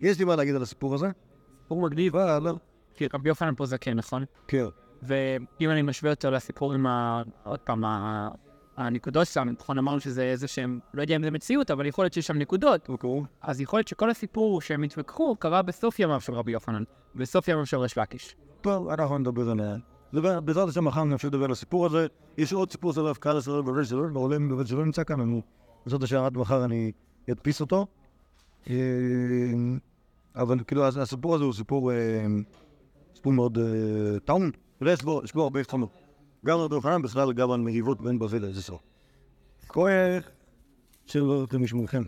יש 0.00 0.18
לי 0.18 0.24
מה 0.24 0.36
להגיד 0.36 0.54
על 0.54 0.62
הסיפור 0.62 0.94
הזה? 0.94 1.10
סיפור 1.62 1.82
מגניב, 1.82 2.14
כי 2.94 3.08
רבי 3.14 3.28
יוחנן 3.28 3.54
פה 3.54 3.66
זקן, 3.66 3.94
נכון? 3.94 4.24
כן. 4.48 4.64
ואם 5.02 5.70
אני 5.70 5.82
משווה 5.82 6.10
אותו 6.10 6.30
לסיפור 6.30 6.72
עם 6.72 6.86
ה... 6.86 7.22
עוד 7.44 7.58
פעם. 7.58 7.84
הנקודות 8.86 9.26
שם, 9.26 9.48
נכון 9.60 9.78
אמרנו 9.78 10.00
שזה 10.00 10.22
איזה 10.22 10.48
שהם, 10.48 10.78
לא 10.94 11.02
יודע 11.02 11.16
אם 11.16 11.22
זה 11.22 11.30
מציאות, 11.30 11.70
אבל 11.70 11.86
יכול 11.86 12.04
להיות 12.04 12.12
שיש 12.12 12.26
שם 12.26 12.38
נקודות. 12.38 12.88
אוקיי. 12.88 13.10
אז 13.42 13.60
יכול 13.60 13.78
להיות 13.78 13.88
שכל 13.88 14.10
הסיפור 14.10 14.60
שהם 14.60 14.82
התווכחו 14.82 15.36
קרה 15.36 15.62
בסוף 15.62 15.98
ימיו 15.98 16.20
של 16.20 16.34
רבי 16.34 16.52
יוחנן, 16.52 16.82
בסוף 17.14 17.48
ימיו 17.48 17.66
של 17.66 17.76
ריש 17.76 17.98
לקיש. 17.98 18.36
טוב, 18.60 18.88
אנחנו 18.88 19.18
נדבר 19.18 19.50
עליה. 19.50 19.76
בעזרת 20.40 20.68
השם 20.68 20.84
מחר 20.84 21.04
נמשיך 21.04 21.30
לדבר 21.30 21.44
על 21.44 21.50
הסיפור 21.50 21.86
הזה. 21.86 22.06
יש 22.38 22.52
עוד 22.52 22.72
סיפור 22.72 22.92
של 22.92 23.00
רב 23.00 23.16
קהל 23.16 23.38
ישראל 23.38 23.62
בבית 23.62 23.86
שלו, 23.86 24.12
בעולם 24.12 24.48
בבית 24.48 24.66
שלו 24.66 24.84
נמצא 24.84 25.04
כאן, 25.04 25.20
אני... 25.20 25.40
בעזרת 25.84 26.02
השם 26.02 26.22
עד 26.22 26.36
מחר 26.36 26.64
אני 26.64 26.92
אדפיס 27.30 27.60
אותו. 27.60 27.86
אה, 28.70 28.74
אבל 30.34 30.58
כאילו 30.66 30.86
הסיפור 30.86 31.34
הזה 31.34 31.44
הוא 31.44 31.52
סיפור, 31.52 31.92
אה, 31.92 32.26
סיפור 33.14 33.32
מאוד 33.32 33.58
אה, 33.58 34.18
טעון. 34.24 34.50
ויש 34.80 35.02
בו, 35.02 35.20
יש 35.24 35.32
בו 35.32 35.42
הרבה 35.42 35.60
חומר. 35.64 35.86
גם 36.46 36.60
על 36.60 36.68
יוחנן 36.72 37.02
בכלל, 37.02 37.32
גם 37.32 37.50
על 37.50 37.60
מריבות 37.60 38.00
בין 38.00 38.18
בבל 38.18 38.38
לאיזה 38.38 38.62
סוף. 38.62 38.80
כוח 39.66 39.90
שלא 41.06 41.44
אתם 41.44 41.62
משמעכם. 41.62 42.00